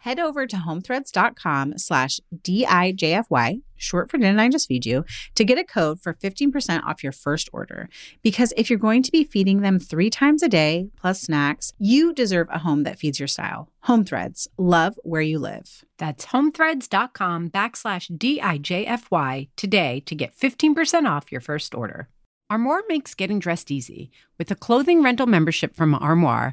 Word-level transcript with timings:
head 0.00 0.18
over 0.18 0.46
to 0.46 0.56
homethreads.com 0.56 1.78
slash 1.78 2.20
DIJFY, 2.34 3.62
short 3.76 4.10
for 4.10 4.18
Didn't 4.18 4.40
I 4.40 4.48
Just 4.48 4.68
Feed 4.68 4.84
You, 4.84 5.04
to 5.34 5.44
get 5.44 5.58
a 5.58 5.64
code 5.64 6.00
for 6.00 6.14
15% 6.14 6.82
off 6.84 7.02
your 7.02 7.12
first 7.12 7.48
order. 7.52 7.88
Because 8.22 8.52
if 8.56 8.68
you're 8.68 8.78
going 8.78 9.02
to 9.02 9.12
be 9.12 9.24
feeding 9.24 9.60
them 9.60 9.78
three 9.78 10.10
times 10.10 10.42
a 10.42 10.48
day 10.48 10.88
plus 10.96 11.22
snacks, 11.22 11.72
you 11.78 12.12
deserve 12.12 12.48
a 12.50 12.58
home 12.58 12.82
that 12.84 12.98
feeds 12.98 13.18
your 13.18 13.28
style. 13.28 13.68
Home 13.84 14.04
Threads, 14.04 14.48
love 14.58 14.98
where 15.02 15.22
you 15.22 15.38
live. 15.38 15.84
That's 15.98 16.26
homethreads.com 16.26 17.50
backslash 17.50 18.10
DIJFY 18.16 19.48
today 19.56 20.02
to 20.06 20.14
get 20.14 20.36
15% 20.36 21.08
off 21.08 21.32
your 21.32 21.40
first 21.40 21.74
order. 21.74 22.08
Armoire 22.50 22.82
makes 22.88 23.14
getting 23.14 23.38
dressed 23.38 23.70
easy. 23.70 24.10
With 24.36 24.50
a 24.50 24.56
clothing 24.56 25.04
rental 25.04 25.26
membership 25.26 25.76
from 25.76 25.94
Armoire, 25.94 26.52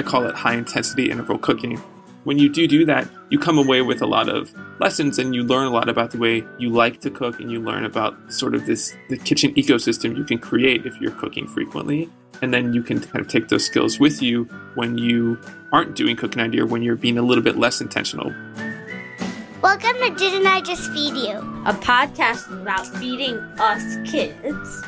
I 0.00 0.02
call 0.02 0.24
it 0.24 0.34
high 0.34 0.54
intensity 0.54 1.10
interval 1.10 1.36
cooking. 1.36 1.76
When 2.24 2.38
you 2.38 2.48
do 2.48 2.66
do 2.66 2.86
that, 2.86 3.06
you 3.28 3.38
come 3.38 3.58
away 3.58 3.82
with 3.82 4.00
a 4.00 4.06
lot 4.06 4.30
of 4.30 4.50
lessons 4.80 5.18
and 5.18 5.34
you 5.34 5.42
learn 5.42 5.66
a 5.66 5.70
lot 5.70 5.90
about 5.90 6.10
the 6.10 6.16
way 6.16 6.42
you 6.58 6.70
like 6.70 7.02
to 7.02 7.10
cook 7.10 7.38
and 7.38 7.52
you 7.52 7.60
learn 7.60 7.84
about 7.84 8.16
sort 8.32 8.54
of 8.54 8.64
this 8.64 8.96
the 9.10 9.18
kitchen 9.18 9.52
ecosystem 9.56 10.16
you 10.16 10.24
can 10.24 10.38
create 10.38 10.86
if 10.86 10.98
you're 11.02 11.10
cooking 11.10 11.46
frequently. 11.46 12.08
And 12.40 12.54
then 12.54 12.72
you 12.72 12.82
can 12.82 12.98
kind 12.98 13.20
of 13.20 13.28
take 13.28 13.48
those 13.48 13.66
skills 13.66 14.00
with 14.00 14.22
you 14.22 14.44
when 14.74 14.96
you 14.96 15.38
aren't 15.70 15.96
doing 15.96 16.16
cooking 16.16 16.40
idea 16.40 16.62
or 16.62 16.66
when 16.66 16.80
you're 16.80 16.96
being 16.96 17.18
a 17.18 17.22
little 17.22 17.44
bit 17.44 17.58
less 17.58 17.82
intentional. 17.82 18.32
Welcome 19.60 19.96
to 20.00 20.14
Didn't 20.16 20.46
I 20.46 20.62
Just 20.62 20.90
Feed 20.92 21.12
You? 21.12 21.36
A 21.66 21.74
podcast 21.74 22.50
about 22.62 22.86
feeding 22.86 23.36
us 23.58 24.10
kids. 24.10 24.82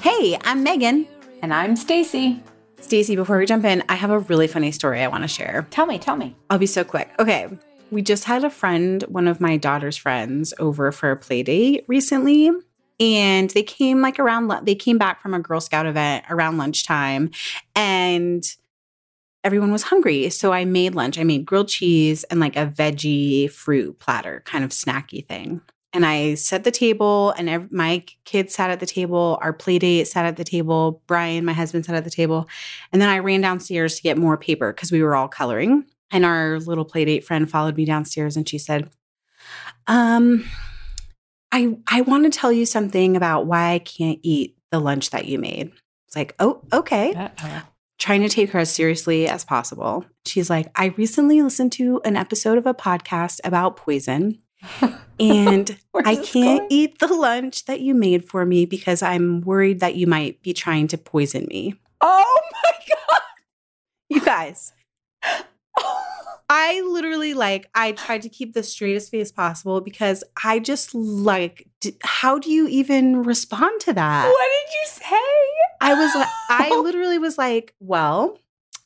Hey, 0.00 0.38
I'm 0.44 0.64
Meghan. 0.64 1.08
And 1.42 1.52
I'm 1.52 1.74
Stacie. 1.74 2.40
Stacie, 2.86 3.16
before 3.16 3.38
we 3.38 3.46
jump 3.46 3.64
in, 3.64 3.82
I 3.88 3.96
have 3.96 4.10
a 4.10 4.20
really 4.20 4.46
funny 4.46 4.70
story 4.70 5.02
I 5.02 5.08
want 5.08 5.24
to 5.24 5.28
share. 5.28 5.66
Tell 5.70 5.86
me, 5.86 5.98
tell 5.98 6.16
me. 6.16 6.36
I'll 6.50 6.58
be 6.58 6.66
so 6.66 6.84
quick. 6.84 7.10
Okay. 7.18 7.48
We 7.90 8.02
just 8.02 8.24
had 8.24 8.44
a 8.44 8.50
friend, 8.50 9.02
one 9.04 9.28
of 9.28 9.40
my 9.40 9.56
daughter's 9.56 9.96
friends, 9.96 10.54
over 10.58 10.90
for 10.92 11.10
a 11.10 11.16
play 11.16 11.42
date 11.42 11.84
recently. 11.88 12.50
And 12.98 13.50
they 13.50 13.62
came 13.62 14.00
like 14.00 14.18
around, 14.18 14.50
they 14.64 14.74
came 14.74 14.98
back 14.98 15.20
from 15.20 15.34
a 15.34 15.40
Girl 15.40 15.60
Scout 15.60 15.86
event 15.86 16.24
around 16.30 16.58
lunchtime 16.58 17.30
and 17.74 18.44
everyone 19.44 19.70
was 19.70 19.82
hungry. 19.84 20.30
So 20.30 20.52
I 20.52 20.64
made 20.64 20.94
lunch. 20.94 21.18
I 21.18 21.24
made 21.24 21.44
grilled 21.44 21.68
cheese 21.68 22.24
and 22.24 22.40
like 22.40 22.56
a 22.56 22.66
veggie 22.66 23.50
fruit 23.50 23.98
platter, 23.98 24.42
kind 24.44 24.64
of 24.64 24.70
snacky 24.70 25.26
thing. 25.26 25.60
And 25.96 26.04
I 26.04 26.34
set 26.34 26.64
the 26.64 26.70
table, 26.70 27.30
and 27.38 27.48
every, 27.48 27.68
my 27.70 28.04
kids 28.26 28.54
sat 28.54 28.68
at 28.68 28.80
the 28.80 28.86
table. 28.86 29.38
Our 29.40 29.54
play 29.54 29.78
date 29.78 30.06
sat 30.06 30.26
at 30.26 30.36
the 30.36 30.44
table. 30.44 31.00
Brian, 31.06 31.42
my 31.42 31.54
husband, 31.54 31.86
sat 31.86 31.94
at 31.94 32.04
the 32.04 32.10
table. 32.10 32.50
And 32.92 33.00
then 33.00 33.08
I 33.08 33.20
ran 33.20 33.40
downstairs 33.40 33.96
to 33.96 34.02
get 34.02 34.18
more 34.18 34.36
paper 34.36 34.74
because 34.74 34.92
we 34.92 35.02
were 35.02 35.16
all 35.16 35.26
coloring. 35.26 35.86
And 36.10 36.26
our 36.26 36.60
little 36.60 36.84
play 36.84 37.06
date 37.06 37.24
friend 37.24 37.50
followed 37.50 37.78
me 37.78 37.86
downstairs 37.86 38.36
and 38.36 38.46
she 38.46 38.58
said, 38.58 38.90
Um, 39.86 40.44
I 41.50 41.78
I 41.88 42.02
want 42.02 42.30
to 42.30 42.38
tell 42.38 42.52
you 42.52 42.66
something 42.66 43.16
about 43.16 43.46
why 43.46 43.72
I 43.72 43.78
can't 43.78 44.18
eat 44.22 44.54
the 44.70 44.80
lunch 44.80 45.08
that 45.10 45.24
you 45.24 45.38
made. 45.38 45.72
It's 46.08 46.16
like, 46.16 46.34
oh, 46.38 46.60
okay. 46.74 47.14
Uh-uh. 47.14 47.62
Trying 47.98 48.20
to 48.20 48.28
take 48.28 48.50
her 48.50 48.58
as 48.58 48.70
seriously 48.70 49.28
as 49.28 49.46
possible. 49.46 50.04
She's 50.26 50.50
like, 50.50 50.70
I 50.74 50.88
recently 50.98 51.40
listened 51.40 51.72
to 51.72 52.02
an 52.04 52.18
episode 52.18 52.58
of 52.58 52.66
a 52.66 52.74
podcast 52.74 53.40
about 53.44 53.78
poison 53.78 54.42
and 55.18 55.76
I 55.94 56.16
can't 56.16 56.60
going? 56.60 56.66
eat 56.70 56.98
the 56.98 57.08
lunch 57.08 57.64
that 57.66 57.80
you 57.80 57.94
made 57.94 58.24
for 58.28 58.44
me 58.44 58.66
because 58.66 59.02
I'm 59.02 59.40
worried 59.42 59.80
that 59.80 59.96
you 59.96 60.06
might 60.06 60.42
be 60.42 60.52
trying 60.52 60.88
to 60.88 60.98
poison 60.98 61.46
me. 61.48 61.74
Oh 62.00 62.40
my 62.64 62.72
God. 62.88 63.20
You 64.08 64.20
guys. 64.20 64.72
I 66.48 66.80
literally 66.82 67.34
like 67.34 67.68
I 67.74 67.90
tried 67.92 68.22
to 68.22 68.28
keep 68.28 68.54
the 68.54 68.62
straightest 68.62 69.10
face 69.10 69.32
possible 69.32 69.80
because 69.80 70.22
I 70.44 70.60
just 70.60 70.94
like 70.94 71.66
d- 71.80 71.96
how 72.04 72.38
do 72.38 72.52
you 72.52 72.68
even 72.68 73.24
respond 73.24 73.80
to 73.80 73.92
that? 73.94 74.28
What 74.28 74.46
did 74.46 74.74
you 74.74 74.86
say? 74.86 75.76
I 75.80 75.94
was 75.94 76.14
like 76.14 76.28
I 76.48 76.70
literally 76.80 77.18
was 77.18 77.36
like, 77.36 77.74
well, 77.80 78.38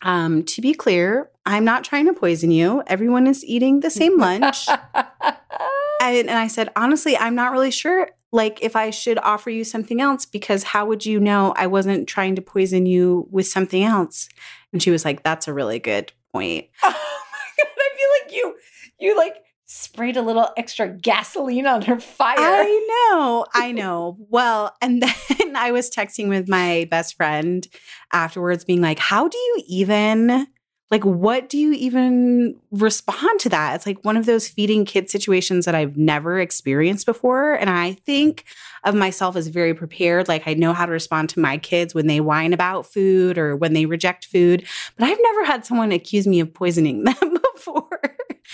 um 0.03 0.43
to 0.45 0.61
be 0.61 0.75
clear, 0.75 1.31
I'm 1.47 1.65
not 1.65 1.85
trying 1.85 2.07
to 2.07 2.13
poison 2.13 2.51
you. 2.51 2.83
Everyone 2.87 3.27
is 3.27 3.45
eating 3.45 3.81
the 3.81 3.91
same 3.91 4.19
lunch. 4.19 4.69
and, 4.95 6.29
and 6.29 6.31
I 6.31 6.47
said, 6.47 6.71
honestly, 6.77 7.17
I'm 7.17 7.35
not 7.35 7.53
really 7.53 7.71
sure 7.71 8.11
like 8.33 8.63
if 8.63 8.77
I 8.77 8.91
should 8.91 9.19
offer 9.19 9.51
you 9.51 9.65
something 9.65 10.01
else 10.01 10.25
because 10.25 10.63
how 10.63 10.87
would 10.87 11.05
you 11.05 11.19
know 11.19 11.53
I 11.57 11.67
wasn't 11.67 12.09
trying 12.09 12.37
to 12.37 12.43
poison 12.43 12.87
you 12.87 13.27
with 13.31 13.47
something 13.47 13.83
else? 13.83 14.29
And 14.73 14.83
she 14.83 14.91
was 14.91 15.05
like, 15.05 15.23
that's 15.23 15.49
a 15.49 15.53
really 15.53 15.79
good 15.79 16.13
point. 16.33 16.69
Oh 16.83 17.27
my 17.33 17.65
god, 17.65 17.73
I 17.79 17.91
feel 17.97 18.09
like 18.23 18.37
you 18.37 18.57
you 18.99 19.17
like 19.17 19.35
sprayed 19.71 20.17
a 20.17 20.23
little 20.23 20.49
extra 20.57 20.89
gasoline 20.89 21.65
on 21.65 21.83
her 21.83 22.01
fire. 22.01 22.37
I 22.39 23.09
know. 23.13 23.47
I 23.55 23.71
know. 23.71 24.17
well, 24.29 24.75
and 24.83 25.01
then 25.29 25.57
I 25.57 25.71
was 25.71 25.89
texting 25.91 26.29
with 26.29 26.49
my 26.49 26.89
best 26.91 27.17
friend 27.17 27.67
afterwards 28.13 28.65
being 28.65 28.81
like, 28.81 28.99
how 28.99 29.29
do 29.29 29.39
you 29.39 29.63
even 29.69 30.49
like 30.91 31.05
what 31.05 31.49
do 31.49 31.57
you 31.57 31.73
even 31.73 32.57
respond 32.73 33.39
to 33.39 33.49
that 33.49 33.77
it's 33.77 33.87
like 33.87 34.05
one 34.05 34.17
of 34.17 34.27
those 34.27 34.49
feeding 34.49 34.85
kids 34.85 35.13
situations 35.13 35.65
that 35.65 35.75
i've 35.75 35.97
never 35.97 36.41
experienced 36.41 37.07
before 37.07 37.55
and 37.55 37.71
i 37.71 37.93
think 37.93 38.45
of 38.83 38.93
myself 38.93 39.37
as 39.37 39.47
very 39.47 39.73
prepared 39.73 40.27
like 40.27 40.43
i 40.47 40.55
know 40.55 40.73
how 40.73 40.85
to 40.85 40.91
respond 40.91 41.29
to 41.29 41.39
my 41.39 41.57
kids 41.57 41.95
when 41.95 42.09
they 42.09 42.21
whine 42.21 42.53
about 42.53 42.87
food 42.87 43.39
or 43.39 43.57
when 43.57 43.73
they 43.73 43.87
reject 43.87 44.25
food 44.25 44.67
but 44.97 45.09
i've 45.09 45.19
never 45.23 45.45
had 45.45 45.65
someone 45.65 45.93
accuse 45.93 46.27
me 46.27 46.41
of 46.41 46.53
poisoning 46.53 47.05
them 47.05 47.39
before 47.55 48.01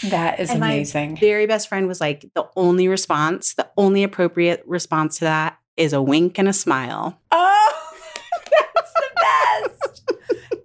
That 0.05 0.41
is 0.41 0.51
And 0.51 0.61
my 0.61 0.73
amazing. 0.73 1.17
very 1.17 1.47
best 1.47 1.69
friend 1.69 1.87
was 1.89 2.01
like, 2.01 2.25
the 2.35 2.45
only 2.57 2.89
response, 2.89 3.55
the 3.55 3.69
only 3.77 4.03
appropriate 4.03 4.63
response 4.67 5.19
to 5.19 5.25
that 5.25 5.59
is 5.77 5.93
a 5.93 6.03
wink 6.03 6.39
and 6.39 6.49
a 6.49 6.53
smile. 6.53 7.21
Oh, 7.33 7.93
that's 8.51 8.93
the 8.95 9.71
best. 9.71 10.13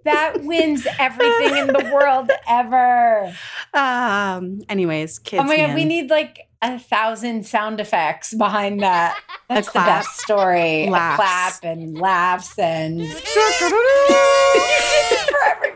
that 0.04 0.42
wins 0.42 0.86
everything 0.98 1.56
in 1.56 1.66
the 1.68 1.90
world 1.94 2.30
ever. 2.48 3.34
Um. 3.74 4.60
Anyways, 4.68 5.18
kids. 5.18 5.42
oh 5.42 5.46
my 5.46 5.56
god, 5.56 5.74
we 5.74 5.84
need 5.86 6.10
like 6.10 6.40
a 6.60 6.78
thousand 6.78 7.46
sound 7.46 7.80
effects 7.80 8.34
behind 8.34 8.80
that. 8.80 9.18
That's 9.48 9.68
the 9.72 9.80
best 9.80 10.20
story. 10.20 10.88
Laughs. 10.88 11.18
A 11.18 11.22
clap 11.22 11.64
and 11.64 11.98
laughs 11.98 12.58
and 12.58 13.00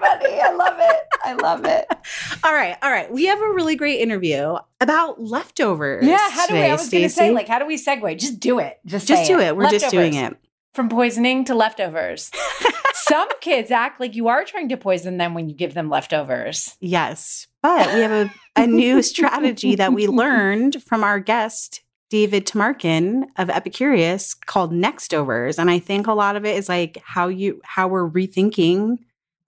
everybody. 0.06 0.41
I 0.41 0.53
love 0.53 0.76
it. 0.79 1.03
I 1.25 1.32
love 1.35 1.64
it. 1.64 1.87
All 2.44 2.55
right, 2.55 2.76
all 2.82 2.91
right. 2.91 3.11
We 3.11 3.26
have 3.26 3.41
a 3.41 3.49
really 3.49 3.75
great 3.75 4.00
interview 4.00 4.56
about 4.81 5.20
leftovers. 5.20 6.06
Yeah, 6.06 6.31
how 6.31 6.47
do 6.47 6.55
we? 6.55 6.61
I 6.61 6.73
was 6.73 6.88
going 6.88 7.03
to 7.03 7.08
say, 7.08 7.32
like, 7.32 7.49
how 7.49 7.58
do 7.58 7.67
we 7.67 7.76
segue? 7.76 8.19
Just 8.19 8.38
do 8.38 8.58
it. 8.61 8.79
Just 8.87 9.08
just 9.08 9.26
do 9.26 9.41
it. 9.41 9.56
We're 9.56 9.70
just 9.70 9.91
doing 9.91 10.14
it. 10.14 10.37
From 10.75 10.88
poisoning 10.88 11.44
to 11.47 11.55
leftovers. 11.55 12.31
Some 12.94 13.29
kids 13.41 13.70
act 13.70 13.99
like 13.99 14.14
you 14.14 14.29
are 14.29 14.44
trying 14.44 14.69
to 14.69 14.76
poison 14.76 15.17
them 15.17 15.35
when 15.35 15.49
you 15.49 15.55
give 15.55 15.75
them 15.75 15.88
leftovers. 15.88 16.76
Yes, 16.81 17.47
but 17.62 17.93
we 17.94 18.00
have 18.00 18.12
a, 18.12 18.31
a 18.55 18.67
new 18.67 19.03
strategy 19.03 19.75
that 19.75 19.93
we 19.93 20.06
learned 20.06 20.82
from 20.82 21.03
our 21.03 21.19
guest 21.19 21.82
David 22.11 22.47
Tamarkin 22.47 23.25
of 23.37 23.49
Epicurious 23.49 24.37
called 24.47 24.73
Nextovers, 24.73 25.58
and 25.58 25.70
I 25.70 25.79
think 25.79 26.06
a 26.06 26.12
lot 26.12 26.37
of 26.37 26.44
it 26.44 26.56
is 26.56 26.69
like 26.69 26.99
how 27.05 27.29
you 27.29 27.61
how 27.64 27.88
we're 27.88 28.08
rethinking 28.08 28.99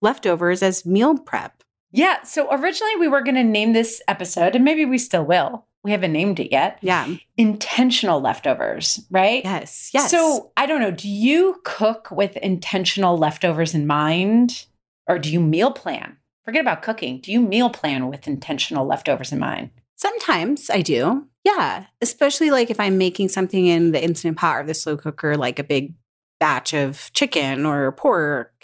leftovers 0.03 0.63
as 0.63 0.87
meal 0.87 1.19
prep. 1.19 1.63
Yeah. 1.91 2.23
So 2.23 2.53
originally 2.53 2.97
we 2.97 3.09
were 3.09 3.23
going 3.23 3.35
to 3.35 3.45
name 3.45 3.73
this 3.73 4.03
episode, 4.09 4.55
and 4.55 4.65
maybe 4.65 4.85
we 4.85 4.99
still 4.99 5.25
will. 5.25 5.65
We 5.85 5.93
haven't 5.93 6.13
named 6.13 6.41
it 6.41 6.51
yet. 6.51 6.79
Yeah. 6.83 7.07
Intentional 7.37 8.21
leftovers, 8.21 9.01
right? 9.11 9.43
Yes. 9.45 9.91
Yes. 9.95 10.11
So 10.11 10.51
I 10.57 10.67
don't 10.67 10.81
know. 10.81 10.91
Do 10.91 11.09
you 11.09 11.61
cook 11.65 12.11
with 12.11 12.37
intentional 12.39 13.17
leftovers 13.17 13.75
in 13.75 13.87
mind, 13.87 14.67
or 15.07 15.19
do 15.19 15.33
you 15.33 15.41
meal 15.41 15.71
plan? 15.71 16.17
Forget 16.45 16.63
about 16.63 16.83
cooking. 16.83 17.21
Do 17.21 17.31
you 17.31 17.41
meal 17.41 17.71
plan 17.71 18.09
with 18.09 18.27
intentional 18.27 18.87
leftovers 18.87 19.33
in 19.33 19.39
mind? 19.39 19.71
Sometimes 19.97 20.69
I 20.71 20.83
do. 20.83 21.27
Yeah. 21.45 21.87
Especially 22.01 22.51
like 22.51 22.71
if 22.71 22.81
I'm 22.81 22.99
making 22.99 23.29
something 23.29 23.67
in 23.67 23.93
the 23.93 24.03
instant 24.03 24.37
pot 24.37 24.57
or 24.57 24.65
the 24.65 24.75
slow 24.75 24.97
cooker, 24.97 25.37
like 25.37 25.59
a 25.59 25.65
big 25.65 25.95
batch 26.41 26.75
of 26.75 27.11
chicken 27.15 27.65
or 27.65 27.93
pork, 27.93 28.58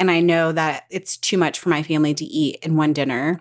and 0.00 0.10
I 0.10 0.20
know 0.20 0.50
that 0.50 0.84
it's 0.90 1.16
too 1.16 1.38
much 1.38 1.58
for 1.60 1.68
my 1.68 1.82
family 1.84 2.14
to 2.14 2.24
eat 2.24 2.56
in 2.62 2.76
one 2.76 2.92
dinner. 2.92 3.40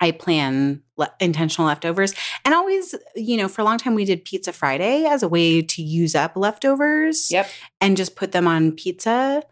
I 0.00 0.10
plan 0.12 0.82
le- 0.96 1.12
intentional 1.20 1.68
leftovers. 1.68 2.14
And 2.44 2.54
always, 2.54 2.94
you 3.14 3.36
know, 3.36 3.48
for 3.48 3.60
a 3.60 3.64
long 3.64 3.78
time, 3.78 3.94
we 3.94 4.04
did 4.04 4.24
Pizza 4.24 4.52
Friday 4.52 5.04
as 5.04 5.22
a 5.22 5.28
way 5.28 5.62
to 5.62 5.82
use 5.82 6.14
up 6.14 6.36
leftovers 6.36 7.30
Yep. 7.30 7.48
and 7.80 7.96
just 7.96 8.16
put 8.16 8.32
them 8.32 8.46
on 8.48 8.72
pizza. 8.72 9.42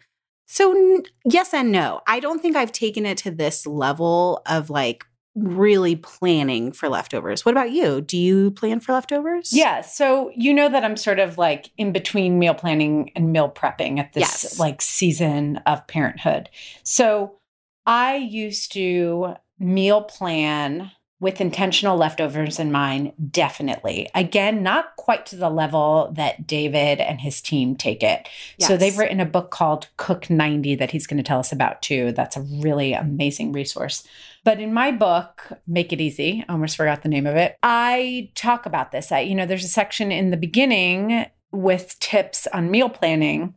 So, 0.46 0.72
n- 0.72 1.02
yes 1.26 1.52
and 1.52 1.70
no. 1.70 2.00
I 2.06 2.18
don't 2.20 2.40
think 2.40 2.56
I've 2.56 2.72
taken 2.72 3.04
it 3.04 3.18
to 3.18 3.30
this 3.30 3.66
level 3.66 4.40
of 4.46 4.70
like 4.70 5.04
really 5.42 5.96
planning 5.96 6.72
for 6.72 6.88
leftovers. 6.88 7.44
What 7.44 7.52
about 7.52 7.70
you? 7.70 8.00
Do 8.00 8.16
you 8.18 8.50
plan 8.50 8.80
for 8.80 8.92
leftovers? 8.92 9.50
Yeah. 9.52 9.80
So 9.82 10.30
you 10.36 10.52
know 10.54 10.68
that 10.68 10.84
I'm 10.84 10.96
sort 10.96 11.18
of 11.18 11.38
like 11.38 11.70
in 11.78 11.92
between 11.92 12.38
meal 12.38 12.54
planning 12.54 13.10
and 13.16 13.32
meal 13.32 13.50
prepping 13.50 13.98
at 13.98 14.12
this 14.12 14.20
Yes. 14.44 14.58
like 14.58 14.80
season 14.82 15.58
of 15.66 15.86
parenthood. 15.86 16.48
So 16.82 17.36
I 17.86 18.16
used 18.16 18.72
to 18.72 19.34
meal 19.58 20.02
plan 20.02 20.90
with 21.20 21.40
intentional 21.40 21.96
leftovers 21.96 22.60
in 22.60 22.70
mind, 22.70 23.12
definitely. 23.30 24.08
Again, 24.14 24.62
not 24.62 24.94
quite 24.96 25.26
to 25.26 25.36
the 25.36 25.50
level 25.50 26.12
that 26.14 26.46
David 26.46 27.00
and 27.00 27.20
his 27.20 27.40
team 27.40 27.74
take 27.74 28.04
it. 28.04 28.28
So 28.60 28.76
they've 28.76 28.96
written 28.96 29.18
a 29.18 29.26
book 29.26 29.50
called 29.50 29.88
Cook 29.96 30.30
90 30.30 30.76
that 30.76 30.92
he's 30.92 31.08
going 31.08 31.16
to 31.16 31.24
tell 31.24 31.40
us 31.40 31.50
about 31.50 31.82
too. 31.82 32.12
That's 32.12 32.36
a 32.36 32.42
really 32.42 32.92
amazing 32.92 33.50
resource. 33.50 34.06
But 34.44 34.60
in 34.60 34.72
my 34.72 34.92
book, 34.92 35.52
Make 35.66 35.92
It 35.92 36.00
Easy, 36.00 36.44
I 36.48 36.52
almost 36.52 36.76
forgot 36.76 37.02
the 37.02 37.08
name 37.08 37.26
of 37.26 37.34
it. 37.34 37.58
I 37.64 38.30
talk 38.36 38.64
about 38.64 38.92
this. 38.92 39.10
I, 39.10 39.20
you 39.20 39.34
know, 39.34 39.46
there's 39.46 39.64
a 39.64 39.68
section 39.68 40.12
in 40.12 40.30
the 40.30 40.36
beginning 40.36 41.26
with 41.50 41.98
tips 41.98 42.46
on 42.52 42.70
meal 42.70 42.88
planning 42.88 43.54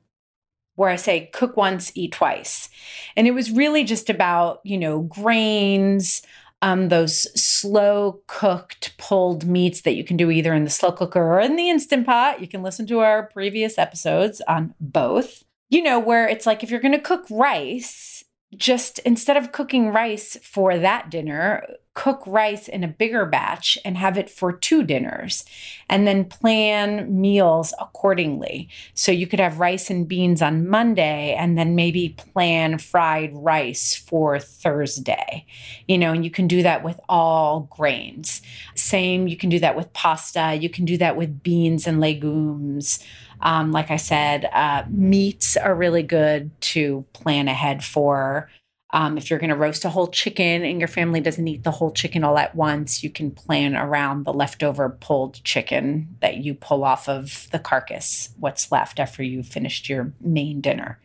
where 0.75 0.89
I 0.89 0.95
say 0.95 1.29
cook 1.33 1.57
once, 1.57 1.91
eat 1.93 2.13
twice. 2.13 2.69
And 3.15 3.27
it 3.27 3.31
was 3.31 3.51
really 3.51 3.83
just 3.83 4.09
about, 4.09 4.61
you 4.63 4.79
know, 4.79 5.01
grains, 5.01 6.23
um, 6.61 6.89
those 6.89 7.27
slow 7.39 8.21
cooked 8.27 8.95
pulled 8.97 9.45
meats 9.45 9.81
that 9.81 9.95
you 9.95 10.03
can 10.03 10.17
do 10.17 10.29
either 10.29 10.53
in 10.53 10.63
the 10.63 10.69
slow 10.69 10.91
cooker 10.91 11.21
or 11.21 11.39
in 11.39 11.55
the 11.55 11.69
instant 11.69 12.05
pot. 12.05 12.39
You 12.39 12.47
can 12.47 12.61
listen 12.61 12.85
to 12.87 12.99
our 12.99 13.23
previous 13.27 13.77
episodes 13.77 14.41
on 14.47 14.73
both. 14.79 15.43
You 15.69 15.81
know, 15.81 15.99
where 15.99 16.27
it's 16.27 16.45
like 16.45 16.63
if 16.63 16.69
you're 16.69 16.81
going 16.81 16.91
to 16.91 16.99
cook 16.99 17.25
rice, 17.29 18.10
just 18.55 18.99
instead 18.99 19.37
of 19.37 19.51
cooking 19.51 19.89
rice 19.89 20.37
for 20.43 20.77
that 20.77 21.09
dinner, 21.09 21.63
cook 21.93 22.23
rice 22.25 22.69
in 22.69 22.83
a 22.83 22.87
bigger 22.87 23.25
batch 23.25 23.77
and 23.83 23.97
have 23.97 24.17
it 24.17 24.29
for 24.29 24.53
two 24.53 24.81
dinners 24.81 25.43
and 25.89 26.07
then 26.07 26.23
plan 26.23 27.19
meals 27.19 27.73
accordingly. 27.79 28.69
So 28.93 29.11
you 29.11 29.27
could 29.27 29.41
have 29.41 29.59
rice 29.59 29.89
and 29.89 30.07
beans 30.07 30.41
on 30.41 30.67
Monday 30.67 31.33
and 31.33 31.57
then 31.57 31.75
maybe 31.75 32.15
plan 32.17 32.77
fried 32.77 33.31
rice 33.33 33.93
for 33.93 34.39
Thursday. 34.39 35.45
You 35.87 35.97
know, 35.97 36.13
and 36.13 36.23
you 36.23 36.31
can 36.31 36.47
do 36.47 36.63
that 36.63 36.81
with 36.83 36.99
all 37.09 37.67
grains. 37.69 38.41
Same, 38.73 39.27
you 39.27 39.35
can 39.35 39.49
do 39.49 39.59
that 39.59 39.75
with 39.75 39.91
pasta, 39.91 40.55
you 40.55 40.69
can 40.69 40.85
do 40.85 40.97
that 40.97 41.17
with 41.17 41.43
beans 41.43 41.87
and 41.87 41.99
legumes. 41.99 42.99
Um, 43.41 43.71
like 43.71 43.91
I 43.91 43.97
said, 43.97 44.45
uh, 44.53 44.83
meats 44.89 45.57
are 45.57 45.75
really 45.75 46.03
good 46.03 46.51
to 46.61 47.05
plan 47.13 47.47
ahead 47.47 47.83
for. 47.83 48.49
Um, 48.93 49.17
if 49.17 49.29
you're 49.29 49.39
going 49.39 49.51
to 49.51 49.55
roast 49.55 49.85
a 49.85 49.89
whole 49.89 50.07
chicken 50.07 50.63
and 50.63 50.79
your 50.79 50.87
family 50.87 51.21
doesn't 51.21 51.47
eat 51.47 51.63
the 51.63 51.71
whole 51.71 51.91
chicken 51.91 52.23
all 52.23 52.37
at 52.37 52.55
once, 52.55 53.03
you 53.03 53.09
can 53.09 53.31
plan 53.31 53.75
around 53.75 54.25
the 54.25 54.33
leftover 54.33 54.89
pulled 54.89 55.41
chicken 55.43 56.17
that 56.19 56.37
you 56.37 56.53
pull 56.53 56.83
off 56.83 57.07
of 57.07 57.47
the 57.51 57.59
carcass, 57.59 58.29
what's 58.37 58.71
left 58.71 58.99
after 58.99 59.23
you 59.23 59.43
finished 59.43 59.87
your 59.87 60.11
main 60.19 60.59
dinner. 60.59 60.99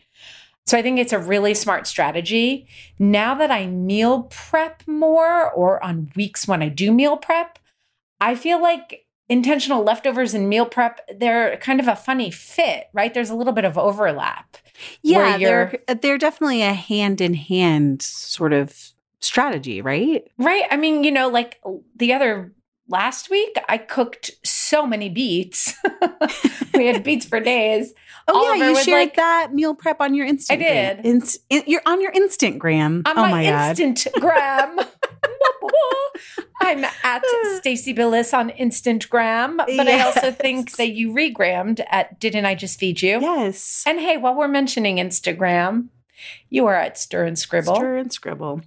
So 0.67 0.77
I 0.77 0.83
think 0.83 0.99
it's 0.99 1.13
a 1.13 1.19
really 1.21 1.55
smart 1.55 1.87
strategy. 1.87 2.67
Now 2.99 3.37
that 3.37 3.53
I 3.53 3.69
meal 3.69 4.25
prep 4.25 4.83
more, 4.89 5.49
or 5.53 5.83
on 5.83 6.11
weeks 6.17 6.49
when 6.49 6.63
I 6.63 6.69
do 6.69 6.93
meal 6.93 7.17
prep, 7.17 7.61
I 8.21 8.35
feel 8.35 8.61
like 8.61 9.06
intentional 9.29 9.83
leftovers 9.83 10.35
and 10.35 10.49
meal 10.49 10.67
prep, 10.67 11.01
they're 11.19 11.57
kind 11.59 11.81
of 11.81 11.89
a 11.89 11.97
funny 11.97 12.31
fit, 12.31 12.87
right? 12.93 13.13
There's 13.13 13.31
a 13.31 13.35
little 13.35 13.53
bit 13.53 13.65
of 13.65 13.77
overlap. 13.79 14.57
Yeah, 15.03 15.39
they're 15.39 15.79
they're 16.01 16.19
definitely 16.19 16.63
a 16.63 16.73
hand 16.73 17.21
in 17.21 17.35
hand 17.35 18.03
sort 18.03 18.53
of 18.53 18.93
strategy, 19.21 19.81
right? 19.81 20.25
Right. 20.39 20.65
I 20.71 20.77
mean, 20.77 21.03
you 21.05 21.11
know, 21.11 21.29
like 21.29 21.61
the 21.97 22.13
other 22.13 22.53
last 22.89 23.31
week, 23.31 23.57
I 23.69 23.79
cooked 23.79 24.31
so 24.45 24.87
many 24.87 25.09
beets. 25.09 25.75
we 26.75 26.87
had 26.87 27.03
beets 27.03 27.27
for 27.27 27.41
days. 27.41 27.93
Oh 28.29 28.39
Oliver 28.39 28.57
yeah, 28.57 28.69
you 28.71 28.83
shared 28.83 29.01
like- 29.03 29.15
that 29.15 29.55
meal 29.55 29.73
prep 29.73 30.01
on 30.01 30.13
your 30.13 30.27
Instagram. 30.27 30.51
I 30.51 30.57
did. 30.57 31.07
Inst- 31.07 31.39
in- 31.49 31.63
you're 31.69 31.83
on 31.87 32.01
your 32.01 32.11
Instagram. 32.11 33.07
On 33.07 33.17
oh 33.17 33.23
my, 33.23 33.31
my 33.31 33.45
god. 33.45 33.77
I'm 36.61 36.85
at 36.85 37.23
Stacie 37.63 37.95
Billis 37.95 38.33
on 38.33 38.51
Instagram, 38.51 39.59
but 39.59 39.89
I 39.89 40.01
also 40.01 40.31
think 40.33 40.77
that 40.77 40.93
you 40.93 41.13
regrammed 41.13 41.85
at 41.91 42.19
Didn't 42.19 42.47
I 42.47 42.55
Just 42.55 42.79
Feed 42.79 43.03
You? 43.03 43.21
Yes. 43.21 43.85
And 43.87 44.01
hey, 44.01 44.17
while 44.17 44.35
we're 44.35 44.49
mentioning 44.49 44.97
Instagram, 44.97 45.89
you 46.49 46.67
are 46.67 46.75
at 46.75 46.99
Stir 46.99 47.25
and 47.25 47.39
Scribble. 47.39 47.77
Stir 47.77 47.97
and 47.99 48.13
scribble. 48.13 48.63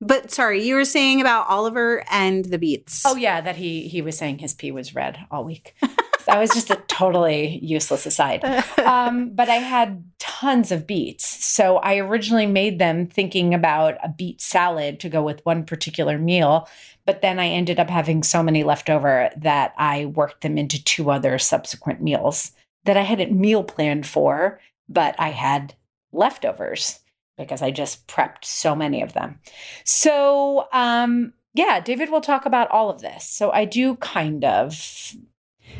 But 0.00 0.30
sorry, 0.30 0.62
you 0.62 0.74
were 0.74 0.84
saying 0.84 1.20
about 1.20 1.48
Oliver 1.48 2.04
and 2.10 2.44
the 2.44 2.58
beets. 2.58 3.02
Oh 3.06 3.16
yeah, 3.16 3.40
that 3.40 3.56
he 3.56 3.88
he 3.88 4.02
was 4.02 4.16
saying 4.16 4.38
his 4.38 4.54
pee 4.54 4.70
was 4.70 4.94
red 4.94 5.18
all 5.30 5.44
week. 5.44 5.74
that 6.26 6.38
was 6.38 6.50
just 6.50 6.70
a 6.70 6.76
totally 6.88 7.58
useless 7.62 8.06
aside. 8.06 8.44
Um, 8.86 9.30
but 9.30 9.48
I 9.48 9.56
had 9.56 10.04
tons 10.18 10.70
of 10.70 10.86
beets, 10.86 11.44
so 11.44 11.78
I 11.78 11.96
originally 11.96 12.46
made 12.46 12.78
them 12.78 13.06
thinking 13.06 13.52
about 13.52 13.96
a 14.02 14.08
beet 14.08 14.40
salad 14.40 15.00
to 15.00 15.08
go 15.08 15.22
with 15.22 15.44
one 15.44 15.64
particular 15.64 16.18
meal. 16.18 16.68
But 17.04 17.20
then 17.20 17.40
I 17.40 17.48
ended 17.48 17.80
up 17.80 17.90
having 17.90 18.22
so 18.22 18.44
many 18.44 18.62
left 18.62 18.88
over 18.88 19.30
that 19.36 19.74
I 19.76 20.06
worked 20.06 20.42
them 20.42 20.56
into 20.56 20.82
two 20.82 21.10
other 21.10 21.38
subsequent 21.38 22.00
meals 22.00 22.52
that 22.84 22.96
I 22.96 23.02
hadn't 23.02 23.32
meal 23.32 23.64
planned 23.64 24.06
for, 24.06 24.60
but 24.88 25.16
I 25.18 25.30
had 25.30 25.74
leftovers 26.12 27.00
because 27.36 27.62
I 27.62 27.70
just 27.70 28.06
prepped 28.06 28.44
so 28.44 28.74
many 28.74 29.02
of 29.02 29.12
them. 29.12 29.40
So, 29.84 30.68
um, 30.72 31.32
yeah, 31.54 31.80
David 31.80 32.10
will 32.10 32.20
talk 32.20 32.46
about 32.46 32.70
all 32.70 32.90
of 32.90 33.00
this. 33.00 33.28
So 33.28 33.50
I 33.50 33.64
do 33.64 33.96
kind 33.96 34.44
of. 34.44 35.12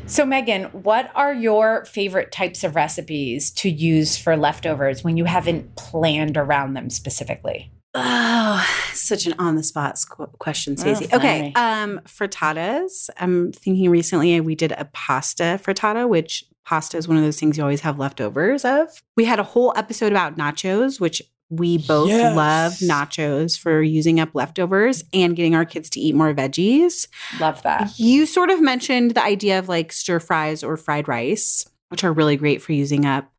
So, 0.05 0.25
Meghan, 0.25 0.73
what 0.73 1.11
are 1.15 1.33
your 1.33 1.85
favorite 1.85 2.31
types 2.31 2.63
of 2.63 2.75
recipes 2.75 3.51
to 3.51 3.69
use 3.69 4.17
for 4.17 4.37
leftovers 4.37 5.03
when 5.03 5.17
you 5.17 5.25
haven't 5.25 5.75
planned 5.75 6.37
around 6.37 6.73
them 6.73 6.89
specifically? 6.89 7.71
Oh, 7.93 8.65
such 8.93 9.25
an 9.25 9.33
on 9.39 9.55
the 9.55 9.63
spot 9.63 9.97
question, 10.39 10.75
Oh, 10.79 11.01
okay, 11.13 11.51
um, 11.55 11.99
frittatas. 12.05 13.09
I'm 13.17 13.51
thinking 13.51 13.89
recently 13.89 14.39
we 14.39 14.55
did 14.55 14.71
a 14.73 14.85
pasta 14.93 15.59
frittata, 15.63 16.07
which 16.07 16.45
pasta 16.63 16.97
is 16.97 17.07
one 17.07 17.17
of 17.17 17.23
those 17.23 17.39
things 17.39 17.57
you 17.57 17.63
always 17.63 17.81
have 17.81 17.97
leftovers 17.97 18.65
of. 18.65 18.89
We 19.15 19.25
had 19.25 19.39
a 19.39 19.43
whole 19.43 19.73
episode 19.75 20.11
about 20.11 20.37
nachos, 20.37 20.99
which 20.99 21.21
we 21.49 21.77
both 21.77 22.09
Yes. 22.09 22.35
love 22.35 22.73
nachos 22.89 23.57
for 23.57 23.81
using 23.81 24.19
up 24.19 24.29
leftovers 24.33 25.03
and 25.13 25.35
getting 25.35 25.55
our 25.55 25.63
kids 25.65 25.89
to 25.91 25.99
eat 25.99 26.13
more 26.15 26.33
veggies. 26.33 27.07
Love 27.39 27.61
that. 27.63 27.97
You 27.97 28.25
sort 28.25 28.49
of 28.49 28.61
mentioned 28.61 29.11
the 29.11 29.23
idea 29.23 29.57
of 29.59 29.69
like 29.69 29.93
stir 29.93 30.19
fries 30.19 30.63
or 30.63 30.75
fried 30.75 31.07
rice, 31.07 31.65
which 31.89 32.03
are 32.03 32.11
really 32.11 32.35
great 32.35 32.61
for 32.61 32.73
using 32.73 33.05
up 33.05 33.31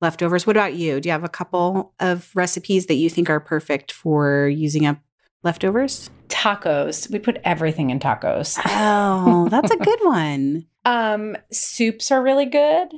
leftovers. 0.00 0.46
What 0.46 0.56
about 0.56 0.74
you? 0.74 1.00
Do 1.00 1.08
you 1.08 1.12
have 1.12 1.24
a 1.24 1.28
couple 1.28 1.92
of 1.98 2.30
recipes 2.34 2.86
that 2.86 2.94
you 2.94 3.10
think 3.10 3.28
are 3.30 3.40
perfect 3.40 3.90
for 3.90 4.46
using 4.48 4.86
up 4.86 4.98
leftovers? 5.42 6.10
Tacos. 6.28 7.10
We 7.10 7.18
put 7.18 7.38
everything 7.44 7.90
in 7.90 7.98
tacos. 8.00 8.58
Oh, 8.64 9.48
that's 9.50 9.70
a 9.70 9.76
good 9.76 9.98
one. 10.02 10.66
Um, 10.84 11.36
soups 11.50 12.10
are 12.10 12.22
really 12.22 12.46
good. 12.46 12.88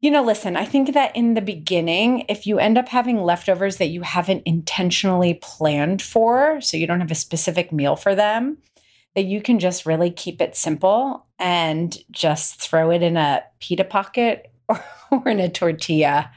You 0.00 0.10
know, 0.10 0.22
listen, 0.22 0.56
I 0.56 0.64
think 0.64 0.94
that 0.94 1.14
in 1.14 1.34
the 1.34 1.42
beginning, 1.42 2.24
if 2.30 2.46
you 2.46 2.58
end 2.58 2.78
up 2.78 2.88
having 2.88 3.18
leftovers 3.18 3.76
that 3.76 3.88
you 3.88 4.00
haven't 4.00 4.44
intentionally 4.46 5.34
planned 5.42 6.00
for, 6.00 6.58
so 6.62 6.78
you 6.78 6.86
don't 6.86 7.00
have 7.00 7.10
a 7.10 7.14
specific 7.16 7.70
meal 7.70 7.96
for 7.96 8.14
them, 8.14 8.56
that 9.14 9.24
you 9.24 9.42
can 9.42 9.58
just 9.58 9.84
really 9.84 10.10
keep 10.10 10.40
it 10.40 10.56
simple 10.56 11.26
and 11.38 11.98
just 12.10 12.62
throw 12.62 12.90
it 12.90 13.02
in 13.02 13.18
a 13.18 13.42
pita 13.60 13.84
pocket 13.84 14.50
or, 14.68 14.82
or 15.10 15.28
in 15.28 15.38
a 15.38 15.50
tortilla 15.50 16.30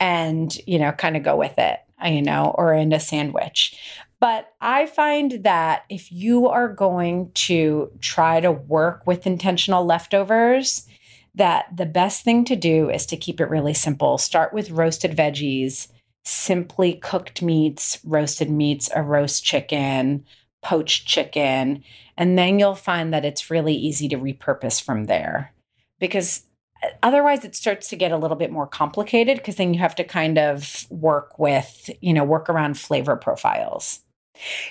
and, 0.00 0.58
you 0.66 0.78
know, 0.78 0.90
kind 0.90 1.16
of 1.16 1.22
go 1.22 1.36
with 1.36 1.58
it, 1.58 1.78
uh, 2.04 2.08
you 2.08 2.22
know, 2.22 2.54
or 2.58 2.74
in 2.74 2.92
a 2.92 2.98
sandwich. 2.98 3.78
But 4.18 4.52
I 4.60 4.86
find 4.86 5.44
that 5.44 5.84
if 5.88 6.10
you 6.10 6.48
are 6.48 6.68
going 6.68 7.30
to 7.34 7.90
try 8.00 8.40
to 8.40 8.50
work 8.50 9.06
with 9.06 9.26
intentional 9.26 9.84
leftovers, 9.84 10.86
that 11.34 11.66
the 11.74 11.86
best 11.86 12.24
thing 12.24 12.44
to 12.46 12.56
do 12.56 12.90
is 12.90 13.06
to 13.06 13.16
keep 13.16 13.40
it 13.40 13.50
really 13.50 13.74
simple. 13.74 14.18
Start 14.18 14.52
with 14.52 14.70
roasted 14.70 15.16
veggies, 15.16 15.88
simply 16.24 16.94
cooked 16.94 17.42
meats, 17.42 17.98
roasted 18.04 18.50
meats, 18.50 18.90
a 18.94 19.02
roast 19.02 19.44
chicken, 19.44 20.24
poached 20.62 21.06
chicken, 21.06 21.82
and 22.16 22.38
then 22.38 22.58
you'll 22.58 22.74
find 22.74 23.14
that 23.14 23.24
it's 23.24 23.50
really 23.50 23.74
easy 23.74 24.08
to 24.08 24.18
repurpose 24.18 24.82
from 24.82 25.04
there. 25.04 25.52
Because 25.98 26.42
uh, 26.82 26.88
otherwise 27.02 27.44
it 27.44 27.56
starts 27.56 27.88
to 27.88 27.96
get 27.96 28.12
a 28.12 28.18
little 28.18 28.36
bit 28.36 28.52
more 28.52 28.66
complicated 28.66 29.38
because 29.38 29.56
then 29.56 29.72
you 29.72 29.80
have 29.80 29.94
to 29.94 30.04
kind 30.04 30.38
of 30.38 30.86
work 30.90 31.38
with, 31.38 31.90
you 32.00 32.12
know, 32.12 32.24
work 32.24 32.50
around 32.50 32.78
flavor 32.78 33.16
profiles. 33.16 34.00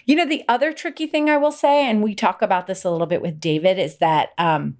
You 0.05 0.15
know, 0.15 0.25
the 0.25 0.43
other 0.47 0.73
tricky 0.73 1.07
thing 1.07 1.29
I 1.29 1.37
will 1.37 1.51
say, 1.51 1.85
and 1.87 2.01
we 2.01 2.15
talk 2.15 2.41
about 2.41 2.67
this 2.67 2.83
a 2.83 2.89
little 2.89 3.07
bit 3.07 3.21
with 3.21 3.39
David, 3.39 3.77
is 3.77 3.97
that 3.97 4.29
um, 4.37 4.77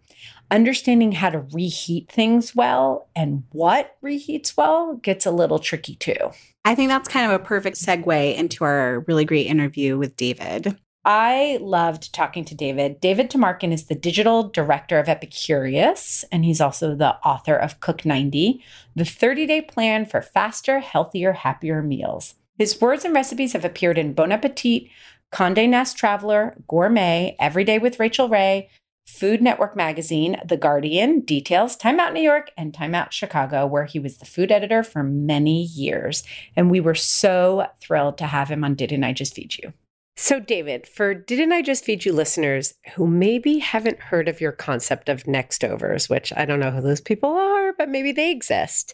understanding 0.52 1.12
how 1.12 1.30
to 1.30 1.46
reheat 1.52 2.12
things 2.12 2.56
well 2.56 3.10
and 3.16 3.44
what 3.52 3.96
reheats 4.04 4.56
well 4.58 4.96
gets 4.96 5.26
a 5.26 5.32
little 5.32 5.60
tricky 5.60 5.96
too. 5.96 6.32
I 6.66 6.76
think 6.76 6.90
that's 6.90 7.08
kind 7.08 7.32
of 7.32 7.40
a 7.40 7.44
perfect 7.44 7.78
segue 7.78 8.36
into 8.36 8.64
our 8.64 9.02
really 9.08 9.26
great 9.26 9.48
interview 9.48 9.98
with 9.98 10.16
David. 10.16 10.78
I 11.06 11.58
loved 11.62 12.14
talking 12.14 12.44
to 12.46 12.56
David. 12.56 13.00
David 13.00 13.32
Tamarkin 13.32 13.72
is 13.72 13.86
the 13.86 13.96
digital 13.96 14.44
director 14.44 15.00
of 15.00 15.08
Epicurious, 15.08 16.26
and 16.32 16.44
he's 16.44 16.60
also 16.60 16.94
the 16.94 17.16
author 17.26 17.56
of 17.56 17.80
Cook 17.80 18.06
90, 18.06 18.62
the 18.96 19.06
30 19.06 19.46
day 19.46 19.62
plan 19.62 20.06
for 20.06 20.22
faster, 20.22 20.80
healthier, 20.80 21.32
happier 21.34 21.82
meals. 21.82 22.36
His 22.58 22.80
words 22.82 23.06
and 23.06 23.16
recipes 23.16 23.54
have 23.54 23.64
appeared 23.64 23.98
in 23.98 24.14
Bon 24.14 24.34
Appetit, 24.34 24.90
Conde 25.32 25.72
Nast 25.72 25.96
Traveler, 25.96 26.58
Gourmet, 26.68 27.36
Everyday 27.40 27.80
with 27.80 28.00
Rachael 28.00 28.28
Ray, 28.28 28.70
Food 29.10 29.42
Network 29.42 29.76
Magazine, 29.76 30.40
The 30.46 30.56
Guardian, 30.56 31.22
Details, 31.22 31.76
Time 31.76 32.00
Out 32.00 32.14
New 32.14 32.22
York, 32.22 32.52
and 32.56 32.74
Time 32.74 32.94
Out 32.94 33.12
Chicago, 33.12 33.66
where 33.66 33.86
he 33.86 34.00
was 34.00 34.18
the 34.18 34.26
food 34.26 34.52
editor 34.52 34.84
for 34.84 35.04
many 35.04 35.64
years. 35.64 36.24
And 36.56 36.70
we 36.70 36.80
were 36.80 36.96
so 36.96 37.68
thrilled 37.82 38.20
to 38.20 38.28
have 38.28 38.50
him 38.50 38.64
on 38.64 38.76
Didn't 38.76 39.04
I 39.04 39.12
Just 39.12 39.34
Feed 39.34 39.58
You? 39.58 39.74
So, 40.16 40.40
David, 40.40 40.88
for 40.88 41.14
Didn't 41.14 41.52
I 41.52 41.62
Just 41.62 41.84
Feed 41.84 42.06
You 42.06 42.14
listeners 42.14 42.76
who 42.96 43.08
maybe 43.08 43.58
haven't 43.58 44.00
heard 44.00 44.30
of 44.30 44.40
your 44.40 44.52
concept 44.52 45.10
of 45.10 45.24
nextovers, 45.24 46.08
which 46.10 46.32
I 46.38 46.46
don't 46.46 46.60
know 46.60 46.72
who 46.72 46.82
those 46.82 47.02
people 47.02 47.32
are, 47.32 47.74
but 47.74 47.90
maybe 47.90 48.12
they 48.12 48.32
exist, 48.32 48.94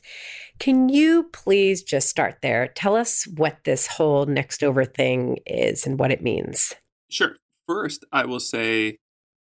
can 0.60 0.88
you 0.88 1.24
please 1.34 1.84
just 1.84 2.10
start 2.10 2.38
there? 2.42 2.70
Tell 2.70 2.96
us 2.96 3.28
what 3.36 3.58
this 3.66 3.86
whole 3.86 4.26
nextover 4.26 4.92
thing 4.92 5.40
is 5.46 5.86
and 5.86 6.00
what 6.00 6.12
it 6.12 6.24
means. 6.24 6.74
Sure. 7.10 7.36
First, 7.68 8.06
I 8.12 8.26
will 8.26 8.40
say 8.40 8.98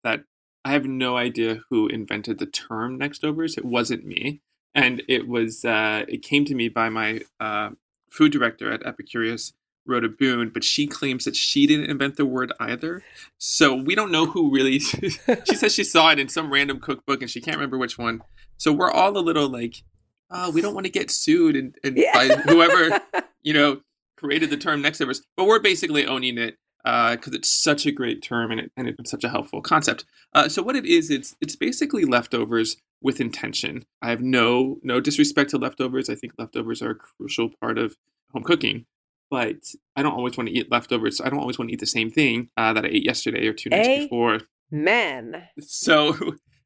that 0.03 0.23
I 0.65 0.71
have 0.71 0.85
no 0.85 1.17
idea 1.17 1.61
who 1.69 1.87
invented 1.87 2.39
the 2.39 2.45
term 2.45 2.99
nextovers. 2.99 3.57
It 3.57 3.65
wasn't 3.65 4.05
me, 4.05 4.41
and 4.75 5.01
it 5.07 5.27
was 5.27 5.63
uh, 5.65 6.05
it 6.07 6.21
came 6.21 6.45
to 6.45 6.55
me 6.55 6.69
by 6.69 6.89
my 6.89 7.21
uh, 7.39 7.69
food 8.09 8.31
director 8.31 8.71
at 8.71 8.81
Epicurious, 8.81 9.53
Rhoda 9.85 10.09
Boone, 10.09 10.49
but 10.49 10.63
she 10.63 10.87
claims 10.87 11.25
that 11.25 11.35
she 11.35 11.65
didn't 11.65 11.89
invent 11.89 12.17
the 12.17 12.25
word 12.25 12.51
either. 12.59 13.03
So 13.37 13.73
we 13.73 13.95
don't 13.95 14.11
know 14.11 14.25
who 14.25 14.51
really. 14.51 14.79
she 14.79 15.55
says 15.55 15.73
she 15.73 15.83
saw 15.83 16.11
it 16.11 16.19
in 16.19 16.29
some 16.29 16.51
random 16.51 16.79
cookbook 16.79 17.21
and 17.21 17.29
she 17.29 17.41
can't 17.41 17.57
remember 17.57 17.77
which 17.77 17.97
one. 17.97 18.21
So 18.57 18.73
we're 18.73 18.91
all 18.91 19.17
a 19.17 19.19
little 19.19 19.49
like, 19.49 19.83
oh, 20.29 20.51
we 20.51 20.61
don't 20.61 20.73
want 20.73 20.85
to 20.85 20.91
get 20.91 21.09
sued 21.09 21.55
and, 21.55 21.75
and 21.83 21.95
by 22.13 22.27
whoever 22.27 22.99
you 23.41 23.53
know 23.53 23.81
created 24.17 24.49
the 24.49 24.57
term 24.57 24.83
nextovers, 24.83 25.21
but 25.37 25.45
we're 25.45 25.59
basically 25.59 26.05
owning 26.05 26.37
it 26.37 26.57
because 26.83 27.33
it's 27.33 27.49
such 27.49 27.85
a 27.85 27.91
great 27.91 28.21
term 28.21 28.51
and, 28.51 28.61
it, 28.61 28.71
and 28.77 28.87
it's 28.87 29.11
such 29.11 29.23
a 29.23 29.29
helpful 29.29 29.61
concept. 29.61 30.05
Uh, 30.33 30.47
so 30.47 30.61
what 30.61 30.75
it 30.75 30.85
is, 30.85 31.09
it's 31.09 31.35
it's 31.41 31.55
basically 31.55 32.05
leftovers 32.05 32.77
with 33.01 33.19
intention. 33.21 33.85
I 34.01 34.09
have 34.09 34.21
no 34.21 34.77
no 34.83 34.99
disrespect 34.99 35.51
to 35.51 35.57
leftovers. 35.57 36.09
I 36.09 36.15
think 36.15 36.33
leftovers 36.37 36.81
are 36.81 36.91
a 36.91 36.95
crucial 36.95 37.49
part 37.61 37.77
of 37.77 37.95
home 38.31 38.43
cooking, 38.43 38.85
but 39.29 39.57
I 39.95 40.03
don't 40.03 40.13
always 40.13 40.37
want 40.37 40.49
to 40.49 40.55
eat 40.55 40.71
leftovers. 40.71 41.19
I 41.21 41.29
don't 41.29 41.39
always 41.39 41.57
want 41.57 41.69
to 41.69 41.73
eat 41.73 41.79
the 41.79 41.85
same 41.85 42.11
thing 42.11 42.49
uh, 42.57 42.73
that 42.73 42.85
I 42.85 42.89
ate 42.89 43.05
yesterday 43.05 43.47
or 43.47 43.53
two 43.53 43.69
nights 43.69 43.87
A- 43.87 44.03
before. 44.03 44.41
Man. 44.71 45.47
So 45.59 46.15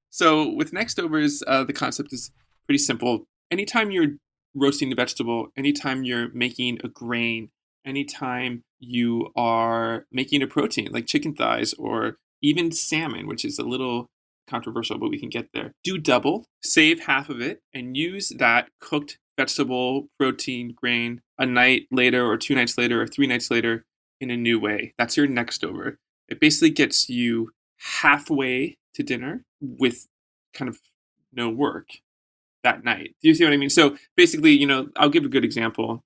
so 0.10 0.54
with 0.54 0.72
nextovers, 0.72 1.42
uh, 1.48 1.64
the 1.64 1.74
concept 1.74 2.14
is 2.14 2.32
pretty 2.68 2.80
simple. 2.80 3.26
Anytime 3.50 3.92
you're 3.92 4.16
roasting 4.56 4.92
a 4.92 4.96
vegetable, 4.96 5.48
anytime 5.58 6.04
you're 6.04 6.30
making 6.34 6.80
a 6.84 6.88
grain, 6.88 7.50
anytime 7.86 8.64
you 8.84 9.32
are 9.36 10.06
making 10.12 10.42
a 10.42 10.48
protein 10.48 10.92
like 10.92 11.06
chicken 11.06 11.34
thighs 11.34 11.74
or 11.74 12.18
even 12.42 12.72
salmon, 12.72 13.28
which 13.28 13.46
is 13.46 13.58
a 13.58 13.64
little 13.64 14.08
controversial, 14.48 14.98
but 14.98 15.10
we 15.10 15.20
can 15.20 15.30
get 15.30 15.48
there. 15.54 15.72
Do 15.84 15.98
double, 15.98 16.46
save 16.62 17.06
half 17.06 17.30
of 17.30 17.42
it, 17.42 17.62
and 17.74 17.96
use 17.96 18.30
that 18.38 18.70
cooked 18.80 19.18
vegetable, 19.38 20.08
protein, 20.20 20.74
grain 20.76 21.22
a 21.38 21.46
night 21.46 21.88
later, 21.92 22.26
or 22.26 22.38
two 22.38 22.56
nights 22.56 22.78
later, 22.78 23.02
or 23.02 23.08
three 23.08 23.28
nights 23.28 23.50
later 23.50 23.86
in 24.20 24.30
a 24.30 24.38
new 24.38 24.60
way. 24.60 24.94
That's 24.98 25.18
your 25.18 25.28
next 25.28 25.64
over. 25.64 25.98
It 26.28 26.40
basically 26.40 26.70
gets 26.70 27.10
you 27.10 27.52
halfway 28.02 28.78
to 28.94 29.04
dinner 29.04 29.44
with 29.62 30.08
kind 30.54 30.70
of 30.70 30.80
no 31.32 31.50
work 31.50 31.90
that 32.64 32.84
night. 32.84 33.16
Do 33.22 33.28
you 33.28 33.36
see 33.36 33.44
what 33.44 33.54
I 33.54 33.58
mean? 33.58 33.70
So 33.70 33.98
basically, 34.16 34.52
you 34.52 34.68
know, 34.68 34.90
I'll 34.96 35.10
give 35.10 35.26
a 35.26 35.30
good 35.30 35.44
example. 35.44 36.04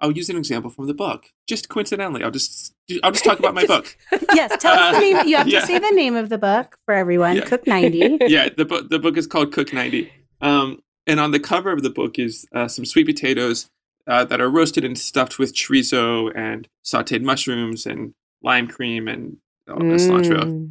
I'll 0.00 0.12
use 0.12 0.30
an 0.30 0.36
example 0.36 0.70
from 0.70 0.86
the 0.86 0.94
book. 0.94 1.26
Just 1.46 1.68
coincidentally, 1.68 2.22
I'll 2.24 2.30
just 2.30 2.74
I'll 3.02 3.12
just 3.12 3.24
talk 3.24 3.38
about 3.38 3.54
my 3.54 3.66
book. 3.66 3.96
Yes, 4.34 4.56
tell 4.60 4.72
us 4.72 4.94
the 4.94 5.00
name. 5.00 5.28
You 5.28 5.36
have 5.36 5.48
Yeah. 5.48 5.60
to 5.60 5.66
say 5.66 5.78
the 5.78 5.90
name 5.90 6.16
of 6.16 6.28
the 6.28 6.38
book 6.38 6.78
for 6.86 6.94
everyone. 6.94 7.36
Yeah. 7.36 7.44
Cook 7.44 7.66
90. 7.66 8.18
yeah, 8.28 8.48
the 8.56 8.64
book 8.64 8.88
the 8.88 8.98
book 8.98 9.16
is 9.16 9.26
called 9.26 9.52
Cook 9.52 9.72
90. 9.72 10.10
Um, 10.40 10.82
and 11.06 11.18
on 11.20 11.32
the 11.32 11.40
cover 11.40 11.72
of 11.72 11.82
the 11.82 11.90
book 11.90 12.18
is 12.18 12.46
uh, 12.54 12.68
some 12.68 12.84
sweet 12.84 13.06
potatoes 13.06 13.68
uh, 14.06 14.24
that 14.24 14.40
are 14.40 14.48
roasted 14.48 14.84
and 14.84 14.98
stuffed 14.98 15.38
with 15.38 15.54
chorizo 15.54 16.30
and 16.36 16.68
sautéed 16.84 17.22
mushrooms 17.22 17.84
and 17.86 18.14
lime 18.42 18.66
cream 18.66 19.08
and 19.08 19.36
uh, 19.68 19.74
cilantro. 19.74 20.42
Mm. 20.44 20.70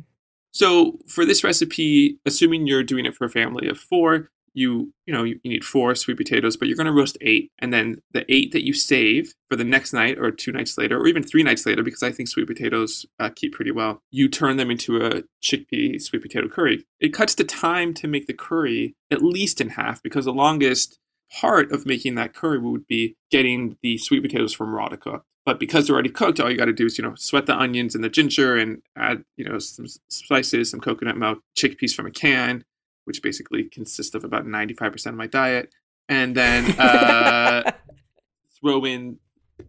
So 0.52 0.98
for 1.08 1.26
this 1.26 1.44
recipe, 1.44 2.18
assuming 2.26 2.66
you're 2.66 2.84
doing 2.84 3.06
it 3.06 3.16
for 3.16 3.26
a 3.26 3.30
family 3.30 3.68
of 3.68 3.78
four, 3.78 4.32
you 4.60 4.94
you 5.06 5.14
know 5.14 5.24
you, 5.24 5.40
you 5.44 5.52
need 5.52 5.64
four 5.64 5.96
sweet 5.96 6.18
potatoes, 6.18 6.58
but 6.58 6.68
you're 6.68 6.78
going 6.78 6.86
to 6.86 6.94
roast 6.94 7.18
eight, 7.22 7.52
and 7.60 7.74
then 7.74 8.02
the 8.12 8.26
eight 8.34 8.52
that 8.52 8.66
you 8.66 8.74
save 8.74 9.34
for 9.50 9.56
the 9.56 9.64
next 9.64 9.94
night 9.94 10.18
or 10.20 10.32
two 10.32 10.52
nights 10.52 10.78
later, 10.78 11.00
or 11.00 11.08
even 11.08 11.24
three 11.24 11.44
nights 11.44 11.66
later, 11.66 11.82
because 11.82 12.04
I 12.04 12.12
think 12.12 12.30
sweet 12.30 12.48
potatoes 12.48 13.06
uh, 13.20 13.30
keep 13.36 13.54
pretty 13.54 13.72
well. 13.72 14.02
You 14.12 14.28
turn 14.28 14.58
them 14.58 14.70
into 14.70 14.98
a 14.98 15.24
chickpea 15.42 16.02
sweet 16.02 16.22
potato 16.22 16.48
curry. 16.48 16.86
It 17.00 17.14
cuts 17.14 17.36
the 17.36 17.44
time 17.44 17.94
to 17.96 18.08
make 18.08 18.28
the 18.28 18.34
curry 18.34 18.96
at 19.10 19.24
least 19.24 19.62
in 19.62 19.70
half, 19.70 20.04
because 20.04 20.26
the 20.26 20.34
longest 20.34 21.00
part 21.32 21.72
of 21.72 21.86
making 21.86 22.16
that 22.16 22.34
curry 22.34 22.60
would 22.60 22.88
be 22.88 23.16
getting 23.32 23.78
the 23.82 23.98
sweet 23.98 24.22
potatoes 24.22 24.54
from 24.54 24.74
raw 24.74 24.90
to 24.90 24.98
cook. 24.98 25.24
But 25.46 25.60
because 25.60 25.88
they're 25.88 25.96
already 25.96 26.10
cooked, 26.10 26.40
all 26.40 26.52
you 26.52 26.58
got 26.58 26.66
to 26.66 26.74
do 26.74 26.86
is 26.86 26.98
you 26.98 27.04
know 27.04 27.16
sweat 27.16 27.46
the 27.46 27.56
onions 27.58 27.96
and 27.96 28.04
the 28.04 28.10
ginger 28.10 28.58
and 28.58 28.82
add 28.98 29.24
you 29.38 29.46
know 29.46 29.58
some 29.58 29.86
spices, 30.10 30.70
some 30.70 30.80
coconut 30.80 31.18
milk, 31.18 31.40
chickpeas 31.58 31.96
from 31.96 32.06
a 32.06 32.12
can, 32.12 32.64
which 33.10 33.22
basically 33.22 33.66
consists 33.66 34.16
of 34.16 34.24
about 34.24 34.48
ninety 34.48 34.74
five 34.74 34.94
percent 34.94 35.16
of 35.16 35.18
my 35.18 35.28
diet, 35.28 35.74
and 36.08 36.34
then 36.36 36.72
uh, 36.80 37.72
throw 38.62 38.86
in 38.86 39.20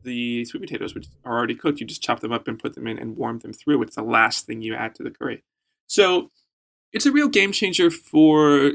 the 0.05 0.45
sweet 0.45 0.61
potatoes, 0.61 0.95
which 0.95 1.09
are 1.25 1.37
already 1.37 1.57
cooked. 1.57 1.81
You 1.81 1.87
just 1.87 2.03
chop 2.03 2.21
them 2.21 2.31
up 2.31 2.47
and 2.47 2.57
put 2.57 2.75
them 2.77 2.87
in 2.87 2.99
and 2.99 3.17
warm 3.17 3.41
them 3.41 3.53
through. 3.53 3.83
It's 3.83 3.97
the 3.97 4.05
last 4.05 4.47
thing 4.47 4.63
you 4.63 4.77
add 4.77 4.95
to 4.95 5.03
the 5.03 5.11
curry. 5.11 5.43
So 5.89 6.31
it's 6.93 7.07
a 7.07 7.13
real 7.13 7.29
game 7.29 7.51
changer 7.51 7.91
for 7.91 8.75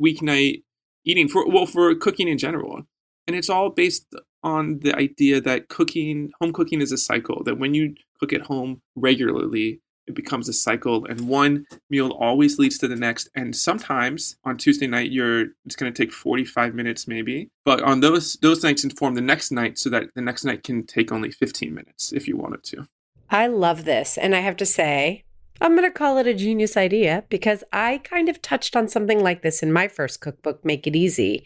weeknight 0.00 0.62
eating 1.04 1.28
for 1.28 1.46
well 1.48 1.66
for 1.66 1.94
cooking 1.94 2.28
in 2.28 2.38
general 2.38 2.82
and 3.26 3.36
it's 3.36 3.50
all 3.50 3.70
based 3.70 4.14
on 4.42 4.80
the 4.80 4.94
idea 4.96 5.40
that 5.40 5.68
cooking 5.68 6.32
home 6.40 6.52
cooking 6.52 6.80
is 6.80 6.92
a 6.92 6.98
cycle 6.98 7.42
that 7.44 7.58
when 7.58 7.74
you 7.74 7.94
cook 8.20 8.32
at 8.32 8.42
home 8.42 8.82
regularly 8.94 9.80
it 10.06 10.14
becomes 10.14 10.48
a 10.48 10.52
cycle 10.52 11.04
and 11.06 11.28
one 11.28 11.66
meal 11.90 12.10
always 12.12 12.58
leads 12.58 12.78
to 12.78 12.88
the 12.88 12.96
next 12.96 13.28
and 13.34 13.54
sometimes 13.54 14.36
on 14.44 14.56
tuesday 14.56 14.86
night 14.86 15.10
you're 15.10 15.46
it's 15.64 15.76
going 15.76 15.92
to 15.92 16.02
take 16.04 16.12
45 16.12 16.74
minutes 16.74 17.08
maybe 17.08 17.50
but 17.64 17.82
on 17.82 18.00
those 18.00 18.34
those 18.42 18.62
nights 18.62 18.84
inform 18.84 19.14
the 19.14 19.20
next 19.20 19.50
night 19.50 19.78
so 19.78 19.88
that 19.90 20.04
the 20.14 20.22
next 20.22 20.44
night 20.44 20.62
can 20.62 20.84
take 20.84 21.10
only 21.10 21.30
15 21.30 21.74
minutes 21.74 22.12
if 22.12 22.28
you 22.28 22.36
wanted 22.36 22.62
to 22.64 22.86
I 23.30 23.46
love 23.48 23.84
this. 23.84 24.16
And 24.16 24.34
I 24.34 24.40
have 24.40 24.56
to 24.58 24.66
say, 24.66 25.24
I'm 25.60 25.76
going 25.76 25.88
to 25.88 25.96
call 25.96 26.18
it 26.18 26.26
a 26.26 26.34
genius 26.34 26.76
idea 26.76 27.24
because 27.28 27.64
I 27.72 27.98
kind 27.98 28.28
of 28.28 28.42
touched 28.42 28.76
on 28.76 28.88
something 28.88 29.20
like 29.20 29.42
this 29.42 29.62
in 29.62 29.72
my 29.72 29.88
first 29.88 30.20
cookbook, 30.20 30.64
Make 30.64 30.86
It 30.86 30.96
Easy. 30.96 31.44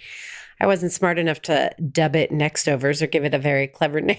I 0.61 0.67
wasn't 0.67 0.93
smart 0.93 1.19
enough 1.19 1.41
to 1.43 1.71
dub 1.93 2.17
it 2.17 2.31
Nextovers 2.31 3.01
or 3.01 3.07
give 3.07 3.25
it 3.25 3.35
a 3.35 3.39
very 3.39 3.67
clever 3.67 4.01
name. 4.03 4.19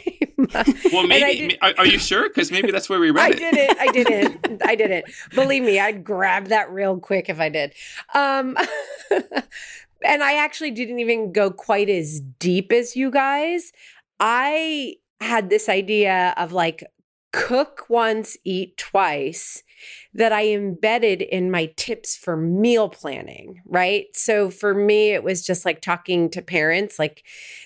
well 0.94 1.06
maybe 1.06 1.60
are, 1.62 1.74
are, 1.78 1.86
you 1.86 2.00
sure 2.00 2.30
because 2.30 2.52
maybe 2.52 2.72
that's 2.72 2.90
where 2.90 3.00
we 3.00 3.12
read 3.12 3.26
I 3.26 3.30
it 3.30 3.38
Did 3.40 3.54
it. 3.56 3.78
I 3.80 3.88
didn't. 3.88 4.62
I 4.66 4.76
didn't. 4.76 5.06
Believe 5.36 5.64
me, 5.64 5.80
I'd 5.80 6.04
grab 6.04 6.48
that 6.48 6.72
real 6.72 6.98
quick 7.00 7.30
if 7.30 7.40
I 7.40 7.50
did. 7.50 7.74
Um, 8.14 8.58
and 9.12 10.24
I 10.24 10.38
actually 10.38 10.72
didn't 10.72 11.00
even 11.00 11.34
go 11.34 11.52
quite 11.52 11.90
as 11.90 12.20
deep 12.20 12.72
as 12.72 12.96
you 12.96 13.12
guys. 13.12 13.74
I 14.20 14.96
had 15.22 15.50
this 15.50 15.68
idea 15.68 16.34
of 16.38 16.54
like 16.54 16.84
cook 17.32 17.86
once, 17.90 18.38
eat 18.44 18.78
twice 18.78 19.64
that 20.14 20.32
I 20.32 20.48
embedded 20.48 21.22
in 21.22 21.52
my 21.52 21.68
tips 21.78 22.16
for 22.16 22.36
meal 22.36 22.90
planning, 22.90 23.62
right? 23.66 24.06
So 24.14 24.50
for 24.50 24.74
me, 24.74 25.12
it 25.12 25.24
was 25.24 25.46
just 25.46 25.66
like 25.66 25.82
talking 25.82 26.30
to 26.32 26.42
parents, 26.42 26.98
like, 26.98 27.24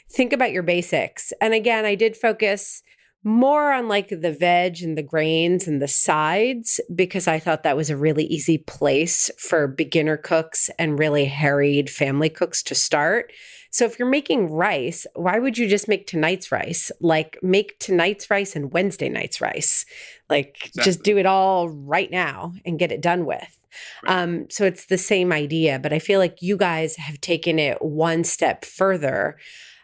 think 0.09 0.33
about 0.33 0.51
your 0.51 0.63
basics. 0.63 1.31
And 1.39 1.53
again, 1.53 1.85
I 1.85 1.95
did 1.95 2.17
focus 2.17 2.83
more 3.23 3.71
on 3.71 3.87
like 3.87 4.09
the 4.09 4.35
veg 4.37 4.81
and 4.81 4.97
the 4.97 5.03
grains 5.03 5.67
and 5.67 5.81
the 5.81 5.87
sides 5.87 6.81
because 6.93 7.27
I 7.27 7.39
thought 7.39 7.63
that 7.63 7.77
was 7.77 7.89
a 7.89 7.97
really 7.97 8.25
easy 8.25 8.57
place 8.57 9.31
for 9.37 9.67
beginner 9.67 10.17
cooks 10.17 10.69
and 10.77 10.99
really 10.99 11.25
harried 11.25 11.89
family 11.89 12.29
cooks 12.29 12.61
to 12.63 12.75
start. 12.75 13.31
So 13.73 13.85
if 13.85 13.97
you're 13.97 14.07
making 14.07 14.51
rice, 14.51 15.07
why 15.15 15.39
would 15.39 15.57
you 15.57 15.67
just 15.67 15.87
make 15.87 16.05
tonight's 16.05 16.51
rice? 16.51 16.91
Like 17.01 17.39
make 17.41 17.79
tonight's 17.79 18.29
rice 18.29 18.55
and 18.55 18.71
Wednesday 18.71 19.09
night's 19.09 19.41
rice. 19.41 19.87
Like 20.29 20.67
exactly. 20.67 20.83
just 20.83 21.03
do 21.03 21.17
it 21.17 21.25
all 21.25 21.69
right 21.69 22.11
now 22.11 22.53
and 22.65 22.77
get 22.77 22.91
it 22.91 23.01
done 23.01 23.25
with. 23.25 23.59
Right. 24.03 24.21
Um, 24.21 24.45
so 24.51 24.63
it's 24.63 24.85
the 24.85 24.99
same 24.99 25.33
idea, 25.33 25.79
but 25.79 25.91
I 25.91 25.97
feel 25.97 26.19
like 26.19 26.43
you 26.43 26.55
guys 26.55 26.97
have 26.97 27.19
taken 27.19 27.57
it 27.57 27.81
one 27.81 28.23
step 28.23 28.63
further. 28.63 29.37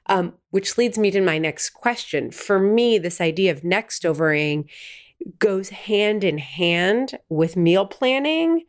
Um, 0.05 0.33
which 0.49 0.75
leads 0.75 0.97
me 0.97 1.11
to 1.11 1.21
my 1.21 1.37
next 1.37 1.69
question. 1.71 2.31
For 2.31 2.59
me, 2.59 2.97
this 2.97 3.21
idea 3.21 3.51
of 3.51 3.63
next 3.63 4.07
overing 4.07 4.67
goes 5.37 5.69
hand 5.69 6.23
in 6.23 6.39
hand 6.39 7.19
with 7.29 7.55
meal 7.55 7.85
planning 7.85 8.65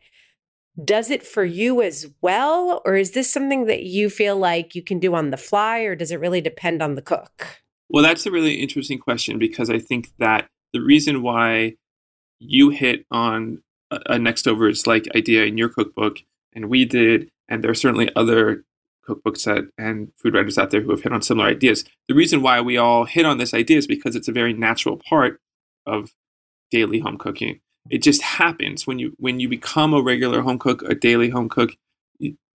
does 0.83 1.09
it 1.09 1.25
for 1.25 1.43
you 1.43 1.81
as 1.81 2.07
well? 2.21 2.81
Or 2.85 2.95
is 2.95 3.11
this 3.11 3.31
something 3.31 3.65
that 3.65 3.83
you 3.83 4.09
feel 4.09 4.37
like 4.37 4.75
you 4.75 4.83
can 4.83 4.99
do 4.99 5.15
on 5.15 5.29
the 5.29 5.37
fly, 5.37 5.79
or 5.81 5.95
does 5.95 6.11
it 6.11 6.19
really 6.19 6.41
depend 6.41 6.81
on 6.81 6.95
the 6.95 7.01
cook? 7.01 7.61
Well, 7.89 8.03
that's 8.03 8.25
a 8.25 8.31
really 8.31 8.55
interesting 8.55 8.99
question 8.99 9.37
because 9.37 9.69
I 9.69 9.79
think 9.79 10.11
that 10.19 10.47
the 10.73 10.81
reason 10.81 11.21
why 11.21 11.75
you 12.39 12.69
hit 12.69 13.05
on 13.11 13.61
a, 13.91 13.97
a 14.05 14.15
Nextovers 14.15 14.87
like 14.87 15.07
idea 15.15 15.45
in 15.45 15.57
your 15.57 15.69
cookbook, 15.69 16.19
and 16.53 16.69
we 16.69 16.85
did, 16.85 17.29
and 17.49 17.63
there 17.63 17.71
are 17.71 17.75
certainly 17.75 18.09
other 18.15 18.63
cookbooks 19.07 19.43
that 19.43 19.65
and 19.77 20.11
food 20.15 20.33
writers 20.33 20.57
out 20.57 20.71
there 20.71 20.81
who 20.81 20.91
have 20.91 21.03
hit 21.03 21.11
on 21.11 21.21
similar 21.21 21.49
ideas. 21.49 21.83
The 22.07 22.15
reason 22.15 22.41
why 22.41 22.61
we 22.61 22.77
all 22.77 23.05
hit 23.05 23.25
on 23.25 23.39
this 23.39 23.53
idea 23.53 23.77
is 23.77 23.87
because 23.87 24.15
it's 24.15 24.27
a 24.27 24.33
very 24.33 24.53
natural 24.53 24.97
part 24.97 25.41
of 25.85 26.11
daily 26.69 26.99
home 26.99 27.17
cooking 27.17 27.59
it 27.89 28.03
just 28.03 28.21
happens 28.21 28.85
when 28.85 28.99
you 28.99 29.13
when 29.17 29.39
you 29.39 29.49
become 29.49 29.93
a 29.93 30.01
regular 30.01 30.41
home 30.41 30.59
cook, 30.59 30.81
a 30.83 30.95
daily 30.95 31.29
home 31.29 31.49
cook. 31.49 31.71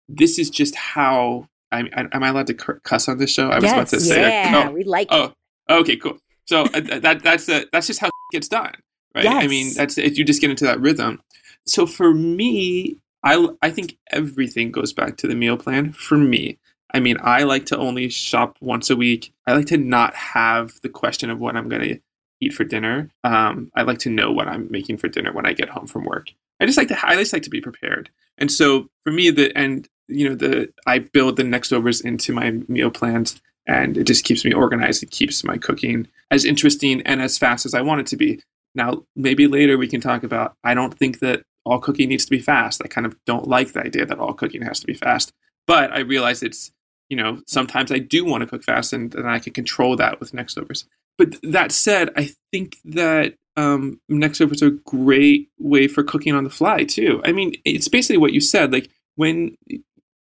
This 0.08 0.38
is 0.38 0.50
just 0.50 0.76
how. 0.76 1.50
I, 1.72 1.90
am 2.14 2.24
I 2.24 2.30
allowed 2.30 2.48
to 2.48 2.54
cuss 2.54 3.10
on 3.10 3.18
this 3.18 3.32
show? 3.32 3.50
I 3.50 3.56
was 3.56 3.64
yes, 3.66 3.74
about 3.74 3.88
to 3.88 4.00
say. 4.00 4.22
Yeah, 4.22 4.68
oh, 4.70 4.72
we 4.72 4.84
like. 4.86 5.08
Oh, 5.12 5.34
okay, 5.70 5.98
cool. 5.98 6.18
So 6.46 6.62
uh, 6.62 7.00
that 7.00 7.22
that's 7.22 7.50
a, 7.50 7.66
that's 7.74 7.88
just 7.88 8.00
how 8.00 8.10
gets 8.32 8.48
done, 8.48 8.74
right? 9.14 9.24
Yes. 9.24 9.44
I 9.44 9.48
mean, 9.48 9.74
that's 9.74 9.98
if 9.98 10.18
you 10.18 10.24
just 10.24 10.42
get 10.42 10.52
into 10.52 10.66
that 10.66 10.80
rhythm. 10.80 11.22
So 11.66 11.86
for 11.86 12.14
me, 12.14 13.00
I 13.24 13.48
I 13.62 13.72
think 13.72 13.98
everything 14.12 14.72
goes 14.72 14.94
back 14.94 15.18
to 15.18 15.28
the 15.28 15.36
meal 15.36 15.58
plan. 15.58 15.92
For 15.92 16.18
me, 16.18 16.60
I 16.94 17.00
mean, 17.00 17.18
I 17.22 17.44
like 17.44 17.66
to 17.68 17.78
only 17.78 18.10
shop 18.10 18.58
once 18.62 18.90
a 18.90 18.96
week. 18.96 19.34
I 19.48 19.54
like 19.54 19.66
to 19.68 19.78
not 19.78 20.14
have 20.16 20.80
the 20.82 20.90
question 20.90 21.30
of 21.30 21.40
what 21.40 21.56
I'm 21.56 21.68
going 21.68 21.82
to 21.82 22.00
eat 22.42 22.54
for 22.54 22.64
dinner. 22.64 23.10
Um, 23.24 23.72
I 23.76 23.84
like 23.84 24.00
to 24.00 24.10
know 24.10 24.32
what 24.32 24.48
I'm 24.48 24.68
making 24.70 24.98
for 24.98 25.08
dinner 25.08 25.32
when 25.32 25.46
I 25.46 25.54
get 25.54 25.70
home 25.70 25.88
from 25.88 26.04
work. 26.04 26.32
I 26.60 26.66
just 26.66 26.78
like 26.78 26.88
to 26.90 27.08
I 27.08 27.16
just 27.16 27.34
like 27.34 27.44
to 27.44 27.50
be 27.50 27.62
prepared. 27.62 28.10
And 28.38 28.52
so 28.52 28.88
for 29.04 29.12
me, 29.12 29.30
the 29.30 29.56
and 29.56 29.88
you 30.08 30.30
know 30.30 30.36
the 30.36 30.72
I 30.86 31.00
build 31.00 31.38
the 31.38 31.44
next 31.44 31.72
overs 31.72 32.02
into 32.02 32.34
my 32.34 32.52
meal 32.68 32.92
plans, 32.92 33.42
and 33.68 33.98
it 33.98 34.06
just 34.06 34.26
keeps 34.26 34.46
me 34.46 34.54
organized. 34.54 35.04
It 35.04 35.12
keeps 35.12 35.44
my 35.44 35.58
cooking 35.58 36.08
as 36.32 36.46
interesting 36.46 37.02
and 37.02 37.22
as 37.22 37.38
fast 37.38 37.66
as 37.66 37.74
I 37.74 37.82
want 37.82 38.02
it 38.02 38.08
to 38.08 38.18
be. 38.18 38.42
Now, 38.74 39.04
maybe 39.16 39.48
later 39.48 39.78
we 39.78 39.88
can 39.88 40.02
talk 40.02 40.24
about. 40.24 40.56
I 40.64 40.74
don't 40.74 40.98
think 40.98 41.20
that 41.20 41.44
all 41.66 41.80
cooking 41.80 42.10
needs 42.10 42.26
to 42.26 42.32
be 42.32 42.40
fast. 42.40 42.82
I 42.84 42.88
kind 42.88 43.08
of 43.08 43.16
don't 43.26 43.48
like 43.48 43.74
the 43.74 43.82
idea 43.82 44.06
that 44.06 44.20
all 44.20 44.34
cooking 44.34 44.62
has 44.62 44.80
to 44.82 44.88
be 44.88 44.94
fast. 44.94 45.32
But 45.66 45.92
I 45.92 46.00
realize 46.00 46.44
it's 46.44 46.72
you 47.10 47.18
know 47.18 47.42
sometimes 47.48 47.92
I 47.92 48.00
do 48.00 48.24
want 48.24 48.42
to 48.42 48.48
cook 48.48 48.64
fast, 48.64 48.94
and, 48.94 49.14
and 49.16 49.30
I 49.30 49.40
can 49.40 49.54
control 49.54 49.96
that 49.98 50.20
with 50.20 50.32
Nextovers 50.32 50.86
but 51.18 51.36
that 51.44 51.72
said, 51.72 52.10
I 52.16 52.32
think 52.52 52.78
that 52.86 53.36
um, 53.58 54.02
Nextover 54.12 54.54
is 54.54 54.62
a 54.62 54.72
great 54.72 55.50
way 55.58 55.88
for 55.88 56.04
cooking 56.04 56.34
on 56.34 56.44
the 56.44 56.50
fly 56.50 56.84
too. 56.84 57.22
I 57.24 57.32
mean, 57.32 57.54
it's 57.64 57.88
basically 57.88 58.18
what 58.18 58.34
you 58.34 58.42
said. 58.42 58.74
Like 58.74 58.90
when 59.16 59.58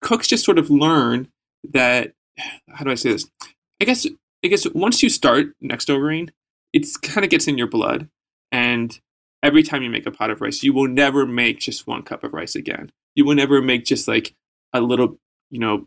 cooks 0.00 0.28
just 0.28 0.44
sort 0.44 0.58
of 0.58 0.70
learn 0.70 1.28
that, 1.72 2.12
how 2.70 2.84
do 2.84 2.90
I 2.90 2.94
say 2.94 3.12
this? 3.12 3.28
I 3.80 3.84
guess 3.84 4.06
I 4.44 4.48
guess 4.48 4.66
once 4.72 5.02
you 5.02 5.08
start 5.08 5.48
Nextovering, 5.62 6.30
it 6.72 6.86
kind 7.02 7.24
of 7.24 7.30
gets 7.30 7.48
in 7.48 7.58
your 7.58 7.66
blood, 7.66 8.08
and 8.52 8.98
every 9.42 9.62
time 9.62 9.82
you 9.82 9.90
make 9.90 10.06
a 10.06 10.10
pot 10.10 10.30
of 10.30 10.40
rice, 10.40 10.62
you 10.62 10.72
will 10.72 10.88
never 10.88 11.26
make 11.26 11.60
just 11.60 11.86
one 11.86 12.02
cup 12.02 12.24
of 12.24 12.32
rice 12.32 12.54
again. 12.54 12.92
You 13.14 13.24
will 13.24 13.34
never 13.34 13.62
make 13.62 13.84
just 13.84 14.06
like 14.06 14.34
a 14.72 14.80
little, 14.80 15.18
you 15.50 15.58
know, 15.58 15.86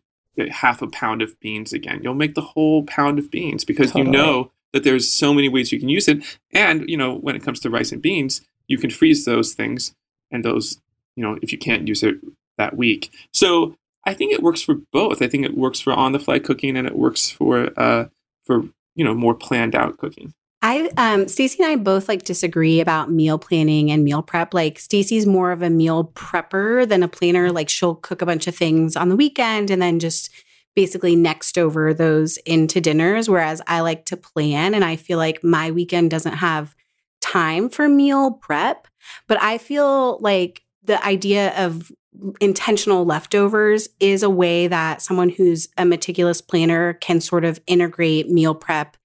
half 0.49 0.81
a 0.81 0.87
pound 0.87 1.21
of 1.21 1.39
beans 1.39 1.73
again. 1.73 2.01
You'll 2.03 2.13
make 2.13 2.35
the 2.35 2.41
whole 2.41 2.83
pound 2.83 3.19
of 3.19 3.31
beans 3.31 3.63
because 3.63 3.91
totally. 3.91 4.05
you 4.05 4.11
know 4.11 4.51
that 4.73 4.83
there's 4.83 5.11
so 5.11 5.33
many 5.33 5.49
ways 5.49 5.71
you 5.71 5.79
can 5.79 5.89
use 5.89 6.07
it. 6.07 6.23
And, 6.53 6.87
you 6.89 6.97
know, 6.97 7.15
when 7.15 7.35
it 7.35 7.43
comes 7.43 7.59
to 7.61 7.69
rice 7.69 7.91
and 7.91 8.01
beans, 8.01 8.41
you 8.67 8.77
can 8.77 8.89
freeze 8.89 9.25
those 9.25 9.53
things 9.53 9.93
and 10.31 10.43
those, 10.43 10.79
you 11.15 11.23
know, 11.23 11.37
if 11.41 11.51
you 11.51 11.57
can't 11.57 11.87
use 11.87 12.03
it 12.03 12.15
that 12.57 12.75
week. 12.75 13.11
So 13.33 13.75
I 14.05 14.13
think 14.13 14.33
it 14.33 14.43
works 14.43 14.61
for 14.61 14.75
both. 14.91 15.21
I 15.21 15.27
think 15.27 15.45
it 15.45 15.57
works 15.57 15.79
for 15.79 15.93
on 15.93 16.11
the 16.11 16.19
fly 16.19 16.39
cooking 16.39 16.75
and 16.77 16.87
it 16.87 16.95
works 16.95 17.29
for, 17.29 17.71
uh, 17.79 18.07
for, 18.45 18.63
you 18.95 19.05
know, 19.05 19.13
more 19.13 19.35
planned 19.35 19.75
out 19.75 19.97
cooking. 19.97 20.33
I 20.61 20.87
um 20.97 21.25
Stacie 21.25 21.59
and 21.59 21.67
I 21.67 21.75
both 21.75 22.09
like 22.09 22.23
disagree 22.23 22.79
about 22.79 23.11
meal 23.11 23.37
planning 23.37 23.91
and 23.91 24.03
meal 24.03 24.23
prep. 24.23 24.55
Like 24.55 24.79
Stacie's 24.79 25.27
more 25.27 25.51
of 25.51 25.61
a 25.61 25.69
meal 25.69 26.11
prepper 26.15 26.87
than 26.87 27.03
a 27.03 27.07
planner. 27.07 27.51
Like 27.51 27.69
she'll 27.69 27.95
cook 27.95 28.23
a 28.23 28.25
bunch 28.25 28.47
of 28.47 28.55
things 28.55 28.95
on 28.95 29.09
the 29.09 29.15
weekend 29.15 29.69
and 29.69 29.81
then 29.81 29.99
just 29.99 30.31
basically 30.77 31.15
next 31.15 31.57
over 31.57 31.91
those 31.91 32.37
into 32.45 32.79
dinners. 32.79 33.27
Whereas 33.27 33.63
I 33.65 33.79
like 33.79 34.05
to 34.05 34.15
plan 34.15 34.75
and 34.75 34.85
I 34.85 34.95
feel 34.95 35.17
like 35.17 35.43
my 35.43 35.71
weekend 35.71 36.11
doesn't 36.11 36.35
have 36.35 36.75
time 37.19 37.67
for 37.67 37.89
meal 37.89 38.33
prep. 38.33 38.87
But 39.25 39.41
I 39.41 39.57
feel 39.57 40.19
like 40.19 40.61
the 40.83 41.03
idea 41.03 41.51
of 41.57 41.91
intentional 42.39 43.05
leftovers 43.05 43.89
is 43.99 44.21
a 44.21 44.29
way 44.29 44.67
that 44.67 45.01
someone 45.01 45.29
who's 45.29 45.67
a 45.79 45.83
meticulous 45.83 46.41
planner 46.41 46.93
can 46.93 47.21
sort 47.21 47.43
of 47.43 47.59
integrate 47.65 48.29
meal 48.29 48.53
prep 48.53 48.97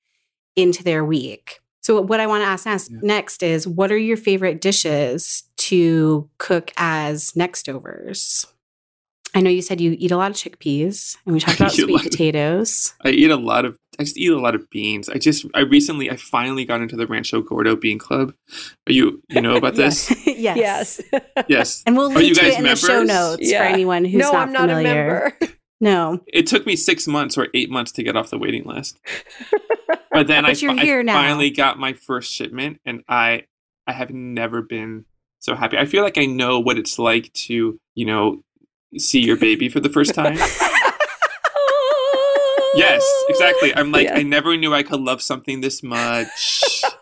into 0.54 0.84
their 0.84 1.02
week. 1.02 1.60
So, 1.80 2.02
what 2.02 2.20
I 2.20 2.26
want 2.26 2.42
to 2.42 2.68
ask 2.68 2.90
yeah. 2.90 2.98
next 3.00 3.42
is 3.42 3.66
what 3.66 3.90
are 3.90 3.96
your 3.96 4.18
favorite 4.18 4.60
dishes 4.60 5.44
to 5.56 6.28
cook 6.36 6.70
as 6.76 7.32
nextovers? 7.32 8.44
I 9.34 9.40
know 9.40 9.50
you 9.50 9.62
said 9.62 9.80
you 9.80 9.96
eat 9.98 10.10
a 10.10 10.16
lot 10.16 10.30
of 10.30 10.36
chickpeas, 10.36 11.16
and 11.24 11.34
we 11.34 11.40
talked 11.40 11.60
about 11.60 11.72
sweet 11.72 12.02
potatoes. 12.02 12.94
I 13.04 13.10
eat 13.10 13.30
a 13.30 13.36
lot 13.36 13.64
of. 13.64 13.78
I 13.98 14.04
just 14.04 14.16
eat 14.16 14.30
a 14.30 14.40
lot 14.40 14.54
of 14.54 14.68
beans. 14.70 15.08
I 15.08 15.18
just. 15.18 15.46
I 15.54 15.60
recently. 15.60 16.10
I 16.10 16.16
finally 16.16 16.64
got 16.64 16.80
into 16.80 16.96
the 16.96 17.06
Rancho 17.06 17.42
Gordo 17.42 17.76
Bean 17.76 17.98
Club. 17.98 18.34
Are 18.86 18.92
you? 18.92 19.22
You 19.28 19.40
know 19.40 19.56
about 19.56 19.74
this? 19.76 20.10
yes. 20.26 20.56
Yes. 20.56 21.00
yes. 21.48 21.82
And 21.86 21.96
we'll 21.96 22.10
link 22.10 22.36
to 22.36 22.44
it 22.44 22.56
in 22.58 22.62
members? 22.62 22.82
the 22.82 22.86
show 22.86 23.02
notes 23.02 23.50
yeah. 23.50 23.58
for 23.58 23.64
anyone 23.64 24.04
who's 24.04 24.20
no, 24.20 24.32
not 24.32 24.48
I'm 24.48 24.54
familiar. 24.54 25.20
Not 25.20 25.32
a 25.32 25.40
member. 25.40 25.54
No. 25.80 26.20
It 26.28 26.46
took 26.46 26.64
me 26.64 26.76
six 26.76 27.08
months 27.08 27.36
or 27.36 27.48
eight 27.54 27.68
months 27.68 27.90
to 27.92 28.04
get 28.04 28.16
off 28.16 28.30
the 28.30 28.38
waiting 28.38 28.62
list. 28.64 29.00
But 30.12 30.26
then 30.28 30.44
I, 30.44 30.50
But 30.50 30.62
you're 30.62 30.74
fi- 30.74 30.80
I 30.80 30.84
here 30.84 31.02
now. 31.02 31.14
finally 31.14 31.50
got 31.50 31.78
my 31.78 31.94
first 31.94 32.32
shipment, 32.32 32.80
and 32.84 33.02
I 33.08 33.46
I 33.86 33.92
have 33.92 34.10
never 34.10 34.62
been 34.62 35.06
so 35.40 35.54
happy. 35.56 35.76
I 35.78 35.86
feel 35.86 36.04
like 36.04 36.18
I 36.18 36.26
know 36.26 36.60
what 36.60 36.78
it's 36.78 36.98
like 36.98 37.32
to 37.32 37.80
you 37.94 38.06
know 38.06 38.44
see 38.98 39.20
your 39.20 39.36
baby 39.36 39.68
for 39.68 39.80
the 39.80 39.88
first 39.88 40.14
time. 40.14 40.36
yes, 42.74 43.06
exactly. 43.28 43.74
I'm 43.74 43.92
like 43.92 44.06
Yeah. 44.06 44.16
I 44.16 44.22
never 44.22 44.56
knew 44.56 44.74
I 44.74 44.82
could 44.82 45.00
love 45.00 45.22
something 45.22 45.60
this 45.60 45.82
much. 45.82 46.82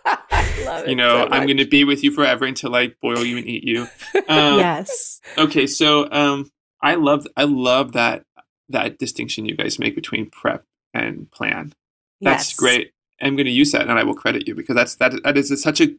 Love 0.64 0.86
You 0.86 0.94
know, 0.94 1.26
so 1.26 1.32
I'm 1.32 1.46
going 1.46 1.56
to 1.56 1.66
be 1.66 1.84
with 1.84 2.04
you 2.04 2.12
forever 2.12 2.44
until 2.44 2.74
I 2.74 2.88
boil 3.00 3.24
you 3.24 3.38
and 3.38 3.46
eat 3.46 3.64
you. 3.64 3.86
Um, 4.28 4.58
yes. 4.58 5.20
Okay, 5.38 5.66
so 5.66 6.08
um, 6.12 6.50
I 6.80 6.94
love 6.94 7.26
I 7.36 7.44
love 7.44 7.92
that 7.92 8.24
that 8.68 8.98
distinction 8.98 9.44
you 9.44 9.56
guys 9.56 9.78
make 9.78 9.96
between 9.96 10.30
prep 10.30 10.64
and 10.94 11.28
plan. 11.32 11.72
That's 12.20 12.50
yes. 12.50 12.56
great. 12.56 12.92
I'm 13.20 13.34
going 13.34 13.46
to 13.46 13.52
use 13.52 13.72
that, 13.72 13.88
and 13.88 13.98
I 13.98 14.04
will 14.04 14.14
credit 14.14 14.46
you 14.46 14.54
because 14.54 14.76
that's 14.76 14.94
that. 14.96 15.20
That 15.24 15.36
is 15.36 15.60
such 15.60 15.80
a 15.80 15.96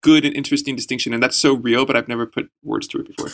good 0.00 0.24
and 0.24 0.34
interesting 0.34 0.74
distinction, 0.74 1.14
and 1.14 1.22
that's 1.22 1.36
so 1.36 1.54
real. 1.54 1.86
But 1.86 1.96
I've 1.96 2.08
never 2.08 2.26
put 2.26 2.50
words 2.64 2.88
to 2.88 3.00
it 3.00 3.16
before. 3.16 3.28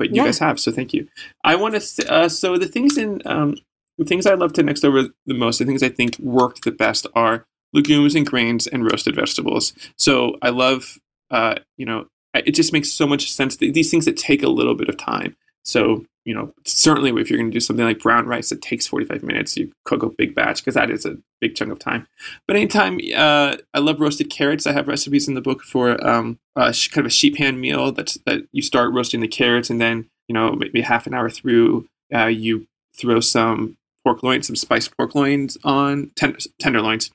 But 0.00 0.08
you 0.10 0.16
Yeah. 0.16 0.24
guys 0.24 0.38
have, 0.38 0.58
so 0.58 0.72
thank 0.72 0.94
you. 0.94 1.06
I 1.44 1.56
want 1.56 1.74
to. 1.78 2.10
Uh, 2.12 2.28
so 2.30 2.56
the 2.56 2.66
things 2.66 2.96
in 2.96 3.20
um, 3.26 3.54
the 3.98 4.06
things 4.06 4.24
I 4.26 4.32
love 4.34 4.54
to 4.54 4.62
next 4.62 4.82
over 4.82 5.08
the 5.26 5.34
most, 5.34 5.58
the 5.58 5.66
things 5.66 5.82
I 5.82 5.90
think 5.90 6.18
work 6.18 6.62
the 6.62 6.70
best 6.72 7.06
are 7.14 7.46
legumes 7.74 8.14
and 8.14 8.26
grains 8.26 8.66
and 8.66 8.82
roasted 8.90 9.14
vegetables. 9.14 9.74
So 9.96 10.36
I 10.40 10.48
love, 10.48 10.98
uh, 11.30 11.56
you 11.76 11.84
know, 11.84 12.06
it 12.34 12.52
just 12.52 12.72
makes 12.72 12.90
so 12.90 13.06
much 13.06 13.30
sense. 13.30 13.56
Th- 13.58 13.74
These 13.74 13.90
things 13.90 14.06
that 14.06 14.16
take 14.16 14.42
a 14.42 14.48
little 14.48 14.74
bit 14.74 14.88
of 14.88 14.96
time. 14.96 15.36
So 15.64 16.06
you 16.24 16.34
know, 16.34 16.52
certainly 16.66 17.10
if 17.20 17.30
you're 17.30 17.38
going 17.38 17.50
to 17.50 17.54
do 17.54 17.60
something 17.60 17.84
like 17.84 18.00
brown 18.00 18.26
rice 18.26 18.50
that 18.50 18.60
takes 18.62 18.86
45 18.86 19.22
minutes, 19.22 19.56
you 19.56 19.72
cook 19.84 20.02
a 20.02 20.10
big 20.10 20.34
batch 20.34 20.58
because 20.58 20.74
that 20.74 20.90
is 20.90 21.06
a 21.06 21.16
big 21.40 21.54
chunk 21.54 21.72
of 21.72 21.78
time. 21.78 22.06
But 22.46 22.56
anytime, 22.56 23.00
uh, 23.16 23.56
I 23.72 23.78
love 23.78 24.00
roasted 24.00 24.30
carrots. 24.30 24.66
I 24.66 24.72
have 24.72 24.88
recipes 24.88 25.28
in 25.28 25.34
the 25.34 25.40
book 25.40 25.62
for 25.62 25.92
um, 26.06 26.38
kind 26.56 26.74
of 26.96 27.06
a 27.06 27.10
sheet 27.10 27.36
pan 27.36 27.60
meal 27.60 27.92
that's 27.92 28.18
that 28.26 28.42
you 28.52 28.62
start 28.62 28.92
roasting 28.92 29.20
the 29.20 29.28
carrots 29.28 29.70
and 29.70 29.80
then 29.80 30.08
you 30.28 30.34
know 30.34 30.52
maybe 30.52 30.82
half 30.82 31.06
an 31.06 31.14
hour 31.14 31.30
through, 31.30 31.86
uh, 32.14 32.26
you 32.26 32.66
throw 32.96 33.20
some 33.20 33.76
pork 34.04 34.22
loin, 34.22 34.42
some 34.42 34.56
spiced 34.56 34.96
pork 34.96 35.14
loins 35.14 35.56
on 35.64 36.10
ten- 36.16 36.36
tenderloins, 36.58 37.10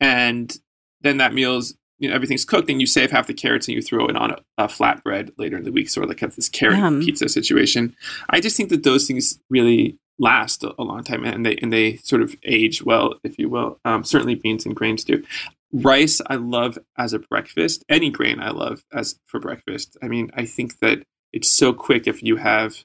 and 0.00 0.58
then 1.00 1.16
that 1.16 1.32
meal's 1.32 1.74
you 2.00 2.08
know 2.08 2.14
everything's 2.14 2.44
cooked 2.44 2.68
and 2.68 2.80
you 2.80 2.86
save 2.86 3.12
half 3.12 3.28
the 3.28 3.34
carrots 3.34 3.68
and 3.68 3.76
you 3.76 3.82
throw 3.82 4.06
it 4.06 4.16
on 4.16 4.32
a, 4.32 4.38
a 4.58 4.66
flatbread 4.66 5.30
later 5.38 5.56
in 5.56 5.64
the 5.64 5.70
week, 5.70 5.88
sort 5.88 6.04
of 6.04 6.08
like 6.08 6.20
have 6.20 6.34
this 6.34 6.48
carrot 6.48 6.78
Yum. 6.78 7.00
pizza 7.00 7.28
situation. 7.28 7.94
I 8.30 8.40
just 8.40 8.56
think 8.56 8.70
that 8.70 8.82
those 8.82 9.06
things 9.06 9.38
really 9.50 9.98
last 10.18 10.64
a, 10.64 10.74
a 10.78 10.82
long 10.82 11.04
time 11.04 11.24
and 11.24 11.46
they 11.46 11.56
and 11.56 11.72
they 11.72 11.96
sort 11.98 12.22
of 12.22 12.34
age 12.44 12.82
well, 12.82 13.14
if 13.22 13.38
you 13.38 13.48
will. 13.48 13.78
Um, 13.84 14.02
certainly 14.02 14.34
beans 14.34 14.66
and 14.66 14.74
grains 14.74 15.04
do. 15.04 15.22
Rice 15.72 16.20
I 16.26 16.34
love 16.34 16.78
as 16.98 17.12
a 17.12 17.20
breakfast. 17.20 17.84
Any 17.88 18.10
grain 18.10 18.40
I 18.40 18.50
love 18.50 18.84
as 18.92 19.18
for 19.26 19.38
breakfast. 19.38 19.96
I 20.02 20.08
mean, 20.08 20.30
I 20.34 20.46
think 20.46 20.80
that 20.80 21.02
it's 21.32 21.50
so 21.50 21.72
quick 21.72 22.08
if 22.08 22.22
you 22.22 22.36
have 22.36 22.84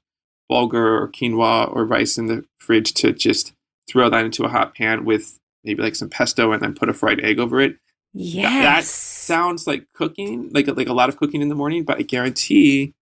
bulgur 0.51 0.73
or 0.73 1.10
quinoa 1.10 1.73
or 1.73 1.86
rice 1.86 2.17
in 2.17 2.28
the 2.28 2.45
fridge 2.60 2.93
to 2.95 3.12
just 3.13 3.54
throw 3.89 4.10
that 4.10 4.25
into 4.25 4.43
a 4.43 4.49
hot 4.49 4.75
pan 4.75 5.06
with 5.06 5.39
maybe 5.63 5.82
like 5.82 5.95
some 5.95 6.10
pesto 6.10 6.51
and 6.51 6.62
then 6.62 6.75
put 6.75 6.89
a 6.89 6.93
fried 6.93 7.19
egg 7.21 7.39
over 7.39 7.60
it. 7.60 7.78
Yes. 8.15 8.51
Th- 8.51 8.63
that 8.63 8.84
sounds 8.86 9.67
like 9.67 9.86
cooking, 9.93 10.49
like 10.54 10.67
like 10.67 10.88
a 10.88 10.93
lot 10.93 11.10
of 11.10 11.17
cooking 11.17 11.41
in 11.41 11.49
the 11.49 11.56
morning, 11.56 11.84
but 11.84 11.97
I 11.97 12.01
guarantee 12.04 12.93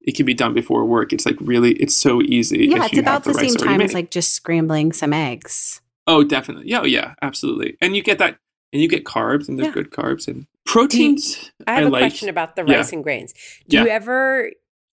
it 0.00 0.14
can 0.14 0.24
be 0.26 0.34
done 0.34 0.54
before 0.54 0.84
work. 0.84 1.12
It's 1.12 1.26
like 1.26 1.36
really, 1.40 1.72
it's 1.72 1.94
so 1.94 2.22
easy. 2.22 2.66
Yeah, 2.68 2.78
if 2.78 2.84
it's 2.84 2.92
you 2.94 3.00
about 3.00 3.12
have 3.12 3.22
the 3.24 3.32
rice 3.32 3.52
same 3.52 3.56
already 3.56 3.78
time 3.78 3.80
as 3.82 3.94
like 3.94 4.10
just 4.10 4.32
scrambling 4.34 4.92
some 4.92 5.12
eggs. 5.12 5.80
Oh, 6.06 6.24
definitely. 6.24 6.68
Yeah, 6.70 6.80
oh, 6.80 6.86
yeah, 6.86 7.14
absolutely. 7.20 7.76
And 7.82 7.94
you 7.94 8.02
get 8.02 8.18
that, 8.18 8.38
and 8.72 8.80
you 8.80 8.88
get 8.88 9.04
carbs, 9.04 9.48
and 9.48 9.58
they're 9.58 9.66
Yeah. 9.66 9.72
good 9.72 9.90
carbs 9.90 10.26
and 10.28 10.46
proteins. 10.64 11.50
I 11.66 11.74
have 11.74 11.86
a 11.86 11.90
like. 11.90 12.00
question 12.02 12.28
about 12.28 12.56
the 12.56 12.64
yeah. 12.66 12.76
rice 12.76 12.92
and 12.92 13.02
grains. 13.02 13.34
Do 13.68 13.78
you 13.78 13.88
ever 13.88 14.50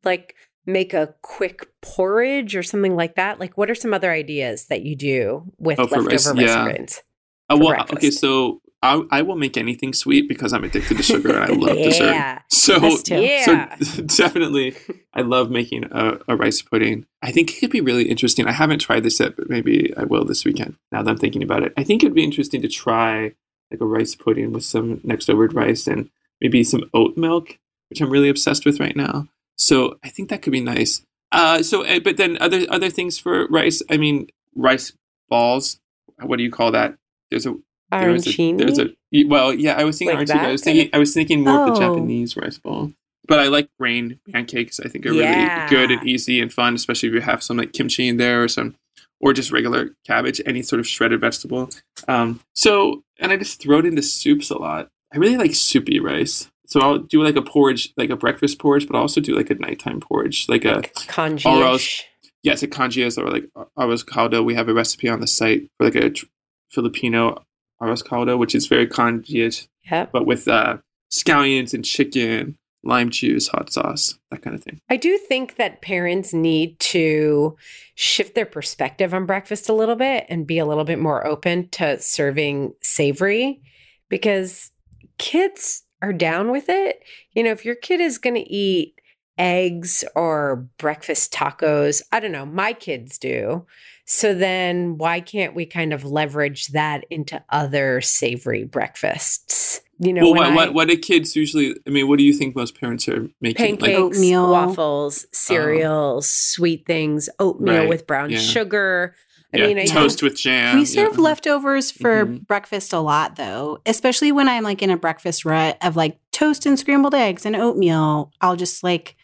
like 0.04 0.34
make 0.64 0.94
a 0.94 1.14
quick 1.22 1.68
porridge 1.82 2.56
or 2.56 2.62
something 2.62 2.96
like 2.96 3.16
that? 3.16 3.38
Like, 3.38 3.58
what 3.58 3.68
are 3.70 3.74
some 3.74 3.92
other 3.92 4.10
ideas 4.10 4.66
that 4.66 4.82
you 4.82 4.96
do 4.96 5.44
with 5.58 5.78
Oh, 5.78 5.82
leftover 5.82 6.08
rice? 6.08 6.26
rice, 6.28 6.40
Yeah. 6.40 6.64
and 6.64 6.64
grains? 6.74 7.02
Uh, 7.50 7.56
for 7.58 7.64
well, 7.64 7.86
okay, 7.92 8.10
so 8.10 8.61
I, 8.82 9.02
I 9.10 9.22
will 9.22 9.36
make 9.36 9.56
anything 9.56 9.92
sweet 9.92 10.28
because 10.28 10.52
I'm 10.52 10.64
addicted 10.64 10.96
to 10.96 11.02
sugar 11.04 11.36
and 11.38 11.44
I 11.44 11.54
love 11.54 11.76
dessert. 11.82 12.12
yeah. 12.12 12.42
So, 12.50 12.96
too. 12.96 13.20
Yeah. 13.20 13.76
so 13.76 14.02
definitely, 14.02 14.74
I 15.14 15.20
love 15.20 15.50
making 15.50 15.84
a, 15.92 16.18
a 16.26 16.36
rice 16.36 16.62
pudding. 16.62 17.06
I 17.22 17.30
think 17.30 17.52
it 17.52 17.60
could 17.60 17.70
be 17.70 17.80
really 17.80 18.08
interesting. 18.08 18.46
I 18.46 18.52
haven't 18.52 18.80
tried 18.80 19.04
this 19.04 19.20
yet, 19.20 19.36
but 19.36 19.48
maybe 19.48 19.94
I 19.96 20.02
will 20.04 20.24
this 20.24 20.44
weekend. 20.44 20.76
Now 20.90 21.02
that 21.02 21.10
I'm 21.10 21.16
thinking 21.16 21.42
about 21.42 21.62
it, 21.62 21.72
I 21.76 21.84
think 21.84 22.02
it'd 22.02 22.14
be 22.14 22.24
interesting 22.24 22.60
to 22.62 22.68
try 22.68 23.34
like 23.70 23.80
a 23.80 23.86
rice 23.86 24.16
pudding 24.16 24.52
with 24.52 24.64
some 24.64 25.00
next 25.04 25.30
over 25.30 25.46
rice 25.46 25.86
and 25.86 26.10
maybe 26.40 26.64
some 26.64 26.90
oat 26.92 27.16
milk, 27.16 27.58
which 27.88 28.00
I'm 28.00 28.10
really 28.10 28.28
obsessed 28.28 28.66
with 28.66 28.80
right 28.80 28.96
now. 28.96 29.28
So 29.56 29.98
I 30.02 30.08
think 30.08 30.28
that 30.28 30.42
could 30.42 30.52
be 30.52 30.60
nice. 30.60 31.02
Uh, 31.30 31.62
so, 31.62 31.84
uh, 31.84 32.00
but 32.00 32.16
then 32.16 32.36
other 32.40 32.66
other 32.68 32.90
things 32.90 33.18
for 33.18 33.46
rice. 33.46 33.80
I 33.88 33.96
mean, 33.96 34.26
rice 34.54 34.92
balls. 35.28 35.80
What 36.20 36.36
do 36.36 36.42
you 36.42 36.50
call 36.50 36.72
that? 36.72 36.96
There's 37.30 37.46
a 37.46 37.54
there 38.00 38.10
was 38.12 38.26
a- 38.26 38.30
Arancini? 38.30 38.58
There's 38.58 38.78
a 38.78 38.90
well, 39.26 39.52
yeah. 39.54 39.74
I 39.74 39.84
was 39.84 39.98
thinking 39.98 40.16
Like 40.18 40.28
arancini. 40.28 40.40
I 40.48 40.52
was 40.52 40.62
thinking 40.62 40.90
I 40.92 40.98
was 40.98 41.14
thinking 41.14 41.44
more 41.44 41.60
of 41.68 41.74
the 41.74 41.84
Oh. 41.84 41.94
Japanese 41.94 42.36
rice 42.36 42.58
ball. 42.58 42.92
But 43.28 43.38
I 43.38 43.46
like 43.48 43.68
grain 43.78 44.18
pancakes. 44.32 44.80
I 44.80 44.88
think 44.88 45.06
are 45.06 45.12
Yeah. 45.12 45.64
really 45.64 45.70
good 45.70 45.90
and 45.98 46.08
easy 46.08 46.40
and 46.40 46.52
fun, 46.52 46.74
especially 46.74 47.08
if 47.10 47.14
you 47.14 47.20
have 47.20 47.42
some 47.42 47.56
like 47.56 47.72
kimchi 47.72 48.08
in 48.08 48.16
there 48.16 48.42
or 48.42 48.48
some, 48.48 48.74
or 49.20 49.32
just 49.32 49.52
regular 49.52 49.90
cabbage, 50.06 50.40
any 50.44 50.62
sort 50.62 50.80
of 50.80 50.88
shredded 50.88 51.20
vegetable. 51.20 51.70
Um, 52.08 52.40
so 52.54 53.02
and 53.20 53.30
I 53.30 53.36
just 53.36 53.60
throw 53.62 53.78
it 53.78 53.86
into 53.86 54.02
soups 54.02 54.50
a 54.50 54.58
lot. 54.58 54.88
I 55.14 55.18
really 55.18 55.36
like 55.36 55.54
soupy 55.54 56.00
rice. 56.00 56.48
So 56.66 56.80
I'll 56.80 56.98
do 56.98 57.22
like 57.22 57.36
a 57.36 57.42
porridge, 57.42 57.92
like 57.98 58.10
a 58.10 58.16
breakfast 58.16 58.58
porridge, 58.58 58.86
but 58.88 58.96
I'll 58.96 59.02
also 59.02 59.20
do 59.20 59.36
like 59.36 59.50
a 59.50 59.54
nighttime 59.54 60.00
porridge, 60.00 60.46
like 60.48 60.64
a 60.64 60.82
congee. 61.06 61.46
or 61.48 61.62
else- 61.62 62.02
yes, 62.42 62.62
a 62.62 62.66
congias 62.66 63.18
or 63.18 63.30
like 63.30 63.44
arroz 63.78 64.04
caldo. 64.04 64.42
We 64.42 64.54
have 64.54 64.68
a 64.68 64.74
recipe 64.74 65.08
on 65.08 65.20
the 65.20 65.26
site 65.28 65.68
for 65.78 65.84
like 65.84 65.94
a 65.94 66.10
tr- 66.10 66.24
Filipino 66.72 67.44
arroz 67.80 68.04
caldo, 68.04 68.36
which 68.38 68.54
is 68.54 68.66
very 68.66 68.86
congias, 68.86 69.68
Yep. 69.90 70.10
but 70.12 70.26
with 70.26 70.48
uh, 70.48 70.78
scallions 71.10 71.74
and 71.74 71.84
chicken, 71.84 72.56
lime 72.84 73.10
juice, 73.10 73.48
hot 73.48 73.72
sauce, 73.72 74.18
that 74.30 74.42
kind 74.42 74.56
of 74.56 74.62
thing. 74.62 74.80
I 74.90 74.96
do 74.96 75.16
think 75.18 75.56
that 75.56 75.82
parents 75.82 76.32
need 76.32 76.78
to 76.80 77.56
shift 77.94 78.34
their 78.34 78.46
perspective 78.46 79.14
on 79.14 79.26
breakfast 79.26 79.68
a 79.68 79.72
little 79.74 79.94
bit 79.96 80.26
and 80.28 80.46
be 80.46 80.58
a 80.58 80.66
little 80.66 80.84
bit 80.84 80.98
more 80.98 81.24
open 81.26 81.68
to 81.70 82.00
serving 82.00 82.74
savory 82.82 83.60
because 84.08 84.70
kids 85.18 85.84
are 86.00 86.12
down 86.12 86.50
with 86.50 86.68
it. 86.68 87.02
You 87.34 87.44
know, 87.44 87.50
if 87.52 87.64
your 87.64 87.76
kid 87.76 88.00
is 88.00 88.18
going 88.18 88.34
to 88.34 88.52
eat 88.52 88.94
eggs 89.38 90.04
or 90.14 90.68
breakfast 90.78 91.32
tacos, 91.32 92.02
I 92.12 92.20
don't 92.20 92.32
know, 92.32 92.46
my 92.46 92.72
kids 92.72 93.18
do. 93.18 93.66
So 94.04 94.34
then 94.34 94.98
why 94.98 95.20
can't 95.20 95.54
we 95.54 95.64
kind 95.64 95.92
of 95.92 96.04
leverage 96.04 96.68
that 96.68 97.04
into 97.10 97.42
other 97.50 98.00
savory 98.00 98.64
breakfasts? 98.64 99.80
You 99.98 100.12
know, 100.12 100.22
well, 100.22 100.34
what, 100.34 100.46
I- 100.46 100.54
what 100.54 100.74
what 100.74 100.88
do 100.88 100.96
kids 100.96 101.36
usually? 101.36 101.74
I 101.86 101.90
mean, 101.90 102.08
what 102.08 102.18
do 102.18 102.24
you 102.24 102.32
think 102.32 102.56
most 102.56 102.78
parents 102.78 103.08
are 103.08 103.28
making? 103.40 103.76
pancakes, 103.78 103.82
Like, 103.82 103.94
Oatmeal. 103.94 104.50
waffles, 104.50 105.26
cereals, 105.32 106.30
sweet 106.30 106.86
things, 106.86 107.28
oatmeal 107.38 107.76
Right, 107.80 107.88
with 107.88 108.06
brown 108.06 108.30
yeah. 108.30 108.38
sugar. 108.38 109.14
I 109.54 109.58
yeah, 109.58 109.66
mean, 109.66 109.78
I 109.78 109.84
toast 109.84 110.22
with 110.22 110.36
jam. 110.36 110.74
we 110.76 110.80
yeah. 110.80 110.86
serve 110.86 111.18
leftovers 111.18 111.90
for 111.90 112.24
Mhm. 112.26 112.46
breakfast 112.46 112.92
a 112.94 112.98
lot 113.00 113.36
though, 113.36 113.78
especially 113.86 114.32
when 114.32 114.48
I'm 114.48 114.64
like 114.64 114.82
in 114.82 114.90
a 114.90 114.96
breakfast 114.96 115.44
rut 115.44 115.76
of 115.82 115.94
like 115.94 116.18
toast 116.32 116.64
and 116.66 116.78
scrambled 116.78 117.14
eggs 117.14 117.44
and 117.46 117.54
oatmeal. 117.54 118.32
I'll 118.40 118.56
just 118.56 118.82
like 118.82 119.14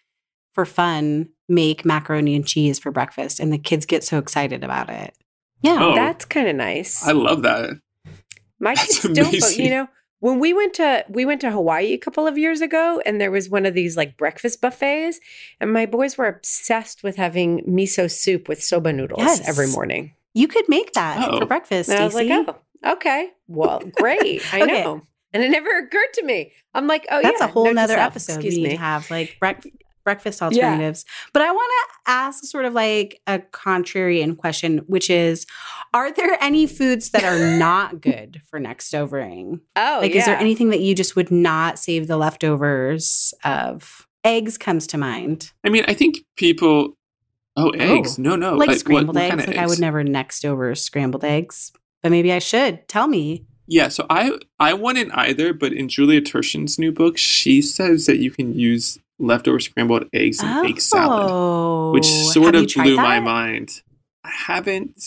for 0.55 0.65
fun 0.67 1.29
make 1.49 1.85
macaroni 1.85 2.35
and 2.37 2.47
cheese 2.47 2.79
for 2.79 2.91
breakfast 2.91 3.41
and 3.41 3.53
the 3.53 3.59
kids 3.59 3.87
get 3.87 4.05
so 4.05 4.19
excited 4.19 4.63
about 4.65 4.91
it. 4.91 5.15
Yeah. 5.63 5.79
Oh. 5.81 5.95
that's 5.95 6.25
kind 6.25 6.47
of 6.49 6.57
nice. 6.57 7.07
I 7.07 7.13
love 7.13 7.43
that. 7.43 7.71
My 8.61 8.75
that's 8.77 9.01
kids 9.03 9.15
don't, 9.19 9.41
but 9.41 9.57
you 9.57 9.71
know, 9.71 9.89
when 10.21 10.41
we 10.41 10.53
went 10.53 10.75
to 10.75 11.05
we 11.09 11.25
went 11.25 11.41
to 11.43 11.51
Hawaii 11.51 11.93
a 11.93 11.99
couple 11.99 12.27
of 12.27 12.37
years 12.37 12.61
ago, 12.61 13.01
and 13.07 13.21
there 13.21 13.31
was 13.31 13.49
one 13.49 13.65
of 13.67 13.73
these 13.75 13.97
like 13.97 14.17
breakfast 14.17 14.61
buffets, 14.61 15.21
and 15.61 15.73
my 15.73 15.87
boys 15.87 16.19
were 16.19 16.27
obsessed 16.27 17.03
with 17.05 17.15
having 17.17 17.61
miso 17.65 18.11
soup 18.11 18.49
with 18.49 18.61
soba 18.63 18.93
noodles 18.93 19.21
Yes. 19.23 19.49
every 19.49 19.69
morning. 19.69 20.13
You 20.35 20.49
could 20.49 20.69
make 20.69 20.93
that 20.95 21.29
Oh. 21.29 21.39
for 21.39 21.47
breakfast. 21.47 21.89
And 21.89 22.01
I 22.01 22.05
was 22.05 22.15
like, 22.15 22.29
oh, 22.31 22.57
okay, 22.95 23.31
well, 23.47 23.81
great, 24.01 24.43
I 24.53 24.63
Okay. 24.63 24.83
know. 24.83 25.03
And 25.33 25.43
it 25.43 25.51
never 25.51 25.71
occurred 25.79 26.13
to 26.15 26.25
me. 26.25 26.53
I'm 26.75 26.87
like, 26.89 27.07
oh 27.11 27.21
That's 27.23 27.41
yeah, 27.41 27.47
a 27.47 27.51
whole 27.51 27.65
note 27.65 27.71
to 27.71 27.75
nother 27.77 27.97
episode. 27.99 28.35
Excuse 28.35 28.57
we 28.57 28.63
me. 28.65 28.71
to 28.71 28.77
have 28.77 29.09
like 29.11 29.37
brec- 29.41 29.71
breakfast 30.09 30.41
Yeah. 30.41 30.47
alternatives. 30.47 31.05
But 31.35 31.43
I 31.43 31.51
want 31.51 31.71
to 31.81 32.11
ask 32.11 32.45
sort 32.45 32.65
of 32.65 32.73
like 32.73 33.21
a 33.27 33.39
contrarian 33.39 34.37
question, 34.37 34.79
which 34.87 35.11
is 35.11 35.47
Are 35.93 36.11
there 36.13 36.37
any 36.41 36.67
foods 36.67 37.11
that 37.11 37.25
are 37.25 37.59
not 37.69 38.01
good 38.01 38.41
for 38.49 38.59
next 38.59 38.95
overing? 38.95 39.61
Oh, 39.77 39.99
like, 40.01 40.13
yeah. 40.13 40.21
is 40.21 40.25
there 40.27 40.39
anything 40.39 40.71
that 40.71 40.81
you 40.81 40.95
just 40.95 41.15
would 41.17 41.31
not 41.31 41.79
save 41.79 42.07
the 42.07 42.17
leftovers 42.17 43.35
of? 43.45 44.07
Eggs 44.25 44.59
comes 44.59 44.87
to 44.89 44.99
mind. 44.99 45.53
I 45.65 45.69
mean, 45.69 45.85
I 45.87 45.95
think 45.95 46.19
people. 46.37 46.97
Oh, 47.57 47.69
oh 47.69 47.71
eggs? 47.79 48.19
No, 48.19 48.35
no. 48.37 48.55
like 48.57 48.69
what- 48.69 48.81
scrambled 48.81 49.15
what 49.17 49.23
eggs. 49.25 49.31
kind 49.31 49.41
of 49.41 49.47
like 49.49 49.57
I 49.59 49.67
would 49.67 49.79
never 49.81 50.03
next 50.05 50.45
over 50.45 50.75
scrambled 50.75 51.25
eggs, 51.25 51.73
but 52.03 52.11
maybe 52.11 52.33
I 52.33 52.41
should. 52.41 52.87
Tell 52.89 53.07
me. 53.07 53.45
Yeah, 53.69 53.89
so 53.89 54.07
I 54.11 54.33
I 54.59 54.75
wouldn't 54.75 55.13
either, 55.17 55.53
but 55.53 55.73
in 55.73 55.89
Julia 55.89 56.21
Turshen's 56.21 56.79
new 56.79 56.91
book, 56.91 57.17
she 57.17 57.63
says 57.63 58.07
that 58.07 58.17
you 58.19 58.31
can 58.31 58.55
use 58.59 58.99
leftover 59.19 59.59
scrambled 59.61 60.05
eggs 60.13 60.43
in 60.43 60.49
egg 60.67 60.81
salad, 60.81 61.31
Oh. 61.31 61.93
which 61.93 62.07
sort 62.07 62.55
Have 62.55 62.65
of 62.65 62.69
tried 62.71 62.85
blew 62.85 62.97
my 62.97 63.21
mind. 63.21 63.83
I 64.25 64.31
haven't. 64.31 65.03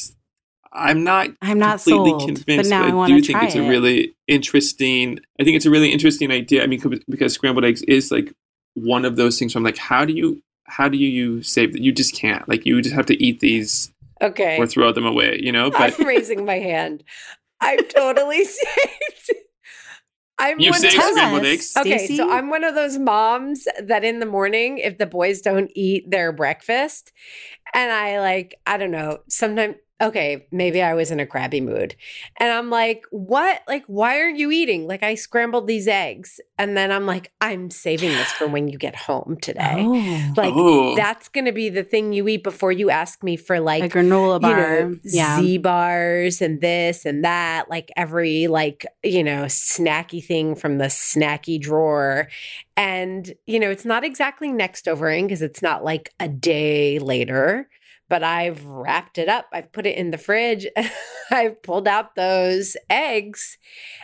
I'm 0.74 1.04
not 1.04 1.30
I'm 1.42 1.60
not 1.60 1.84
completely 1.84 2.12
sold, 2.12 2.26
convinced, 2.28 2.70
but 2.70 2.76
now 2.90 3.00
I 3.02 3.04
I 3.04 3.08
do 3.08 3.22
think 3.22 3.44
it's 3.44 3.56
it. 3.56 3.60
a 3.66 3.70
really 3.70 4.16
interesting. 4.28 5.20
I 5.40 5.44
think 5.44 5.58
it's 5.58 5.66
a 5.66 5.70
really 5.70 5.92
interesting 5.92 6.32
idea. 6.32 6.64
I 6.64 6.68
mean, 6.68 6.82
because 7.10 7.34
scrambled 7.34 7.66
eggs 7.66 7.82
is 7.84 8.10
like 8.10 8.34
one 8.76 9.04
of 9.04 9.18
those 9.18 9.38
things. 9.38 9.54
Where 9.54 9.60
I'm 9.60 9.66
like, 9.66 9.78
how 9.78 10.06
do 10.06 10.14
you 10.14 10.42
how 10.66 10.88
do 10.88 10.98
you 10.98 11.44
save 11.44 11.74
that? 11.74 11.82
You 11.82 11.92
just 11.92 12.16
can't. 12.16 12.48
Like, 12.48 12.66
you 12.66 12.82
just 12.82 12.96
have 12.96 13.06
to 13.08 13.22
eat 13.22 13.42
these 13.42 13.92
Okay. 14.22 14.58
or 14.58 14.66
throw 14.66 14.94
them 14.94 15.06
away. 15.06 15.40
You 15.44 15.52
know, 15.52 15.72
but 15.72 16.00
I'm 16.00 16.08
raising 16.08 16.46
my 16.46 16.60
hand. 16.60 17.04
I'm 17.60 17.84
totally 17.90 18.46
saved. 18.58 19.32
I'm 20.42 20.60
You've 20.60 20.72
one 20.72 20.80
saved 20.82 20.96
of 20.96 21.02
those- 21.02 21.18
us, 21.18 21.46
eggs? 21.46 21.78
Okay, 21.78 22.08
Stacie? 22.08 22.18
so 22.18 22.30
I'm 22.32 22.50
one 22.50 22.64
of 22.64 22.74
those 22.76 22.98
moms 22.98 23.68
that 23.82 24.04
in 24.04 24.20
the 24.20 24.26
morning, 24.26 24.80
if 24.80 24.98
the 24.98 25.06
boys 25.06 25.42
don't 25.42 25.72
eat 25.76 26.10
their 26.10 26.32
breakfast, 26.32 27.12
and 27.76 27.92
I 27.92 28.20
like, 28.20 28.56
I 28.66 28.78
don't 28.78 28.92
know, 28.92 29.20
sometimes, 29.30 29.76
okay, 30.02 30.48
maybe 30.52 30.82
I 30.82 30.94
was 30.94 31.12
in 31.12 31.20
a 31.20 31.26
crabby 31.26 31.62
mood. 31.62 31.96
And 32.38 32.52
I'm 32.52 32.70
like, 32.70 33.06
what? 33.12 33.62
Like, 33.68 33.86
why 33.88 34.20
aren't 34.20 34.38
you 34.38 34.52
eating? 34.52 34.88
Like, 34.88 35.04
I 35.04 35.16
scrambled 35.16 35.68
these 35.68 35.88
eggs. 35.88 36.40
And 36.58 36.76
then 36.76 36.92
I'm 36.92 37.06
like, 37.06 37.32
I'm 37.42 37.70
saving 37.70 38.10
this 38.10 38.32
for 38.34 38.48
when 38.48 38.68
you 38.68 38.78
get 38.78 38.96
home 38.96 39.38
today. 39.42 39.78
Oh. 39.80 40.34
Like, 40.36 40.54
oh, 40.56 40.96
that's 40.96 41.28
going 41.30 41.46
to 41.46 41.52
be 41.52 41.70
the 41.70 41.84
thing 41.84 42.14
you 42.14 42.28
eat 42.28 42.44
before 42.44 42.72
you 42.72 42.90
ask 42.90 43.24
me 43.24 43.36
for 43.36 43.60
like 43.60 43.84
a 43.84 43.90
granola 43.90 44.36
you 44.36 44.40
bar. 44.40 44.82
know, 44.82 44.98
yeah. 45.04 45.40
Z 45.40 45.58
bars 45.60 46.42
and 46.42 46.62
this 46.62 47.06
and 47.06 47.24
that, 47.24 47.70
like 47.70 47.92
every 47.96 48.48
like, 48.48 48.86
you 49.04 49.24
know, 49.24 49.44
snacky 49.46 50.24
thing 50.24 50.56
from 50.56 50.78
the 50.78 50.86
snacky 50.86 51.60
drawer. 51.60 52.28
And, 52.76 53.34
you 53.46 53.60
know, 53.60 53.70
it's 53.70 53.86
not 53.86 54.04
exactly 54.04 54.52
next 54.52 54.88
overing 54.88 55.28
because 55.28 55.42
it's 55.42 55.62
not 55.62 55.84
like 55.84 56.14
a 56.20 56.28
day 56.28 57.00
later, 57.00 57.70
but 58.12 58.24
I've 58.24 58.66
wrapped 58.66 59.18
it 59.18 59.30
up. 59.30 59.46
I've 59.54 59.72
put 59.72 59.86
it 59.86 59.98
in 59.98 60.12
the 60.12 60.18
fridge. 60.18 60.68
I've 61.32 61.64
pulled 61.64 61.88
out 61.88 62.16
those 62.16 62.76
eggs 62.90 63.58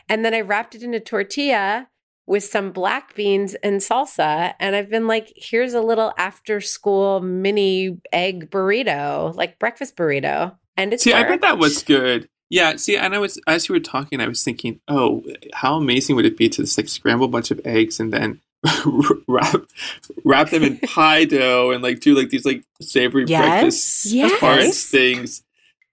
and 0.07 0.23
then 0.23 0.33
I 0.33 0.39
wrapped 0.39 0.75
it 0.75 0.81
in 0.81 0.93
a 0.93 1.01
tortilla 1.01 1.89
with 2.25 2.45
some 2.45 2.71
black 2.71 3.15
beans 3.15 3.55
and 3.55 3.81
salsa. 3.81 4.53
And 4.61 4.77
I've 4.77 4.89
been 4.89 5.07
like, 5.07 5.33
here's 5.35 5.73
a 5.73 5.81
little 5.81 6.13
after 6.17 6.61
school 6.61 7.19
mini 7.19 7.99
egg 8.13 8.49
burrito, 8.49 9.35
like 9.35 9.59
breakfast 9.59 9.97
burrito. 9.97 10.55
And 10.77 10.93
it's 10.93 11.03
See, 11.03 11.11
I 11.11 11.23
bet 11.23 11.41
that 11.41 11.57
was 11.57 11.83
good. 11.83 12.29
Yeah, 12.49 12.77
see, 12.77 12.95
and 12.95 13.13
I 13.13 13.19
was 13.19 13.37
as 13.45 13.67
you 13.67 13.75
were 13.75 13.81
talking, 13.81 14.21
I 14.21 14.27
was 14.29 14.41
thinking, 14.41 14.79
oh, 14.87 15.21
how 15.51 15.75
amazing 15.75 16.15
would 16.15 16.25
it 16.25 16.37
be 16.37 16.47
to 16.47 16.61
just 16.61 16.77
like 16.77 16.87
scramble 16.87 17.25
a 17.25 17.29
bunch 17.29 17.51
of 17.51 17.59
eggs 17.65 17.99
and 17.99 18.13
then 18.13 18.39
wrap 19.27 19.61
wrap 20.23 20.49
them 20.49 20.63
in 20.63 20.77
pie 20.87 21.25
dough 21.25 21.71
and 21.71 21.83
like 21.83 21.99
do 21.99 22.15
like 22.15 22.29
these 22.29 22.45
like 22.45 22.63
savory 22.81 23.25
breakfast 23.25 24.05
Yes. 24.05 24.13
Yes. 24.13 24.39
parts 24.39 24.89
things. 24.89 25.43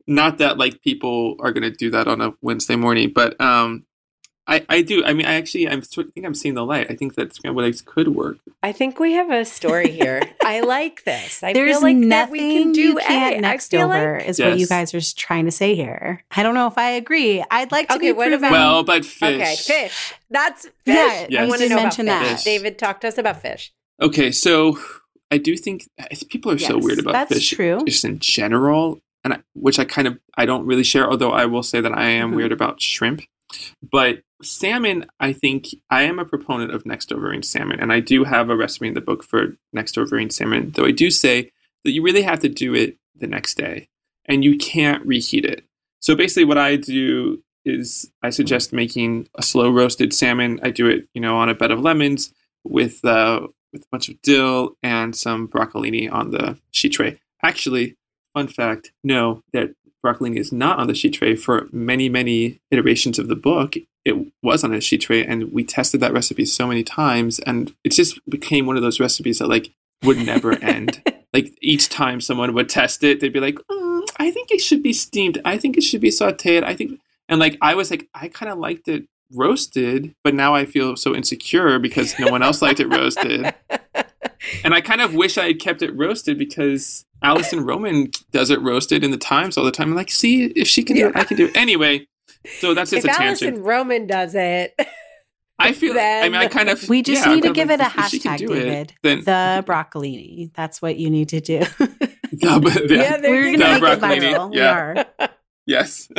Not 0.07 0.39
that 0.39 0.59
like 0.59 0.83
people 0.83 1.37
are 1.41 1.53
gonna 1.53 1.71
do 1.71 1.91
that 1.91 2.07
on 2.09 2.21
a 2.21 2.35
Wednesday 2.43 2.77
morning, 2.77 3.13
but 3.15 3.41
um, 3.41 3.85
I 4.47 4.65
I 4.69 4.83
do. 4.83 5.03
I 5.05 5.15
mean, 5.15 5.25
I 5.27 5.35
actually 5.35 5.67
I'm 5.69 5.83
sort- 5.83 6.13
think 6.13 6.27
I'm 6.27 6.35
seeing 6.35 6.55
the 6.55 6.65
light. 6.65 6.91
I 6.91 6.95
think 6.95 7.15
that 7.15 7.35
scrambled 7.35 7.65
eggs 7.65 7.81
could 7.81 8.09
work. 8.09 8.37
I 8.63 8.73
think 8.73 8.99
we 9.01 9.13
have 9.13 9.31
a 9.31 9.45
story 9.45 9.91
here. 9.91 10.21
I 10.45 10.61
like 10.61 11.05
this. 11.05 11.43
I 11.43 11.53
There's 11.55 11.77
feel 11.77 11.83
like 11.83 12.01
that 12.01 12.07
nothing 12.07 12.33
we 12.33 12.63
can 12.65 12.73
do 12.73 12.81
you 12.81 12.97
can't 12.97 13.37
I 13.37 13.39
next 13.41 13.75
over, 13.75 14.19
like- 14.19 14.29
is 14.29 14.39
what 14.41 14.59
you 14.59 14.67
guys 14.67 14.93
are 14.95 15.01
trying 15.17 15.47
to 15.47 15.51
say 15.51 15.75
here. 15.75 16.25
I 16.31 16.43
don't 16.43 16.55
know 16.55 16.67
if 16.67 16.77
I 16.77 16.91
agree. 16.91 17.43
I'd 17.51 17.73
like 17.73 17.89
to 17.89 17.95
Okay, 17.95 18.09
be 18.09 18.13
what 18.13 18.29
proven. 18.29 18.45
about- 18.49 18.53
Well, 18.53 18.83
but 18.85 19.05
fish. 19.07 19.41
Okay, 19.41 19.57
fish. 19.57 20.13
That's 20.31 20.63
fish. 20.63 20.73
Yeah, 20.87 21.27
Yes. 21.29 21.41
I 21.41 21.43
you 21.45 21.49
want 21.49 21.63
to 21.63 21.69
know 21.71 21.77
mention 21.77 22.09
about 22.09 22.23
that. 22.25 22.35
fish. 22.37 22.45
David, 22.45 22.79
talk 22.79 23.01
to 23.01 23.09
us 23.09 23.17
about 23.17 23.41
fish. 23.41 23.73
Okay, 24.03 24.31
so 24.31 24.79
I 25.31 25.39
do 25.39 25.57
think 25.57 25.89
people 26.29 26.53
are 26.53 26.59
so 26.59 26.77
weird 26.77 26.99
about 26.99 27.13
that's 27.13 27.33
fish 27.33 27.51
true. 27.51 27.83
just 27.87 28.05
in 28.05 28.19
general, 28.19 29.01
and 29.25 29.33
I, 29.35 29.39
which 29.55 29.79
I 29.79 29.85
kind 29.85 30.07
of 30.07 30.19
I 30.37 30.45
don't 30.45 30.67
really 30.67 30.85
share. 30.85 31.09
Although 31.09 31.31
I 31.33 31.47
will 31.47 31.63
say 31.63 31.81
that 31.81 31.97
I 31.97 32.09
am 32.11 32.33
Mhm. 32.33 32.37
weird 32.37 32.53
about 32.53 32.83
shrimp, 32.83 33.23
but 33.83 34.23
salmon. 34.43 35.07
I 35.21 35.33
think 35.33 35.67
I 35.91 36.03
am 36.03 36.19
a 36.19 36.25
proponent 36.25 36.73
of 36.73 36.87
next 36.87 37.13
overing 37.13 37.43
salmon, 37.43 37.81
and 37.81 37.93
I 37.93 38.01
do 38.01 38.25
have 38.25 38.51
a 38.51 38.57
recipe 38.57 38.89
in 38.89 38.95
the 38.95 39.01
book 39.01 39.25
for 39.25 39.57
next 39.73 39.99
overing 39.99 40.31
salmon. 40.31 40.73
Though 40.75 40.87
I 40.87 40.91
do 40.91 41.11
say 41.11 41.51
that 41.85 41.93
you 41.93 42.03
really 42.03 42.23
have 42.23 42.41
to 42.41 42.49
do 42.49 42.75
it 42.75 42.97
the 43.15 43.27
next 43.27 43.57
day, 43.57 43.89
and 44.27 44.45
you 44.45 44.57
can't 44.57 45.05
reheat 45.07 45.45
it. 45.45 45.65
So 46.01 46.15
basically, 46.15 46.45
what 46.45 46.59
I 46.59 46.77
do 46.77 47.43
is 47.65 48.11
I 48.23 48.31
suggest 48.31 48.73
making 48.73 49.29
a 49.37 49.43
slow 49.43 49.71
roasted 49.71 50.13
salmon. 50.13 50.61
I 50.63 50.71
do 50.71 50.87
it, 50.89 51.09
you 51.15 51.21
know, 51.21 51.37
on 51.37 51.49
a 51.49 51.55
bed 51.55 51.71
of 51.71 51.81
lemons 51.81 52.33
with 52.63 53.05
uh, 53.05 53.47
with 53.73 53.83
a 53.83 53.89
bunch 53.91 54.09
of 54.09 54.21
dill 54.23 54.77
and 54.83 55.15
some 55.17 55.49
broccolini 55.49 56.11
on 56.13 56.31
the 56.31 56.59
sheet 56.73 56.93
tray. 56.93 57.19
Actually, 57.43 57.97
fun 58.35 58.49
fact: 58.49 58.93
no, 59.03 59.43
that 59.53 59.75
broccolini 60.05 60.39
is 60.39 60.53
not 60.53 60.79
on 60.79 60.87
the 60.87 60.95
sheet 60.95 61.15
tray. 61.15 61.35
For 61.35 61.69
many, 61.73 62.09
many 62.09 62.61
iterations 62.71 63.19
of 63.19 63.29
the 63.29 63.37
book, 63.37 63.75
it 64.05 64.15
was 64.43 64.63
on 64.63 64.75
a 64.75 64.81
sheet 64.81 65.01
tray, 65.03 65.25
and 65.25 65.53
we 65.53 65.65
tested 65.65 66.01
that 66.01 66.13
recipe 66.13 66.45
so 66.45 66.67
many 66.67 66.85
times, 66.85 67.39
and 67.41 67.75
it 67.83 67.91
just 67.91 68.19
became 68.29 68.67
one 68.67 68.77
of 68.77 68.83
those 68.83 69.01
recipes 69.01 69.39
that 69.39 69.49
like 69.49 69.71
would 70.03 70.19
never 70.19 70.53
end. 70.63 71.03
Like 71.33 71.57
each 71.61 71.89
time 71.89 72.21
someone 72.21 72.55
would 72.55 72.69
test 72.69 73.03
it, 73.03 73.21
they'd 73.21 73.33
be 73.33 73.41
like, 73.41 73.57
"Mm, 73.71 74.07
"I 74.19 74.31
think 74.31 74.51
it 74.51 74.61
should 74.61 74.83
be 74.83 74.93
steamed. 74.93 75.41
I 75.45 75.59
think 75.59 75.77
it 75.77 75.83
should 75.83 76.01
be 76.01 76.11
sautéed. 76.11 76.63
I 76.63 76.75
think." 76.75 77.01
And 77.29 77.41
like 77.41 77.57
I 77.63 77.75
was 77.75 77.91
like, 77.91 78.09
I 78.15 78.29
kind 78.29 78.53
of 78.53 78.59
liked 78.59 78.87
it 78.89 79.07
roasted, 79.33 80.15
but 80.23 80.35
now 80.35 80.55
I 80.55 80.67
feel 80.67 80.97
so 80.97 81.15
insecure 81.15 81.79
because 81.79 82.19
no 82.19 82.31
one 82.31 82.43
else 82.43 82.63
liked 82.63 82.81
it 82.81 82.89
roasted. 82.89 83.55
And 84.65 84.75
I 84.75 84.81
kind 84.81 85.01
of 85.01 85.15
wish 85.15 85.39
I 85.39 85.47
had 85.49 85.61
kept 85.61 85.83
it 85.83 85.95
roasted 85.97 86.39
because 86.39 87.05
Alison 87.23 87.65
Roman 87.65 88.11
does 88.33 88.51
it 88.51 88.61
roasted 88.61 89.03
in 89.05 89.11
the 89.11 89.17
Times 89.17 89.57
all 89.57 89.65
the 89.65 89.71
time. 89.71 89.91
I'm 89.91 89.95
like, 89.97 90.11
see, 90.11 90.47
if 90.47 90.69
she 90.69 90.83
can 90.83 90.97
do 90.97 91.09
it, 91.09 91.17
I 91.17 91.25
can 91.25 91.37
do 91.37 91.47
it. 91.47 91.57
Anyway, 91.57 92.07
so 92.61 92.75
that's 92.75 92.91
just 92.91 93.07
if 93.07 93.13
a 93.13 93.17
tangent. 93.17 93.43
Alison 93.43 93.63
Roman 93.65 94.07
does 94.07 94.35
it, 94.35 94.79
I 95.59 95.73
feel, 95.73 95.93
I 95.99 96.25
mean, 96.25 96.35
I 96.35 96.49
kind 96.49 96.69
of. 96.69 96.89
We 96.89 97.03
just 97.03 97.25
yeah, 97.25 97.31
I'm 97.31 97.37
need 97.37 97.45
to 97.45 97.53
give 97.53 97.71
of 97.71 97.81
it 97.81 97.81
a 97.81 97.85
like, 97.85 97.99
if 97.99 98.07
she 98.07 98.19
can 98.19 98.33
hashtag, 98.33 98.39
do 98.39 98.53
it, 98.53 98.65
David. 98.65 98.93
then 99.03 99.19
the 99.21 99.65
broccolini. 99.67 100.53
That's 100.55 100.83
what 100.83 100.97
you 100.97 101.11
need 101.11 101.29
to 101.31 101.41
do. 101.41 101.63
Yeah, 102.37 102.59
but- 102.59 102.91
yeah, 102.91 103.17
there 103.19 103.31
We're 103.31 103.49
you 103.51 103.59
gonna 103.59 103.79
go. 103.79 103.87
make 103.87 103.99
it 103.99 104.01
broccolini, 104.01 104.35
viral. 104.35 104.51
We 104.51 104.57
yeah. 104.59 105.05
are. 105.21 105.29
Yes. 105.67 106.11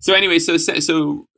so 0.00 0.12
anyway, 0.14 0.38
so 0.40 0.56
so 0.56 1.28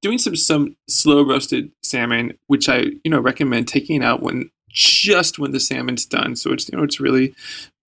doing 0.00 0.18
some 0.18 0.34
some 0.34 0.76
slow 0.88 1.22
roasted 1.22 1.70
salmon, 1.82 2.36
which 2.48 2.68
I 2.68 2.86
you 3.04 3.10
know 3.10 3.20
recommend 3.20 3.68
taking 3.68 4.02
out 4.02 4.20
when 4.22 4.50
just 4.72 5.38
when 5.38 5.52
the 5.52 5.60
salmon's 5.60 6.06
done, 6.06 6.36
so 6.36 6.52
it's 6.52 6.68
you 6.70 6.76
know 6.78 6.84
it's 6.84 7.00
really 7.00 7.34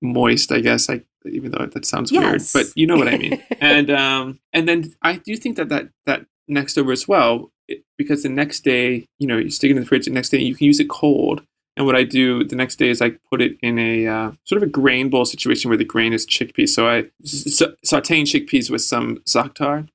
moist. 0.01 0.51
I 0.51 0.59
guess 0.61 0.89
I 0.89 1.01
even 1.29 1.51
though 1.51 1.65
that 1.65 1.85
sounds 1.85 2.11
Yes. 2.11 2.53
weird, 2.53 2.65
but 2.67 2.73
you 2.77 2.85
know 2.87 2.97
what 2.97 3.07
I 3.07 3.17
mean. 3.17 3.43
and 3.59 3.89
um 3.89 4.39
and 4.53 4.67
then 4.67 4.93
I 5.01 5.17
do 5.17 5.35
think 5.35 5.57
that 5.57 5.69
that 5.69 5.89
that 6.05 6.25
next 6.47 6.77
over 6.77 6.91
as 6.91 7.07
well 7.07 7.51
it, 7.67 7.83
because 7.97 8.21
the 8.23 8.29
next 8.29 8.61
day 8.63 9.07
you 9.19 9.27
know 9.27 9.37
you 9.37 9.49
stick 9.49 9.71
it 9.71 9.75
in 9.75 9.81
the 9.81 9.87
fridge. 9.87 10.05
The 10.05 10.11
next 10.11 10.29
day 10.29 10.39
you 10.39 10.55
can 10.55 10.65
use 10.67 10.79
it 10.79 10.89
cold. 10.89 11.41
And 11.77 11.85
what 11.85 11.95
I 11.97 12.03
do 12.03 12.43
the 12.45 12.55
next 12.55 12.77
day 12.77 12.89
is 12.89 13.01
I 13.01 13.09
put 13.29 13.41
it 13.41 13.57
in 13.61 13.77
a 13.77 14.07
uh, 14.07 14.31
sort 14.45 14.63
of 14.63 14.67
a 14.69 14.71
grain 14.71 15.09
bowl 15.09 15.25
situation 15.25 15.67
where 15.67 15.77
the 15.77 15.83
grain 15.83 16.13
is 16.13 16.25
chickpeas. 16.25 16.69
So 16.69 16.87
I 16.87 17.05
sa- 17.25 17.73
sauteing 17.85 18.23
chickpeas 18.23 18.69
with 18.69 18.81
some 18.81 19.17
za'atar, 19.27 19.89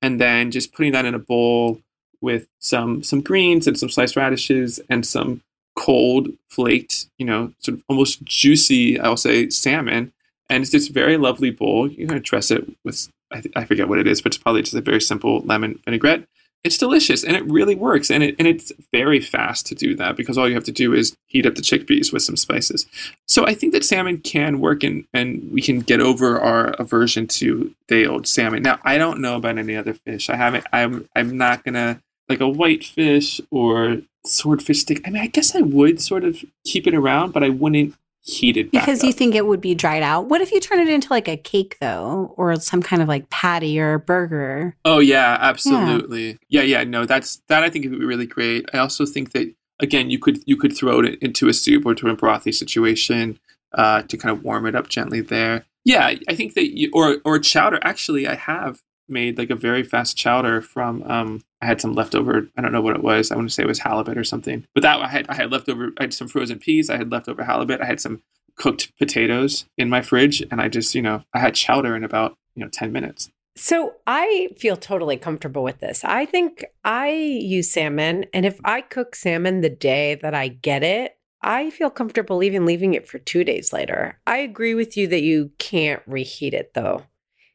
and 0.00 0.20
then 0.20 0.52
just 0.52 0.72
putting 0.72 0.92
that 0.92 1.04
in 1.04 1.12
a 1.14 1.18
bowl 1.18 1.80
with 2.20 2.46
some 2.60 3.02
some 3.02 3.20
greens 3.20 3.66
and 3.66 3.76
some 3.76 3.88
sliced 3.88 4.14
radishes 4.14 4.78
and 4.88 5.04
some 5.04 5.42
cold 5.76 6.28
flaked, 6.48 7.06
you 7.18 7.26
know, 7.26 7.52
sort 7.58 7.78
of 7.78 7.84
almost 7.88 8.22
juicy, 8.24 8.98
I'll 8.98 9.16
say, 9.16 9.50
salmon. 9.50 10.12
And 10.48 10.62
it's 10.62 10.72
this 10.72 10.88
very 10.88 11.16
lovely 11.16 11.50
bowl. 11.50 11.88
Going 11.88 12.08
to 12.08 12.20
dress 12.20 12.50
it 12.50 12.64
with, 12.84 13.08
I, 13.32 13.40
th- 13.40 13.52
I 13.56 13.64
forget 13.64 13.88
what 13.88 13.98
it 13.98 14.06
is, 14.06 14.22
but 14.22 14.34
it's 14.34 14.42
probably 14.42 14.62
just 14.62 14.74
a 14.74 14.80
very 14.80 15.00
simple 15.00 15.40
lemon 15.40 15.80
vinaigrette. 15.84 16.26
It's 16.62 16.78
delicious 16.78 17.24
and 17.24 17.36
it 17.36 17.44
really 17.44 17.74
works. 17.74 18.10
And, 18.10 18.22
it, 18.22 18.36
and 18.38 18.48
it's 18.48 18.72
very 18.90 19.20
fast 19.20 19.66
to 19.66 19.74
do 19.74 19.94
that 19.96 20.16
because 20.16 20.38
all 20.38 20.48
you 20.48 20.54
have 20.54 20.64
to 20.64 20.72
do 20.72 20.94
is 20.94 21.14
heat 21.26 21.44
up 21.44 21.56
the 21.56 21.62
chickpeas 21.62 22.10
with 22.10 22.22
some 22.22 22.36
spices. 22.38 22.86
So 23.26 23.46
I 23.46 23.52
think 23.52 23.74
that 23.74 23.84
salmon 23.84 24.18
can 24.18 24.60
work 24.60 24.82
and, 24.82 25.04
and 25.12 25.50
we 25.52 25.60
can 25.60 25.80
get 25.80 26.00
over 26.00 26.40
our 26.40 26.68
aversion 26.78 27.26
to 27.28 27.74
day 27.86 28.06
old 28.06 28.26
salmon. 28.26 28.62
Now, 28.62 28.78
I 28.82 28.96
don't 28.96 29.20
know 29.20 29.36
about 29.36 29.58
any 29.58 29.76
other 29.76 29.92
fish. 29.92 30.30
I 30.30 30.36
haven't, 30.36 30.64
I'm, 30.72 31.06
I'm 31.14 31.36
not 31.36 31.64
going 31.64 31.74
to, 31.74 32.00
like 32.28 32.40
a 32.40 32.48
whitefish 32.48 33.40
or 33.50 33.98
swordfish 34.26 34.80
stick. 34.80 35.00
I 35.06 35.10
mean, 35.10 35.22
I 35.22 35.26
guess 35.26 35.54
I 35.54 35.60
would 35.60 36.00
sort 36.00 36.24
of 36.24 36.42
keep 36.64 36.86
it 36.86 36.94
around, 36.94 37.32
but 37.32 37.42
I 37.44 37.50
wouldn't 37.50 37.94
heat 38.22 38.56
it 38.56 38.72
back 38.72 38.82
Because 38.86 39.02
you 39.02 39.10
up. 39.10 39.16
think 39.16 39.34
it 39.34 39.44
would 39.46 39.60
be 39.60 39.74
dried 39.74 40.02
out. 40.02 40.28
What 40.30 40.40
if 40.40 40.50
you 40.50 40.58
turn 40.58 40.80
it 40.80 40.88
into 40.88 41.08
like 41.10 41.28
a 41.28 41.36
cake 41.36 41.76
though, 41.80 42.32
or 42.38 42.56
some 42.56 42.82
kind 42.82 43.02
of 43.02 43.08
like 43.08 43.28
patty 43.28 43.78
or 43.78 43.98
burger? 43.98 44.74
Oh 44.84 44.98
yeah, 44.98 45.36
absolutely. 45.40 46.38
Yeah. 46.48 46.62
yeah, 46.62 46.84
No, 46.84 47.04
that's 47.04 47.42
that. 47.48 47.62
I 47.62 47.68
think 47.70 47.84
it 47.84 47.90
would 47.90 48.00
be 48.00 48.06
really 48.06 48.26
great. 48.26 48.64
I 48.72 48.78
also 48.78 49.04
think 49.04 49.32
that 49.32 49.52
again, 49.80 50.08
you 50.10 50.18
could 50.18 50.38
you 50.46 50.56
could 50.56 50.74
throw 50.76 51.00
it 51.00 51.18
into 51.20 51.48
a 51.48 51.52
soup 51.52 51.84
or 51.84 51.94
to 51.96 52.08
a 52.08 52.16
brothy 52.16 52.54
situation 52.54 53.38
uh, 53.74 54.02
to 54.02 54.16
kind 54.16 54.34
of 54.36 54.42
warm 54.42 54.64
it 54.66 54.74
up 54.74 54.88
gently 54.88 55.20
there. 55.20 55.66
Yeah, 55.84 56.14
I 56.28 56.34
think 56.34 56.54
that 56.54 56.74
you, 56.74 56.90
or 56.94 57.18
or 57.26 57.38
chowder. 57.38 57.78
Actually, 57.82 58.26
I 58.26 58.36
have 58.36 58.80
made 59.08 59.38
like 59.38 59.50
a 59.50 59.56
very 59.56 59.82
fast 59.82 60.16
chowder 60.16 60.60
from 60.60 61.02
um 61.04 61.40
I 61.60 61.66
had 61.66 61.80
some 61.80 61.94
leftover 61.94 62.48
I 62.56 62.62
don't 62.62 62.72
know 62.72 62.82
what 62.82 62.96
it 62.96 63.02
was 63.02 63.30
I 63.30 63.36
want 63.36 63.48
to 63.48 63.54
say 63.54 63.62
it 63.62 63.68
was 63.68 63.80
halibut 63.80 64.18
or 64.18 64.24
something 64.24 64.66
but 64.74 64.82
that 64.82 65.00
I 65.00 65.08
had 65.08 65.26
I 65.28 65.34
had 65.34 65.50
leftover 65.52 65.92
I 65.98 66.04
had 66.04 66.14
some 66.14 66.28
frozen 66.28 66.58
peas 66.58 66.90
I 66.90 66.96
had 66.96 67.10
leftover 67.10 67.44
halibut 67.44 67.80
I 67.80 67.86
had 67.86 68.00
some 68.00 68.22
cooked 68.56 68.96
potatoes 68.98 69.66
in 69.76 69.88
my 69.88 70.00
fridge 70.00 70.42
and 70.50 70.60
I 70.60 70.68
just 70.68 70.94
you 70.94 71.02
know 71.02 71.22
I 71.32 71.38
had 71.38 71.54
chowder 71.54 71.96
in 71.96 72.04
about 72.04 72.36
you 72.54 72.62
know 72.62 72.70
10 72.70 72.92
minutes 72.92 73.30
So 73.56 73.94
I 74.06 74.48
feel 74.58 74.76
totally 74.76 75.16
comfortable 75.16 75.62
with 75.62 75.78
this. 75.80 76.02
I 76.04 76.26
think 76.26 76.64
I 76.82 77.10
use 77.10 77.70
salmon, 77.70 78.26
and 78.34 78.44
if 78.44 78.58
I 78.64 78.80
cook 78.80 79.14
salmon 79.14 79.60
the 79.60 79.70
day 79.70 80.16
that 80.16 80.34
I 80.34 80.48
get 80.48 80.82
it, 80.82 81.16
I 81.40 81.70
feel 81.70 81.90
comfortable 81.90 82.42
even 82.42 82.64
leaving 82.64 82.94
it 82.94 83.06
for 83.06 83.18
two 83.18 83.44
days 83.44 83.72
later. 83.72 84.18
I 84.26 84.38
agree 84.38 84.74
with 84.74 84.96
you 84.96 85.06
that 85.08 85.22
you 85.22 85.52
can't 85.58 86.02
reheat 86.08 86.54
it 86.54 86.72
though, 86.74 87.04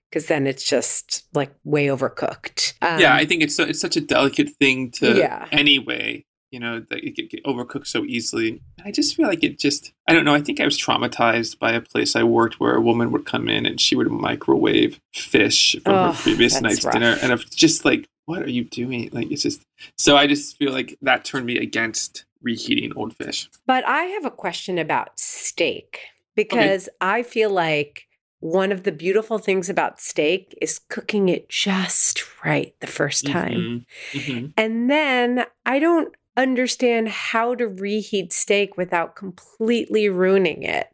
because 0.10 0.28
then 0.28 0.48
it's 0.48 0.64
just 0.68 1.26
like 1.34 1.52
way 1.64 1.88
overcooked. 1.88 2.74
Um, 2.82 3.00
yeah 3.00 3.16
I 3.16 3.26
think 3.26 3.42
it's 3.44 3.56
so, 3.56 3.64
it's 3.64 3.80
such 3.80 3.96
a 3.98 4.02
delicate 4.02 4.50
thing 4.60 4.92
to 4.92 5.18
Yeah. 5.18 5.48
anyway 5.52 6.26
you 6.52 6.60
know 6.60 6.80
that 6.90 7.04
it 7.06 7.16
get, 7.16 7.30
get 7.30 7.44
overcooked 7.44 7.86
so 7.86 8.04
easily 8.06 8.60
I 8.84 8.92
just 8.92 9.16
feel 9.16 9.28
like 9.28 9.44
it 9.44 9.60
just 9.60 9.94
I 10.08 10.14
don't 10.14 10.26
know 10.26 10.34
I 10.34 10.42
think 10.42 10.60
I 10.60 10.66
was 10.66 10.78
traumatized 10.80 11.60
by 11.60 11.74
a 11.74 11.82
place 11.82 12.16
I 12.16 12.24
worked 12.24 12.60
where 12.60 12.74
a 12.76 12.82
woman 12.82 13.12
would 13.12 13.26
come 13.26 13.48
in 13.48 13.66
and 13.68 13.80
she 13.80 13.96
would 13.96 14.10
microwave 14.10 15.00
fish 15.14 15.76
from 15.84 15.94
Oh, 15.94 16.12
her 16.12 16.22
previous 16.24 16.60
night's 16.60 16.84
rough. 16.84 16.94
dinner 16.94 17.18
and 17.22 17.32
I'm 17.32 17.40
just 17.52 17.86
like 17.86 18.08
what 18.26 18.42
are 18.42 18.50
you 18.50 18.64
doing 18.64 19.10
like 19.12 19.32
it's 19.32 19.44
just 19.44 19.62
so 19.98 20.18
I 20.18 20.26
just 20.28 20.58
feel 20.58 20.72
like 20.72 20.98
that 21.04 21.24
turned 21.24 21.46
me 21.46 21.58
against 21.58 22.26
reheating 22.42 22.94
old 22.96 23.16
fish 23.16 23.48
But 23.68 23.86
I 23.86 24.04
have 24.06 24.26
a 24.26 24.32
question 24.32 24.80
about 24.80 25.20
steak 25.20 26.00
because 26.36 26.90
I 27.02 27.22
feel 27.22 27.50
like 27.52 28.08
one 28.40 28.72
of 28.72 28.84
the 28.84 28.92
beautiful 28.92 29.38
things 29.38 29.70
about 29.70 30.00
steak 30.00 30.58
is 30.62 30.80
cooking 30.90 31.30
it 31.30 31.50
just 31.50 32.24
right 32.46 32.74
the 32.80 32.88
first 32.88 33.26
time. 33.28 33.86
Mhm. 34.14 34.22
Mhm. 34.22 34.54
And 34.58 34.90
then 34.90 35.46
I 35.66 35.80
don't 35.80 36.14
understand 36.38 37.10
how 37.10 37.54
to 37.54 37.68
reheat 37.68 38.32
steak 38.32 38.78
without 38.78 39.16
completely 39.16 40.08
ruining 40.08 40.64
it. 40.64 40.88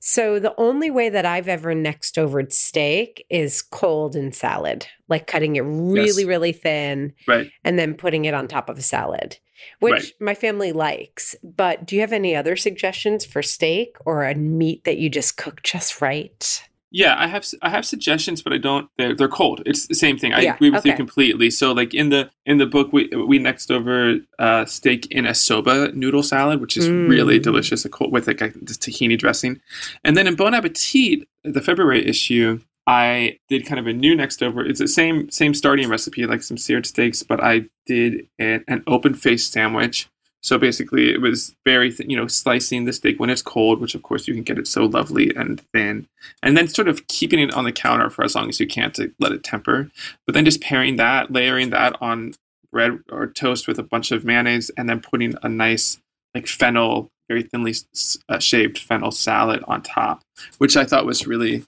So 0.00 0.38
the 0.38 0.54
only 0.58 0.90
way 0.90 1.08
that 1.08 1.24
I've 1.24 1.48
ever 1.48 1.74
next 1.74 2.16
overed 2.16 2.52
steak 2.52 3.24
is 3.30 3.62
cold 3.62 4.14
in 4.14 4.32
salad, 4.32 4.86
like 5.08 5.26
cutting 5.26 5.56
it 5.56 5.60
really, 5.62 6.22
Yes. 6.22 6.24
really 6.24 6.52
thin 6.52 7.14
right 7.26 7.50
and 7.64 7.78
then 7.78 7.94
putting 7.94 8.26
it 8.26 8.34
on 8.34 8.48
top 8.48 8.68
of 8.68 8.76
a 8.76 8.82
salad, 8.82 9.38
which 9.80 9.92
Right. 9.92 10.12
my 10.20 10.34
family 10.34 10.72
likes. 10.72 11.36
But 11.42 11.86
do 11.86 11.94
you 11.94 12.02
have 12.02 12.12
any 12.12 12.36
other 12.36 12.56
suggestions 12.56 13.24
for 13.24 13.42
steak 13.42 13.96
or 14.04 14.24
a 14.24 14.34
meat 14.34 14.84
that 14.84 14.98
you 14.98 15.08
just 15.08 15.38
cook 15.38 15.62
just 15.62 16.02
right? 16.02 16.62
Yeah, 16.94 17.14
I 17.18 17.26
have 17.26 17.46
I 17.62 17.70
have 17.70 17.84
suggestions, 17.86 18.42
but 18.42 18.52
I 18.52 18.58
don't. 18.58 18.88
They're 18.98 19.14
they're 19.14 19.26
cold. 19.28 19.62
It's 19.64 19.86
the 19.86 19.94
same 19.94 20.18
thing. 20.18 20.34
I 20.34 20.40
Yeah, 20.42 20.54
agree 20.54 20.70
with 20.70 20.84
you 20.84 20.92
completely. 20.94 21.50
So, 21.50 21.72
like 21.72 21.94
in 21.94 22.10
the 22.10 22.30
in 22.44 22.58
the 22.58 22.66
book, 22.66 22.92
we 22.92 23.08
we 23.08 23.38
next 23.38 23.70
over 23.70 24.16
uh, 24.38 24.64
steak 24.66 25.06
in 25.10 25.24
a 25.26 25.34
soba 25.34 25.90
noodle 25.92 26.22
salad, 26.22 26.60
which 26.60 26.76
is 26.76 26.88
really 26.88 27.38
Mm. 27.40 27.42
delicious. 27.42 27.84
A 27.84 27.88
cold 27.88 28.12
with 28.12 28.26
like 28.26 28.40
a 28.42 28.52
this 28.60 28.76
tahini 28.76 29.18
dressing, 29.18 29.60
and 30.04 30.16
then 30.16 30.26
in 30.26 30.34
Bon 30.36 30.52
Appetit, 30.54 31.26
the 31.44 31.62
February 31.62 32.06
issue, 32.06 32.60
I 32.86 33.38
did 33.48 33.64
kind 33.64 33.80
of 33.80 33.86
a 33.86 33.92
new 33.94 34.14
next 34.14 34.42
over. 34.42 34.62
It's 34.64 34.80
the 34.80 34.86
same 34.88 35.30
same 35.30 35.54
starting 35.54 35.88
recipe, 35.88 36.26
like 36.26 36.42
some 36.42 36.58
seared 36.58 36.84
steaks, 36.84 37.22
but 37.22 37.42
I 37.42 37.66
did 37.86 38.26
an, 38.38 38.64
an 38.68 38.82
open 38.86 39.14
faced 39.14 39.50
sandwich. 39.52 40.08
So 40.42 40.58
basically, 40.58 41.12
it 41.12 41.20
was 41.20 41.54
very, 41.64 41.94
you 42.00 42.16
know, 42.16 42.26
slicing 42.26 42.84
the 42.84 42.92
steak 42.92 43.20
when 43.20 43.30
it's 43.30 43.42
cold, 43.42 43.80
which 43.80 43.94
of 43.94 44.02
course 44.02 44.26
you 44.26 44.34
can 44.34 44.42
get 44.42 44.58
it 44.58 44.66
so 44.66 44.86
lovely 44.86 45.34
and 45.36 45.60
thin, 45.72 46.06
and 46.42 46.56
then 46.56 46.66
sort 46.66 46.88
of 46.88 47.06
keeping 47.06 47.38
it 47.38 47.54
on 47.54 47.64
the 47.64 47.70
counter 47.72 48.10
for 48.10 48.24
as 48.24 48.34
long 48.34 48.48
as 48.48 48.58
you 48.58 48.66
can 48.66 48.90
to 48.92 49.12
let 49.20 49.30
it 49.32 49.44
temper. 49.44 49.88
But 50.26 50.34
then 50.34 50.44
just 50.44 50.60
pairing 50.60 50.96
that, 50.96 51.30
layering 51.30 51.70
that 51.70 51.96
on 52.00 52.34
bread 52.72 52.98
or 53.10 53.28
toast 53.28 53.68
with 53.68 53.78
a 53.78 53.82
bunch 53.84 54.10
of 54.10 54.24
mayonnaise, 54.24 54.70
and 54.76 54.88
then 54.88 55.00
putting 55.00 55.34
a 55.44 55.48
nice 55.48 55.98
like 56.34 56.48
fennel, 56.48 57.08
very 57.28 57.42
thinly 57.44 57.70
s- 57.72 58.18
uh, 58.28 58.40
shaved 58.40 58.78
fennel 58.78 59.12
salad 59.12 59.62
on 59.68 59.82
top, 59.82 60.22
which 60.58 60.76
I 60.76 60.84
thought 60.84 61.06
was 61.06 61.24
really, 61.26 61.62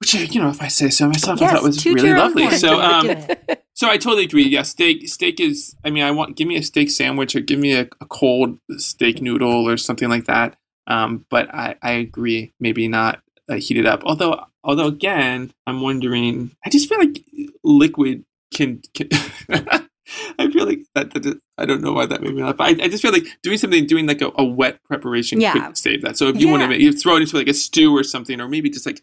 which 0.00 0.12
you 0.12 0.40
know, 0.40 0.50
if 0.50 0.60
I 0.60 0.68
say 0.68 0.90
so 0.90 1.06
myself, 1.08 1.40
I 1.40 1.46
thought 1.54 1.62
was 1.62 1.86
really 1.86 2.12
lovely. 2.18 2.50
So, 2.58 2.78
um. 2.80 3.26
so 3.76 3.88
I 3.88 3.96
totally 3.98 4.24
agree. 4.24 4.48
Yeah, 4.48 4.62
steak 4.62 5.08
steak 5.08 5.38
is. 5.38 5.76
I 5.84 5.90
mean, 5.90 6.02
I 6.02 6.10
want 6.10 6.36
give 6.36 6.48
me 6.48 6.56
a 6.56 6.62
steak 6.62 6.90
sandwich 6.90 7.36
or 7.36 7.40
give 7.40 7.58
me 7.60 7.74
a, 7.74 7.82
a 8.00 8.06
cold 8.06 8.58
steak 8.78 9.22
noodle 9.22 9.68
or 9.68 9.76
something 9.76 10.08
like 10.08 10.24
that. 10.24 10.56
Um, 10.88 11.24
but 11.30 11.52
I 11.54 11.76
I 11.82 11.92
agree. 11.92 12.52
Maybe 12.58 12.88
not 12.88 13.20
uh, 13.48 13.54
heat 13.56 13.76
it 13.76 13.86
up. 13.86 14.02
Although 14.04 14.44
although 14.64 14.86
again, 14.88 15.52
I'm 15.66 15.80
wondering. 15.80 16.50
I 16.64 16.70
just 16.70 16.88
feel 16.88 16.98
like 16.98 17.24
liquid 17.62 18.24
can. 18.52 18.82
can 18.94 19.08
I 20.38 20.48
feel 20.52 20.66
like 20.66 20.80
that, 20.94 21.12
that. 21.14 21.40
I 21.58 21.66
don't 21.66 21.80
know 21.82 21.92
why 21.92 22.06
that 22.06 22.22
made 22.22 22.34
me 22.34 22.42
laugh. 22.42 22.60
I, 22.60 22.68
I 22.68 22.88
just 22.88 23.02
feel 23.02 23.10
like 23.12 23.26
doing 23.42 23.58
something, 23.58 23.86
doing 23.86 24.06
like 24.06 24.22
a, 24.22 24.30
a 24.36 24.44
wet 24.44 24.82
preparation 24.84 25.40
Yeah. 25.40 25.52
could 25.52 25.76
save 25.76 26.02
that. 26.02 26.16
So 26.16 26.28
if 26.28 26.40
you 26.40 26.48
want 26.48 26.62
Yeah. 26.62 26.68
to, 26.68 26.80
you 26.80 26.92
throw 26.92 27.16
it 27.16 27.22
into 27.22 27.36
like 27.36 27.48
a 27.48 27.54
stew 27.54 27.94
or 27.96 28.04
something, 28.04 28.40
or 28.40 28.48
maybe 28.48 28.70
just 28.70 28.86
like 28.86 29.02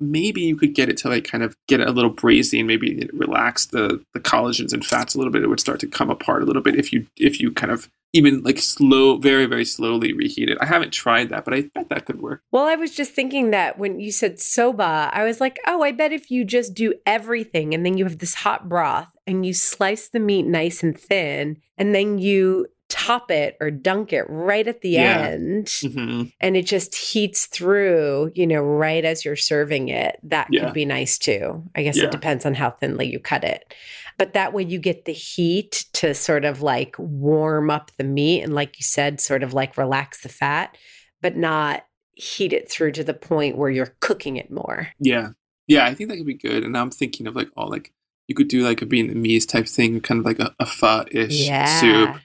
maybe 0.00 0.40
you 0.40 0.56
could 0.56 0.74
get 0.74 0.88
it 0.88 0.96
to 0.98 1.08
like 1.08 1.24
kind 1.24 1.44
of 1.44 1.56
get 1.68 1.80
it 1.80 1.88
a 1.88 1.92
little 1.92 2.12
brazy 2.12 2.58
and 2.58 2.66
maybe 2.66 3.08
relax 3.12 3.66
the 3.66 4.02
the 4.14 4.20
collagens 4.20 4.72
and 4.72 4.84
fats 4.84 5.14
a 5.14 5.18
little 5.18 5.32
bit. 5.32 5.42
It 5.42 5.48
would 5.48 5.60
start 5.60 5.80
to 5.80 5.86
come 5.86 6.10
apart 6.10 6.42
a 6.42 6.46
little 6.46 6.62
bit 6.62 6.76
if 6.76 6.92
you 6.92 7.06
if 7.16 7.40
you 7.40 7.52
kind 7.52 7.72
of 7.72 7.88
even 8.12 8.42
like 8.42 8.58
slow, 8.58 9.18
very 9.18 9.46
very 9.46 9.64
slowly 9.64 10.12
reheat 10.12 10.48
it. 10.48 10.58
I 10.60 10.66
haven't 10.66 10.92
tried 10.92 11.28
that, 11.28 11.44
but 11.44 11.54
I 11.54 11.70
bet 11.74 11.88
that 11.90 12.06
could 12.06 12.20
work. 12.20 12.42
Well, 12.50 12.64
I 12.64 12.74
was 12.74 12.94
just 12.94 13.12
thinking 13.12 13.50
that 13.50 13.78
when 13.78 14.00
you 14.00 14.10
said 14.10 14.40
soba, 14.40 15.10
I 15.12 15.24
was 15.24 15.40
like, 15.40 15.58
oh, 15.66 15.82
I 15.82 15.92
bet 15.92 16.12
if 16.12 16.30
you 16.30 16.44
just 16.44 16.74
do 16.74 16.94
everything 17.06 17.74
and 17.74 17.84
then 17.84 17.96
you 17.96 18.04
have 18.04 18.18
this 18.18 18.34
hot 18.34 18.68
broth 18.68 19.10
and 19.26 19.46
you 19.46 19.54
slice 19.54 20.08
the 20.08 20.20
meat 20.20 20.46
nice 20.46 20.82
and 20.82 20.98
thin 20.98 21.58
and 21.76 21.94
then 21.94 22.18
you 22.18 22.66
top 22.90 23.30
it 23.30 23.56
or 23.60 23.70
dunk 23.70 24.12
it 24.12 24.24
right 24.28 24.66
at 24.66 24.82
the 24.82 24.90
Yeah. 24.90 25.28
end 25.28 25.70
hmm 25.82 26.24
and 26.40 26.56
it 26.56 26.66
just 26.66 26.94
heats 26.94 27.46
through, 27.46 28.32
you 28.34 28.46
know, 28.46 28.60
right 28.62 29.04
as 29.04 29.24
you're 29.24 29.36
serving 29.36 29.88
it, 29.88 30.18
that 30.24 30.48
Yeah. 30.50 30.64
could 30.64 30.74
be 30.74 30.84
nice 30.84 31.16
too. 31.18 31.62
I 31.74 31.82
guess 31.82 31.96
Yeah. 31.96 32.04
it 32.04 32.10
depends 32.10 32.44
on 32.44 32.54
how 32.54 32.70
thinly 32.70 33.10
you 33.10 33.18
cut 33.18 33.44
it. 33.44 33.72
But 34.18 34.34
that 34.34 34.52
way 34.52 34.62
you 34.64 34.78
get 34.78 35.06
the 35.06 35.12
heat 35.12 35.86
to 35.94 36.12
sort 36.14 36.44
of 36.44 36.60
like 36.62 36.94
warm 36.98 37.70
up 37.70 37.90
the 37.96 38.04
meat 38.04 38.42
and, 38.42 38.54
like 38.54 38.78
you 38.78 38.84
said, 38.84 39.20
sort 39.20 39.42
of 39.42 39.54
like 39.54 39.78
relax 39.78 40.20
the 40.22 40.28
fat, 40.28 40.76
but 41.22 41.36
not 41.36 41.84
heat 42.14 42.52
it 42.52 42.70
through 42.70 42.92
to 42.92 43.04
the 43.04 43.14
point 43.14 43.56
where 43.56 43.70
you're 43.70 43.94
cooking 44.00 44.36
it 44.36 44.50
more. 44.50 44.88
Yeah, 44.98 45.30
yeah, 45.66 45.86
I 45.86 45.94
think 45.94 46.10
that 46.10 46.16
could 46.16 46.26
be 46.26 46.34
good. 46.34 46.64
And 46.64 46.76
I'm 46.76 46.90
thinking 46.90 47.26
of 47.26 47.34
like 47.36 47.48
all 47.56 47.68
like 47.70 47.92
you 48.28 48.34
could 48.34 48.48
do 48.48 48.62
like 48.62 48.82
a 48.82 48.86
Vietnamese 48.86 49.48
type 49.48 49.66
thing, 49.66 50.00
kind 50.00 50.20
of 50.20 50.24
like 50.26 50.38
a, 50.38 50.54
a 50.60 50.66
pho 50.66 51.04
ish 51.10 51.48
soup. 51.48 52.16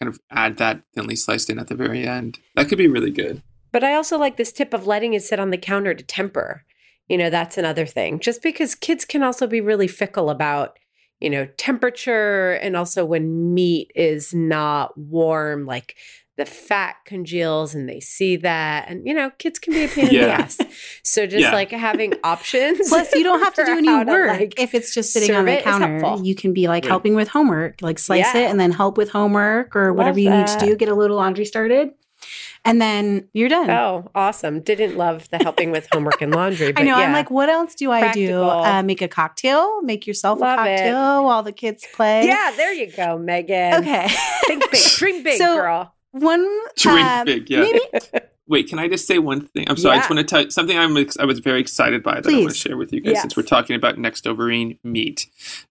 Kind 0.00 0.14
of 0.14 0.20
add 0.30 0.56
that 0.56 0.82
thinly 0.94 1.14
sliced 1.14 1.50
in 1.50 1.58
at 1.58 1.68
the 1.68 1.74
very 1.74 2.06
end. 2.06 2.38
That 2.56 2.68
could 2.68 2.78
be 2.78 2.88
really 2.88 3.10
good. 3.10 3.42
But 3.72 3.84
I 3.84 3.94
also 3.94 4.18
like 4.18 4.36
this 4.36 4.52
tip 4.52 4.72
of 4.72 4.86
letting 4.86 5.14
it 5.14 5.22
sit 5.22 5.38
on 5.38 5.50
the 5.50 5.58
counter 5.58 5.94
to 5.94 6.02
temper. 6.02 6.64
You 7.08 7.18
know, 7.18 7.28
that's 7.28 7.58
another 7.58 7.86
thing. 7.86 8.18
Just 8.20 8.42
because 8.42 8.74
kids 8.74 9.04
can 9.04 9.22
also 9.22 9.46
be 9.46 9.60
really 9.60 9.88
fickle 9.88 10.30
about, 10.30 10.78
you 11.20 11.28
know, 11.28 11.46
temperature 11.56 12.52
and 12.52 12.76
also 12.76 13.04
when 13.04 13.52
meat 13.52 13.90
is 13.94 14.32
not 14.32 14.96
warm, 14.96 15.66
like 15.66 15.96
the 16.40 16.46
fat 16.46 16.96
congeals 17.04 17.74
and 17.74 17.88
they 17.88 18.00
see 18.00 18.36
that. 18.36 18.88
And, 18.88 19.06
you 19.06 19.14
know, 19.14 19.30
kids 19.38 19.58
can 19.58 19.72
be 19.74 19.84
a 19.84 19.88
pain 19.88 20.06
in 20.08 20.14
the 20.14 20.28
ass. 20.28 20.58
So 21.04 21.26
just 21.26 21.42
Yeah. 21.42 21.52
like 21.52 21.70
having 21.70 22.14
options. 22.24 22.88
Plus, 22.88 23.14
you 23.14 23.22
don't 23.22 23.40
have 23.40 23.54
to 23.54 23.64
do 23.64 23.72
any 23.78 23.88
how 23.88 24.02
to, 24.02 24.10
work 24.10 24.28
like, 24.30 24.58
if 24.58 24.74
it's 24.74 24.92
just 24.92 25.12
sitting 25.12 25.34
on 25.36 25.44
the 25.44 25.58
counter. 25.58 26.16
You 26.24 26.34
can 26.34 26.52
be 26.52 26.66
like 26.66 26.84
Right. 26.84 26.88
helping 26.90 27.14
with 27.14 27.28
homework, 27.28 27.80
like 27.82 27.98
slice 27.98 28.34
Yeah. 28.34 28.42
it 28.42 28.50
and 28.50 28.58
then 28.58 28.72
help 28.72 28.96
with 28.98 29.10
homework 29.10 29.76
or 29.76 29.88
Love 29.88 29.96
whatever 29.98 30.18
you 30.18 30.30
need 30.30 30.46
to 30.48 30.58
do. 30.58 30.74
Get 30.76 30.88
a 30.88 30.94
little 30.94 31.16
laundry 31.16 31.44
started, 31.44 31.90
and 32.64 32.80
then 32.80 33.28
you're 33.32 33.48
done. 33.48 33.70
Oh, 33.70 34.10
awesome. 34.14 34.60
Didn't 34.60 34.96
love 34.96 35.28
the 35.30 35.38
helping 35.38 35.70
with 35.70 35.88
homework 35.92 36.20
and 36.22 36.34
laundry. 36.34 36.68
I 36.70 36.72
But 36.72 36.82
know. 36.84 36.94
I'm 36.94 37.12
like, 37.12 37.30
what 37.30 37.48
else 37.48 37.74
do 37.74 37.90
I 37.90 38.12
do? 38.12 38.42
Uh, 38.42 38.82
make 38.82 39.00
a 39.02 39.08
cocktail. 39.08 39.82
Make 39.82 40.06
yourself 40.06 40.40
Love 40.40 40.58
a 40.58 40.62
it. 40.64 40.76
cocktail 40.76 41.24
while 41.24 41.42
the 41.42 41.52
kids 41.52 41.86
play. 41.94 42.26
yeah, 42.26 42.52
there 42.56 42.72
you 42.72 42.86
go, 42.88 43.18
Meghan. 43.18 43.80
Okay. 43.80 44.08
Think 44.46 44.70
big, 44.70 44.82
dream 44.96 45.22
big, 45.28 45.38
So- 45.38 45.56
girl. 45.56 45.94
One. 46.12 46.46
Dream 46.76 47.06
um, 47.06 47.24
big, 47.24 47.48
yeah. 47.50 47.60
Maybe 47.60 47.80
Wait, 48.48 48.68
can 48.68 48.80
I 48.80 48.88
just 48.88 49.06
say 49.06 49.18
one 49.20 49.42
thing? 49.46 49.64
I'm 49.68 49.76
sorry. 49.76 49.94
I 49.94 49.98
just 50.00 50.10
want 50.10 50.18
to 50.18 50.24
tell 50.24 50.42
you 50.42 50.50
something 50.50 50.76
I'm 50.76 50.96
I 51.20 51.24
was 51.24 51.38
very 51.38 51.60
excited 51.60 52.02
by 52.02 52.20
that 52.20 52.28
I 52.32 52.38
want 52.38 52.50
to 52.50 52.56
share 52.56 52.76
with 52.76 52.92
you 52.92 53.00
guys 53.00 53.12
Yes. 53.12 53.20
since 53.22 53.36
we're 53.36 53.44
talking 53.44 53.76
about 53.76 53.96
next 53.96 54.26
overeating 54.26 54.76
meat. 54.82 55.28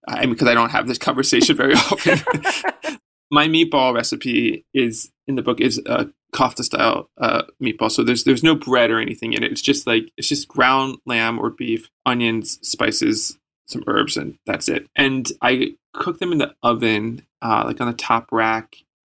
I 0.08 0.26
because 0.26 0.48
I 0.48 0.54
don't 0.54 0.70
have 0.70 0.88
this 0.88 0.98
conversation 0.98 1.58
very 1.58 1.74
often. 1.92 2.20
My 3.32 3.48
meatball 3.48 3.94
recipe 3.94 4.66
is 4.74 5.12
in 5.28 5.36
the 5.36 5.42
book 5.42 5.60
is 5.60 5.78
a 5.86 6.10
kofta 6.34 6.64
style 6.64 7.10
uh, 7.18 7.44
meatball. 7.62 7.92
So 7.92 8.02
there's 8.02 8.24
there's 8.24 8.44
no 8.44 8.56
bread 8.56 8.92
or 8.92 9.00
anything 9.00 9.34
in 9.34 9.44
it. 9.44 9.52
It's 9.52 9.62
just 9.62 9.86
like 9.86 10.12
it's 10.16 10.30
just 10.30 10.48
ground 10.48 11.00
lamb 11.06 11.38
or 11.38 11.50
beef, 11.50 11.90
onions, 12.06 12.60
spices, 12.62 13.38
some 13.68 13.84
herbs, 13.88 14.16
and 14.16 14.38
that's 14.46 14.70
it. 14.70 14.88
And 14.96 15.30
I 15.42 15.76
cook 15.94 16.20
them 16.20 16.32
in 16.32 16.38
the 16.38 16.56
oven, 16.64 17.26
uh, 17.42 17.64
like 17.66 17.82
on 17.82 17.88
the 17.88 17.94
top 17.94 18.30
rack, 18.32 18.78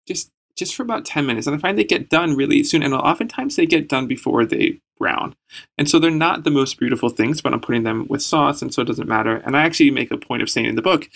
just 0.08 0.32
just 0.60 0.76
for 0.76 0.84
about 0.84 1.06
10 1.06 1.26
minutes 1.26 1.48
and 1.48 1.56
i 1.56 1.60
find 1.60 1.78
they 1.78 1.84
get 1.84 2.10
done 2.10 2.36
really 2.36 2.64
soon 2.64 2.84
and 2.84 2.94
oftentimes 2.94 3.56
they 3.56 3.66
get 3.66 3.90
done 3.90 4.06
before 4.06 4.46
they 4.46 4.80
brown. 5.00 5.36
And 5.78 5.90
so 5.90 5.98
they're 5.98 6.12
not 6.12 6.44
the 6.44 6.52
most 6.52 6.78
beautiful 6.78 7.10
things, 7.10 7.42
but 7.42 7.54
I'm 7.54 7.62
putting 7.62 7.84
them 7.84 8.06
with 8.08 8.22
sauce, 8.22 8.62
and 8.62 8.72
so 8.72 8.84
it 8.84 8.86
doesn't 8.86 9.08
matter. 9.08 9.38
And 9.38 9.58
I 9.58 9.64
actually 9.64 9.90
make 9.90 10.12
a 10.12 10.18
point 10.18 10.44
of 10.44 10.50
saying 10.50 10.68
in 10.68 10.76
the 10.76 10.84
book, 10.84 11.10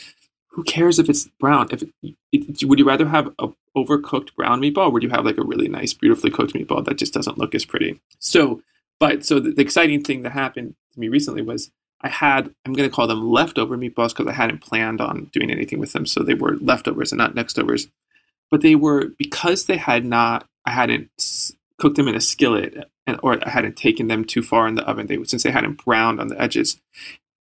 who 0.47 0.63
cares 0.63 0.97
if 0.97 1.09
it's 1.09 1.27
brown? 1.39 1.67
If 1.71 1.83
it, 1.83 2.15
it, 2.31 2.63
would 2.63 2.79
you 2.79 2.85
rather 2.85 3.07
have 3.07 3.33
a 3.39 3.49
overcooked 3.75 4.35
brown 4.35 4.61
meatball, 4.61 4.87
or 4.87 4.91
would 4.91 5.03
you 5.03 5.09
have 5.09 5.25
like 5.25 5.37
a 5.37 5.43
really 5.43 5.67
nice, 5.67 5.93
beautifully 5.93 6.31
cooked 6.31 6.53
meatball 6.53 6.85
that 6.85 6.97
just 6.97 7.13
doesn't 7.13 7.37
look 7.37 7.53
as 7.53 7.65
pretty? 7.65 7.99
So, 8.19 8.61
but 8.99 9.25
so 9.25 9.39
the, 9.39 9.51
the 9.51 9.61
exciting 9.61 10.03
thing 10.03 10.21
that 10.21 10.31
happened 10.31 10.75
to 10.93 10.99
me 10.99 11.09
recently 11.09 11.41
was 11.41 11.71
I 12.01 12.09
had 12.09 12.53
I'm 12.65 12.73
going 12.73 12.87
to 12.87 12.95
call 12.95 13.07
them 13.07 13.31
leftover 13.31 13.77
meatballs 13.77 14.09
because 14.09 14.27
I 14.27 14.33
hadn't 14.33 14.61
planned 14.61 15.01
on 15.01 15.25
doing 15.33 15.49
anything 15.49 15.79
with 15.79 15.93
them, 15.93 16.05
so 16.05 16.21
they 16.21 16.35
were 16.35 16.57
leftovers 16.57 17.11
and 17.11 17.17
not 17.17 17.33
nextovers. 17.33 17.89
But 18.53 18.61
they 18.61 18.75
were 18.75 19.07
because 19.17 19.65
they 19.65 19.77
had 19.77 20.05
not 20.05 20.47
I 20.63 20.69
hadn't 20.69 21.09
cooked 21.79 21.95
them 21.95 22.07
in 22.07 22.13
a 22.13 22.21
skillet 22.21 22.87
and, 23.07 23.19
or 23.23 23.39
I 23.43 23.49
hadn't 23.49 23.77
taken 23.77 24.09
them 24.09 24.23
too 24.23 24.43
far 24.43 24.67
in 24.67 24.75
the 24.75 24.87
oven. 24.87 25.07
They 25.07 25.17
would 25.17 25.27
since 25.27 25.41
they 25.41 25.49
hadn't 25.49 25.83
browned 25.83 26.19
on 26.19 26.27
the 26.27 26.39
edges, 26.39 26.79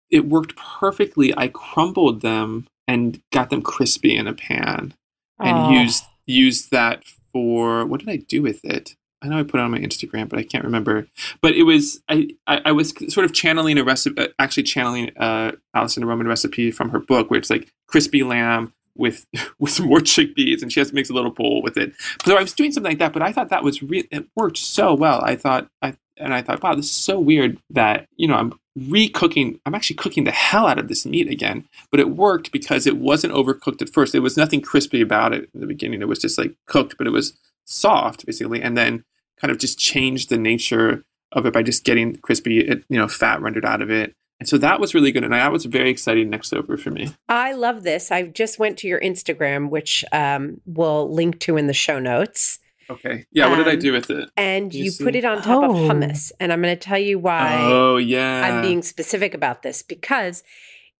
it 0.09 0.25
worked 0.25 0.55
perfectly. 0.55 1.31
I 1.37 1.49
crumbled 1.49 2.21
them 2.21 2.65
and 2.87 3.21
got 3.31 3.51
them 3.51 3.61
crispy 3.61 4.17
in 4.17 4.25
a 4.25 4.33
pan 4.33 4.95
and 5.39 5.57
oh. 5.57 5.69
used 5.69 6.05
used 6.25 6.71
that 6.71 7.03
for 7.31 7.85
what 7.85 7.99
did 7.99 8.09
I 8.09 8.15
do 8.15 8.41
with 8.41 8.65
it? 8.65 8.95
I 9.21 9.27
know 9.27 9.37
I 9.37 9.43
put 9.43 9.59
it 9.59 9.63
on 9.63 9.69
my 9.69 9.77
Instagram, 9.77 10.27
but 10.27 10.39
I 10.39 10.43
can't 10.43 10.63
remember. 10.63 11.07
But 11.39 11.53
it 11.53 11.63
was 11.65 12.01
I 12.09 12.29
I, 12.47 12.61
I 12.65 12.71
was 12.71 12.95
sort 13.13 13.25
of 13.25 13.31
channeling 13.31 13.77
a 13.77 13.83
recipe, 13.83 14.19
uh, 14.19 14.29
actually 14.39 14.63
channeling 14.63 15.15
uh, 15.17 15.51
Alison 15.75 16.03
Roman 16.03 16.27
recipe 16.27 16.71
from 16.71 16.89
her 16.89 16.99
book, 16.99 17.29
where 17.29 17.37
it's 17.37 17.51
like 17.51 17.71
crispy 17.85 18.23
lamb 18.23 18.73
with 18.95 19.25
with 19.59 19.71
some 19.71 19.87
more 19.87 19.99
chickpeas, 19.99 20.61
and 20.61 20.71
she 20.71 20.79
has 20.79 20.89
to 20.89 20.95
mix 20.95 21.09
a 21.09 21.13
little 21.13 21.31
bowl 21.31 21.61
with 21.61 21.77
it. 21.77 21.93
So 22.25 22.37
I 22.37 22.41
was 22.41 22.53
doing 22.53 22.71
something 22.71 22.91
like 22.91 22.99
that, 22.99 23.13
but 23.13 23.21
I 23.21 23.31
thought 23.31 23.49
that 23.49 23.63
was 23.63 23.81
re- 23.83 24.07
it 24.11 24.27
worked 24.35 24.57
so 24.57 24.93
well. 24.93 25.21
I 25.23 25.35
thought 25.35 25.69
I 25.81 25.95
and 26.17 26.33
I 26.33 26.41
thought, 26.41 26.63
wow, 26.63 26.75
this 26.75 26.85
is 26.85 26.91
so 26.91 27.19
weird 27.19 27.59
that 27.69 28.07
you 28.15 28.27
know 28.27 28.35
I'm 28.35 28.53
re-cooking. 28.75 29.59
I'm 29.65 29.75
actually 29.75 29.97
cooking 29.97 30.23
the 30.23 30.31
hell 30.31 30.67
out 30.67 30.79
of 30.79 30.87
this 30.87 31.05
meat 31.05 31.29
again, 31.29 31.67
but 31.91 31.99
it 31.99 32.09
worked 32.09 32.51
because 32.51 32.87
it 32.87 32.97
wasn't 32.97 33.33
overcooked 33.33 33.81
at 33.81 33.89
first. 33.89 34.11
There 34.11 34.21
was 34.21 34.37
nothing 34.37 34.61
crispy 34.61 35.01
about 35.01 35.33
it 35.33 35.49
in 35.53 35.61
the 35.61 35.67
beginning. 35.67 36.01
It 36.01 36.07
was 36.07 36.19
just 36.19 36.37
like 36.37 36.55
cooked, 36.65 36.97
but 36.97 37.07
it 37.07 37.11
was 37.11 37.37
soft 37.65 38.25
basically, 38.25 38.61
and 38.61 38.77
then 38.77 39.03
kind 39.39 39.51
of 39.51 39.57
just 39.57 39.77
changed 39.77 40.29
the 40.29 40.37
nature 40.37 41.03
of 41.31 41.45
it 41.45 41.53
by 41.53 41.63
just 41.63 41.83
getting 41.83 42.15
crispy, 42.17 42.83
you 42.89 42.97
know, 42.97 43.07
fat 43.07 43.41
rendered 43.41 43.65
out 43.65 43.81
of 43.81 43.91
it. 43.91 44.15
And 44.39 44.49
so 44.49 44.57
that 44.57 44.79
was 44.81 44.93
really 44.93 45.11
good, 45.11 45.23
and 45.23 45.31
that 45.31 45.51
was 45.51 45.65
a 45.65 45.69
very 45.69 45.89
exciting 45.89 46.29
next 46.29 46.53
over 46.53 46.77
for 46.77 46.91
me. 46.91 47.13
I 47.29 47.53
love 47.53 47.83
this. 47.83 48.11
I 48.11 48.23
just 48.23 48.59
went 48.59 48.77
to 48.79 48.87
your 48.87 48.99
Instagram, 48.99 49.69
which 49.69 50.03
um, 50.11 50.59
we'll 50.65 51.09
link 51.13 51.39
to 51.41 51.55
in 51.55 51.67
the 51.67 51.73
show 51.73 51.99
notes. 51.99 52.59
Okay. 52.89 53.25
Yeah. 53.31 53.49
What 53.49 53.57
did 53.57 53.67
I 53.67 53.75
do 53.75 53.91
with 53.93 54.09
it? 54.09 54.29
And 54.37 54.73
you, 54.73 54.85
you 54.85 54.91
put 55.03 55.15
it 55.15 55.25
on 55.25 55.41
top 55.41 55.63
oh. 55.63 55.71
of 55.71 55.77
hummus. 55.77 56.31
And 56.39 56.53
I'm 56.53 56.61
going 56.61 56.75
to 56.75 56.79
tell 56.79 56.99
you 56.99 57.17
why. 57.17 57.57
Oh, 57.61 57.97
yeah. 57.97 58.41
I'm 58.41 58.61
being 58.61 58.81
specific 58.81 59.33
about 59.33 59.63
this 59.63 59.81
because 59.81 60.43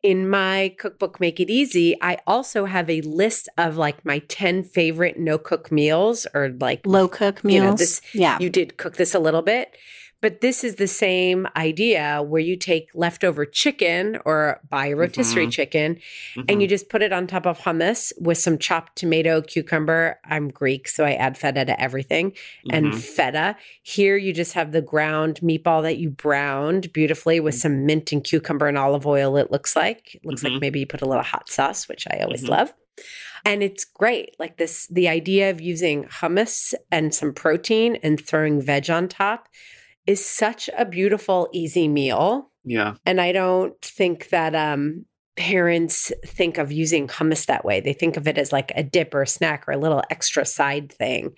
in 0.02 0.30
my 0.30 0.74
cookbook, 0.78 1.20
Make 1.20 1.40
It 1.40 1.50
Easy, 1.50 1.96
I 2.02 2.20
also 2.28 2.66
have 2.66 2.90
a 2.90 3.02
list 3.02 3.50
of 3.58 3.78
like 3.78 4.06
my 4.06 4.20
10 4.28 4.64
favorite 4.64 5.20
no 5.20 5.38
cook 5.38 5.72
meals 5.72 6.28
or 6.34 6.50
like 6.60 6.86
low 6.86 7.08
cook 7.08 7.44
meals. 7.44 7.64
You 7.64 7.70
know, 7.70 7.76
this, 7.76 8.02
yeah. 8.14 8.38
You 8.40 8.50
did 8.50 8.78
cook 8.78 8.98
this 8.98 9.14
a 9.14 9.20
little 9.20 9.42
bit. 9.42 9.76
But 10.26 10.42
this 10.42 10.64
is 10.64 10.78
the 10.78 10.88
same 10.88 11.48
idea 11.56 12.20
where 12.24 12.42
you 12.42 12.56
take 12.56 12.90
leftover 12.96 13.46
chicken 13.46 14.18
or 14.26 14.60
buy 14.68 14.88
a 14.88 14.96
rotisserie 14.96 15.44
mm-hmm. 15.44 15.50
chicken 15.52 15.96
mm-hmm. 16.34 16.42
and 16.50 16.64
you 16.64 16.68
just 16.68 16.90
put 16.90 17.04
it 17.04 17.14
on 17.14 17.28
top 17.28 17.46
of 17.46 17.60
hummus 17.60 18.12
with 18.20 18.40
some 18.40 18.58
chopped 18.58 18.96
tomato, 18.96 19.44
cucumber. 19.44 20.20
I'm 20.26 20.50
Greek, 20.50 20.88
so 20.88 21.06
I 21.06 21.14
add 21.14 21.38
feta 21.38 21.64
to 21.66 21.80
everything 21.80 22.32
mm-hmm. 22.32 22.72
and 22.72 23.04
feta. 23.04 23.56
Here 23.84 24.18
you 24.18 24.34
just 24.34 24.54
have 24.54 24.72
the 24.72 24.82
ground 24.82 25.42
meatball 25.44 25.84
that 25.84 25.98
you 25.98 26.10
browned 26.10 26.92
beautifully 26.92 27.40
with 27.40 27.54
some 27.54 27.86
mint 27.86 28.12
and 28.12 28.24
cucumber 28.24 28.66
and 28.66 28.80
olive 28.80 29.06
oil, 29.06 29.38
it 29.38 29.52
looks 29.52 29.76
like. 29.76 30.16
It 30.16 30.26
looks 30.26 30.44
like 30.44 30.54
mm-hmm. 30.54 30.60
maybe 30.60 30.80
you 30.80 30.88
put 30.88 31.04
a 31.04 31.08
little 31.08 31.22
hot 31.22 31.50
sauce, 31.50 31.88
which 31.88 32.08
I 32.10 32.24
always 32.24 32.42
mm-hmm. 32.42 32.54
love 32.54 32.74
and 33.46 33.62
it's 33.62 33.86
great 33.86 34.36
like 34.40 34.58
this 34.58 34.88
the 34.88 35.08
idea 35.08 35.52
of 35.52 35.62
using 35.62 36.06
hummus 36.06 36.74
and 36.92 37.14
some 37.14 37.32
protein 37.32 37.98
and 38.02 38.20
throwing 38.20 38.60
veg 38.60 38.90
on 38.90 39.08
top 39.08 39.48
is 40.08 40.26
such 40.26 40.70
a 40.78 40.86
beautiful, 40.86 41.50
easy 41.52 41.88
meal. 41.88 42.52
Yeah. 42.64 42.96
And 43.06 43.22
I 43.22 43.32
don't 43.32 43.80
think 43.82 44.30
that 44.30 44.56
um, 44.56 45.06
parents 45.36 46.12
think 46.26 46.58
of 46.58 46.72
using 46.72 47.08
hummus 47.08 47.46
that 47.48 47.66
way. 47.66 47.80
They 47.80 47.94
think 47.94 48.18
of 48.18 48.28
it 48.28 48.38
as 48.38 48.52
like 48.52 48.72
a 48.76 48.84
dip 48.84 49.14
or 49.14 49.24
a 49.24 49.28
snack 49.28 49.68
or 49.68 49.72
a 49.72 49.78
little 49.78 50.04
extra 50.10 50.46
side 50.46 50.92
thing. 50.92 51.34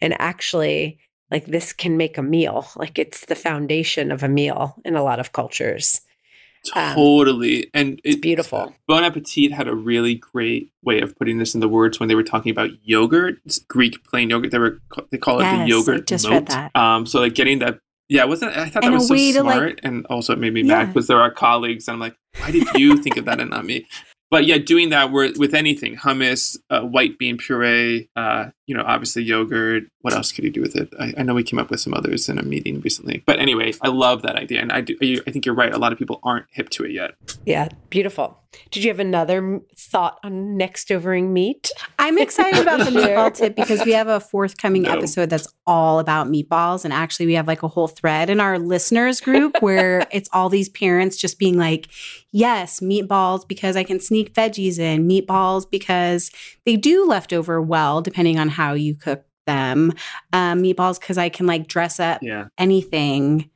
And 0.00 0.18
actually, 0.20 0.98
like 1.30 1.46
this 1.46 1.72
can 1.72 1.96
make 1.96 2.18
a 2.18 2.22
meal. 2.22 2.66
Like 2.76 2.98
it's 2.98 3.26
the 3.26 3.34
foundation 3.34 4.10
of 4.10 4.22
a 4.22 4.28
meal 4.28 4.76
in 4.84 4.96
a 4.96 5.02
lot 5.02 5.20
of 5.20 5.32
cultures. 5.32 6.00
Um, 6.74 6.94
totally. 6.94 7.64
Um, 7.64 7.70
and 7.74 8.00
it's 8.04 8.16
beautiful. 8.16 8.74
Bon 8.86 9.02
Appetit 9.02 9.52
had 9.52 9.66
a 9.66 9.74
really 9.74 10.14
great 10.14 10.70
way 10.82 11.00
of 11.00 11.16
putting 11.16 11.38
this 11.38 11.54
in 11.54 11.60
the 11.60 11.68
words 11.68 11.98
when 11.98 12.08
they 12.08 12.14
were 12.14 12.22
talking 12.22 12.50
about 12.50 12.70
yogurt, 12.82 13.38
Greek 13.68 14.04
plain 14.04 14.30
yogurt. 14.30 14.50
They 14.50 14.58
were 14.58 14.80
they 15.10 15.18
call 15.18 15.40
it 15.40 15.44
yes, 15.44 15.58
the 15.58 15.68
yogurt. 15.68 16.00
I 16.00 16.04
just 16.04 16.24
moat. 16.26 16.32
read 16.32 16.46
that. 16.48 16.76
Um, 16.76 17.06
so 17.06 17.20
like 17.20 17.34
getting 17.34 17.60
that 17.60 17.78
yeah, 18.10 18.24
wasn't 18.24 18.56
I 18.56 18.68
thought 18.68 18.82
that 18.82 18.92
was 18.92 19.06
so 19.06 19.16
smart, 19.16 19.46
like, 19.46 19.80
and 19.84 20.04
also 20.06 20.32
it 20.32 20.40
made 20.40 20.52
me 20.52 20.62
yeah. 20.62 20.78
mad 20.78 20.92
because 20.92 21.06
there 21.06 21.20
are 21.20 21.30
colleagues, 21.30 21.86
and 21.86 21.94
I'm 21.94 22.00
like, 22.00 22.16
why 22.40 22.50
did 22.50 22.66
you 22.74 22.96
think 22.96 23.16
of 23.16 23.24
that 23.26 23.38
and 23.40 23.50
not 23.50 23.64
me? 23.64 23.86
But 24.30 24.46
yeah, 24.46 24.58
doing 24.58 24.90
that 24.90 25.12
with 25.12 25.54
anything, 25.54 25.96
hummus, 25.96 26.56
uh, 26.70 26.82
white 26.82 27.18
bean 27.18 27.38
puree, 27.38 28.10
uh, 28.16 28.50
you 28.70 28.76
know, 28.76 28.84
obviously 28.86 29.24
yogurt. 29.24 29.82
What 30.02 30.14
else 30.14 30.30
could 30.30 30.44
you 30.44 30.50
do 30.50 30.60
with 30.60 30.76
it? 30.76 30.94
I, 30.96 31.12
I, 31.18 31.22
know 31.24 31.34
we 31.34 31.42
came 31.42 31.58
up 31.58 31.70
with 31.70 31.80
some 31.80 31.92
others 31.92 32.28
in 32.28 32.38
a 32.38 32.44
meeting 32.44 32.80
recently. 32.82 33.24
But 33.26 33.40
anyway, 33.40 33.74
I 33.82 33.88
love 33.88 34.22
that 34.22 34.36
idea, 34.36 34.62
and 34.62 34.70
I 34.70 34.80
do. 34.80 34.96
I 35.26 35.30
think 35.32 35.44
you're 35.44 35.56
right. 35.56 35.74
A 35.74 35.78
lot 35.78 35.90
of 35.90 35.98
people 35.98 36.20
aren't 36.22 36.46
hip 36.52 36.68
to 36.70 36.84
it 36.84 36.92
yet. 36.92 37.16
Yeah, 37.44 37.66
beautiful. 37.88 38.40
Did 38.70 38.84
you 38.84 38.90
have 38.90 39.00
another 39.00 39.60
thought 39.76 40.18
on 40.24 40.56
next 40.56 40.90
overing 40.90 41.32
meat? 41.32 41.70
I'm 41.98 42.18
excited 42.18 42.60
about 42.60 42.78
the 42.78 42.90
meatball 42.98 43.32
tip 43.32 43.54
because 43.54 43.84
we 43.84 43.92
have 43.92 44.08
a 44.08 44.18
forthcoming 44.18 44.82
no. 44.82 44.92
episode 44.92 45.30
that's 45.30 45.46
all 45.66 46.00
about 46.00 46.28
meatballs. 46.28 46.84
And 46.84 46.92
actually, 46.92 47.26
we 47.26 47.34
have 47.34 47.46
like 47.46 47.62
a 47.62 47.68
whole 47.68 47.86
thread 47.86 48.28
in 48.28 48.40
our 48.40 48.58
listeners 48.58 49.20
group 49.20 49.56
where 49.60 50.06
it's 50.12 50.28
all 50.32 50.48
these 50.48 50.68
parents 50.68 51.16
just 51.16 51.38
being 51.38 51.58
like, 51.58 51.88
yes, 52.32 52.80
meatballs 52.80 53.46
because 53.46 53.76
I 53.76 53.84
can 53.84 54.00
sneak 54.00 54.34
veggies 54.34 54.78
in, 54.78 55.08
meatballs 55.08 55.68
because 55.68 56.30
they 56.64 56.76
do 56.76 57.06
leftover 57.06 57.62
well, 57.62 58.02
depending 58.02 58.38
on 58.38 58.48
how 58.48 58.59
you 58.74 58.94
cook 58.94 59.24
them, 59.46 59.92
um, 60.32 60.62
meatballs 60.62 61.00
because 61.00 61.18
I 61.18 61.28
can 61.28 61.46
like 61.46 61.66
dress 61.66 61.98
up 61.98 62.22
yeah. 62.22 62.48
anything 62.58 63.50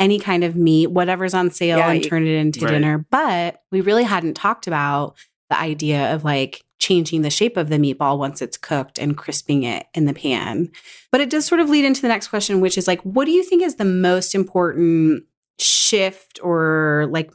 any 0.00 0.18
kind 0.18 0.44
of 0.44 0.54
meat, 0.56 0.88
whatever's 0.88 1.34
on 1.34 1.50
sale, 1.50 1.78
yeah, 1.78 1.90
and 1.90 2.04
turn 2.04 2.26
it 2.26 2.34
into 2.34 2.64
right. 2.64 2.70
dinner. 2.70 3.04
But 3.10 3.62
we 3.72 3.80
really 3.80 4.04
hadn't 4.04 4.34
talked 4.34 4.66
about 4.66 5.16
the 5.50 5.58
idea 5.58 6.14
of 6.14 6.24
like 6.24 6.64
changing 6.78 7.22
the 7.22 7.30
shape 7.30 7.56
of 7.56 7.68
the 7.68 7.76
meatball 7.76 8.18
once 8.18 8.40
it's 8.40 8.56
cooked 8.56 8.98
and 8.98 9.16
crisping 9.16 9.64
it 9.64 9.86
in 9.94 10.04
the 10.04 10.14
pan. 10.14 10.70
But 11.10 11.20
it 11.20 11.30
does 11.30 11.46
sort 11.46 11.60
of 11.60 11.68
lead 11.68 11.84
into 11.84 12.02
the 12.02 12.08
next 12.08 12.28
question, 12.28 12.60
which 12.60 12.78
is 12.78 12.86
like, 12.86 13.00
what 13.02 13.24
do 13.24 13.32
you 13.32 13.42
think 13.42 13.62
is 13.62 13.76
the 13.76 13.84
most 13.84 14.34
important 14.34 15.24
shift 15.58 16.38
or 16.42 17.08
like 17.10 17.32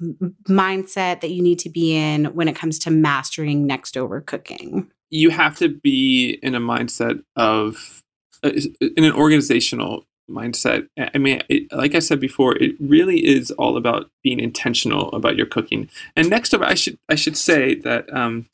mindset 0.47 1.19
that 1.19 1.31
you 1.31 1.41
need 1.41 1.59
to 1.59 1.69
be 1.69 1.93
in 1.93 2.25
when 2.27 2.47
it 2.47 2.55
comes 2.55 2.79
to 2.79 2.91
mastering 2.91 3.67
next 3.67 3.97
over 3.97 4.21
cooking? 4.21 4.89
You 5.13 5.29
have 5.29 5.57
to 5.57 5.69
be 5.69 6.39
in 6.41 6.55
a 6.55 6.59
mindset 6.59 7.23
of 7.35 8.03
uh, 8.43 8.51
in 8.97 9.03
an 9.03 9.13
organizational 9.13 10.05
mindset. 10.29 10.87
I 10.97 11.17
mean, 11.17 11.43
it, 11.49 11.71
like 11.71 11.93
I 11.95 11.99
said 11.99 12.19
before, 12.19 12.57
it 12.57 12.75
really 12.79 13.25
is 13.25 13.51
all 13.51 13.77
about 13.77 14.09
being 14.23 14.39
intentional 14.39 15.11
about 15.11 15.35
your 15.35 15.45
cooking. 15.45 15.89
And 16.15 16.29
next 16.29 16.53
over, 16.53 16.65
I 16.65 16.73
should 16.73 16.97
I 17.09 17.15
should 17.15 17.37
say 17.37 17.75
that 17.75 18.11
um, 18.13 18.47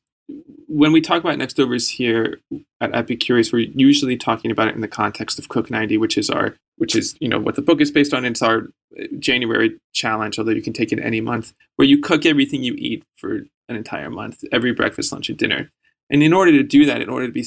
when 0.68 0.92
we 0.92 1.02
talk 1.02 1.24
about 1.24 1.38
next 1.38 1.60
overs 1.60 1.90
here 1.90 2.40
at 2.82 2.92
Epicurious, 2.92 3.52
we're 3.52 3.70
usually 3.74 4.18
talking 4.18 4.52
about 4.52 4.68
it 4.68 4.76
in 4.76 4.82
the 4.82 4.88
context 4.88 5.40
of 5.40 5.50
Cook 5.50 5.72
90, 5.72 5.98
which 5.98 6.18
is 6.18 6.30
our 6.30 6.56
which 6.78 6.96
is 6.96 7.16
you 7.20 7.28
know 7.28 7.40
what 7.40 7.56
the 7.56 7.62
book 7.62 7.82
is 7.82 7.92
based 7.92 8.14
on. 8.14 8.26
It's 8.26 8.42
our 8.42 8.68
uh, 9.00 9.04
January 9.18 9.80
challenge, 9.94 10.38
although 10.38 10.52
you 10.52 10.62
can 10.62 10.74
take 10.74 10.92
it 10.92 11.00
any 11.00 11.22
month, 11.22 11.54
where 11.78 11.88
you 11.88 12.00
cook 12.00 12.26
everything 12.26 12.64
you 12.64 12.76
eat 12.78 13.04
for 13.18 13.46
an 13.70 13.76
entire 13.76 14.10
month, 14.10 14.44
every 14.52 14.74
breakfast, 14.74 15.12
lunch, 15.12 15.30
and 15.30 15.38
dinner. 15.38 15.72
And 16.10 16.24
in 16.24 16.34
order 16.34 16.52
to 16.52 16.64
do 16.64 16.86
that, 16.86 17.02
in 17.02 17.10
order 17.10 17.28
to 17.28 17.34
be 17.34 17.46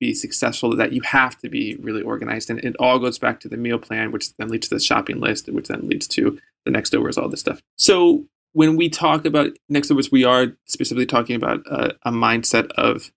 be 0.00 0.14
successful 0.14 0.76
that 0.76 0.92
you 0.92 1.00
have 1.02 1.36
to 1.38 1.48
be 1.48 1.76
really 1.80 2.02
organized. 2.02 2.50
And 2.50 2.60
it 2.60 2.76
all 2.78 3.00
goes 3.00 3.18
back 3.18 3.40
to 3.40 3.48
the 3.48 3.56
meal 3.56 3.80
plan 3.80 4.12
which 4.12 4.32
then 4.36 4.48
leads 4.48 4.68
to 4.68 4.76
the 4.76 4.80
shopping 4.80 5.18
list 5.18 5.48
which 5.48 5.66
then 5.66 5.88
leads 5.88 6.06
to 6.08 6.38
the 6.64 6.70
next 6.70 6.94
overs 6.94 7.18
all 7.18 7.28
this 7.28 7.40
stuff. 7.40 7.60
So 7.76 8.24
when 8.52 8.76
we 8.76 8.88
talk 8.88 9.24
about 9.24 9.56
next 9.68 9.90
overs 9.90 10.10
we 10.10 10.24
are 10.24 10.56
specifically 10.66 11.06
talking 11.06 11.36
about 11.36 11.60
a, 11.66 11.94
a 12.02 12.10
mindset 12.10 12.70
of 12.72 13.12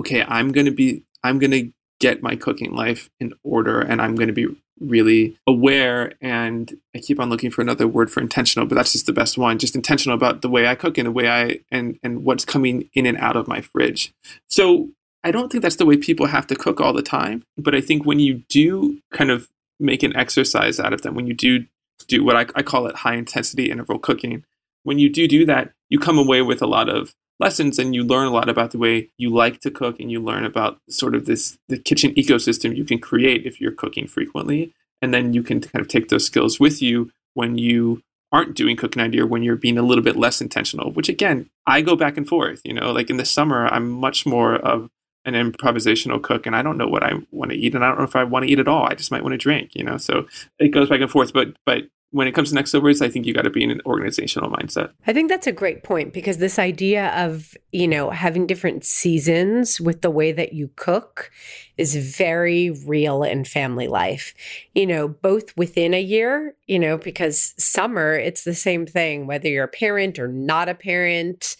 okay 0.00 0.22
i'm 0.22 0.52
going 0.52 0.66
to 0.66 0.72
be 0.72 1.02
i'm 1.24 1.38
going 1.38 1.50
to 1.50 1.70
get 2.00 2.22
my 2.22 2.36
cooking 2.36 2.74
life 2.74 3.10
in 3.20 3.32
order 3.42 3.80
and 3.80 4.00
i'm 4.00 4.14
going 4.14 4.28
to 4.28 4.32
be 4.32 4.46
really 4.80 5.36
aware 5.46 6.12
and 6.20 6.78
i 6.94 6.98
keep 6.98 7.18
on 7.18 7.28
looking 7.28 7.50
for 7.50 7.62
another 7.62 7.88
word 7.88 8.10
for 8.10 8.20
intentional 8.20 8.66
but 8.66 8.76
that's 8.76 8.92
just 8.92 9.06
the 9.06 9.12
best 9.12 9.36
one 9.36 9.58
just 9.58 9.74
intentional 9.74 10.16
about 10.16 10.40
the 10.42 10.48
way 10.48 10.66
i 10.66 10.74
cook 10.74 10.96
and 10.98 11.06
the 11.06 11.12
way 11.12 11.28
i 11.28 11.58
and 11.70 11.98
and 12.02 12.24
what's 12.24 12.44
coming 12.44 12.88
in 12.94 13.06
and 13.06 13.18
out 13.18 13.36
of 13.36 13.48
my 13.48 13.60
fridge 13.60 14.12
so 14.48 14.88
I 15.24 15.32
don't 15.32 15.50
think 15.50 15.62
that's 15.62 15.76
the 15.76 15.84
way 15.84 15.96
people 15.96 16.26
have 16.26 16.46
to 16.46 16.54
cook 16.54 16.80
all 16.80 16.92
the 16.92 17.02
time. 17.02 17.42
But 17.56 17.74
I 17.74 17.80
think 17.80 18.06
when 18.06 18.20
you 18.20 18.44
do 18.48 19.00
kind 19.12 19.32
of 19.32 19.48
make 19.80 20.04
an 20.04 20.14
exercise 20.14 20.78
out 20.78 20.92
of 20.92 21.02
them, 21.02 21.16
when 21.16 21.26
you 21.26 21.34
do 21.34 21.64
do 22.06 22.24
what 22.24 22.36
I, 22.36 22.46
I 22.54 22.62
call 22.62 22.86
it 22.86 22.96
high 22.96 23.14
intensity 23.14 23.70
interval 23.70 23.98
cooking. 23.98 24.44
When 24.84 24.98
you 24.98 25.08
do 25.08 25.26
do 25.26 25.44
that, 25.46 25.72
you 25.88 25.98
come 25.98 26.18
away 26.18 26.42
with 26.42 26.62
a 26.62 26.66
lot 26.66 26.88
of 26.88 27.14
lessons 27.40 27.78
and 27.78 27.94
you 27.94 28.04
learn 28.04 28.26
a 28.26 28.32
lot 28.32 28.48
about 28.48 28.72
the 28.72 28.78
way 28.78 29.10
you 29.16 29.30
like 29.30 29.60
to 29.60 29.70
cook 29.70 30.00
and 30.00 30.10
you 30.10 30.20
learn 30.20 30.44
about 30.44 30.80
sort 30.88 31.14
of 31.14 31.26
this 31.26 31.58
the 31.68 31.78
kitchen 31.78 32.14
ecosystem 32.14 32.76
you 32.76 32.84
can 32.84 32.98
create 32.98 33.46
if 33.46 33.60
you're 33.60 33.72
cooking 33.72 34.06
frequently. 34.06 34.72
And 35.00 35.14
then 35.14 35.32
you 35.32 35.42
can 35.42 35.60
kind 35.60 35.80
of 35.80 35.88
take 35.88 36.08
those 36.08 36.26
skills 36.26 36.58
with 36.58 36.82
you 36.82 37.12
when 37.34 37.56
you 37.56 38.02
aren't 38.32 38.56
doing 38.56 38.76
cook 38.76 38.96
90 38.96 39.20
or 39.20 39.26
when 39.26 39.42
you're 39.42 39.56
being 39.56 39.78
a 39.78 39.82
little 39.82 40.04
bit 40.04 40.16
less 40.16 40.40
intentional 40.40 40.92
which 40.92 41.08
again 41.08 41.48
i 41.66 41.80
go 41.80 41.96
back 41.96 42.16
and 42.16 42.28
forth 42.28 42.60
you 42.64 42.74
know 42.74 42.92
like 42.92 43.08
in 43.08 43.16
the 43.16 43.24
summer 43.24 43.66
i'm 43.68 43.88
much 43.88 44.26
more 44.26 44.56
of 44.56 44.90
an 45.28 45.52
improvisational 45.52 46.22
cook 46.22 46.46
and 46.46 46.56
i 46.56 46.62
don't 46.62 46.78
know 46.78 46.88
what 46.88 47.02
i 47.02 47.12
want 47.30 47.50
to 47.50 47.56
eat 47.56 47.74
and 47.74 47.84
i 47.84 47.88
don't 47.88 47.98
know 47.98 48.04
if 48.04 48.16
i 48.16 48.24
want 48.24 48.44
to 48.44 48.50
eat 48.50 48.58
at 48.58 48.68
all 48.68 48.84
i 48.84 48.94
just 48.94 49.10
might 49.10 49.22
want 49.22 49.32
to 49.32 49.38
drink 49.38 49.74
you 49.74 49.84
know 49.84 49.96
so 49.96 50.26
it 50.58 50.68
goes 50.68 50.88
back 50.88 51.00
and 51.00 51.10
forth 51.10 51.32
but 51.32 51.48
but 51.64 51.84
when 52.10 52.26
it 52.26 52.32
comes 52.32 52.48
to 52.48 52.54
next 52.54 52.74
overs, 52.74 53.02
I 53.02 53.10
think 53.10 53.26
you 53.26 53.34
got 53.34 53.42
to 53.42 53.50
be 53.50 53.62
in 53.62 53.70
an 53.70 53.82
organizational 53.84 54.50
mindset. 54.50 54.92
I 55.06 55.12
think 55.12 55.28
that's 55.28 55.46
a 55.46 55.52
great 55.52 55.82
point 55.82 56.14
because 56.14 56.38
this 56.38 56.58
idea 56.58 57.08
of, 57.14 57.54
you 57.70 57.86
know, 57.86 58.10
having 58.10 58.46
different 58.46 58.84
seasons 58.84 59.78
with 59.78 60.00
the 60.00 60.10
way 60.10 60.32
that 60.32 60.54
you 60.54 60.70
cook 60.76 61.30
is 61.76 61.96
very 62.16 62.70
real 62.70 63.22
in 63.22 63.44
family 63.44 63.88
life. 63.88 64.32
You 64.74 64.86
know, 64.86 65.08
both 65.08 65.54
within 65.56 65.92
a 65.92 66.00
year, 66.00 66.54
you 66.66 66.78
know, 66.78 66.96
because 66.96 67.54
summer, 67.58 68.14
it's 68.14 68.44
the 68.44 68.54
same 68.54 68.86
thing, 68.86 69.26
whether 69.26 69.48
you're 69.48 69.64
a 69.64 69.68
parent 69.68 70.18
or 70.18 70.28
not 70.28 70.70
a 70.70 70.74
parent 70.74 71.56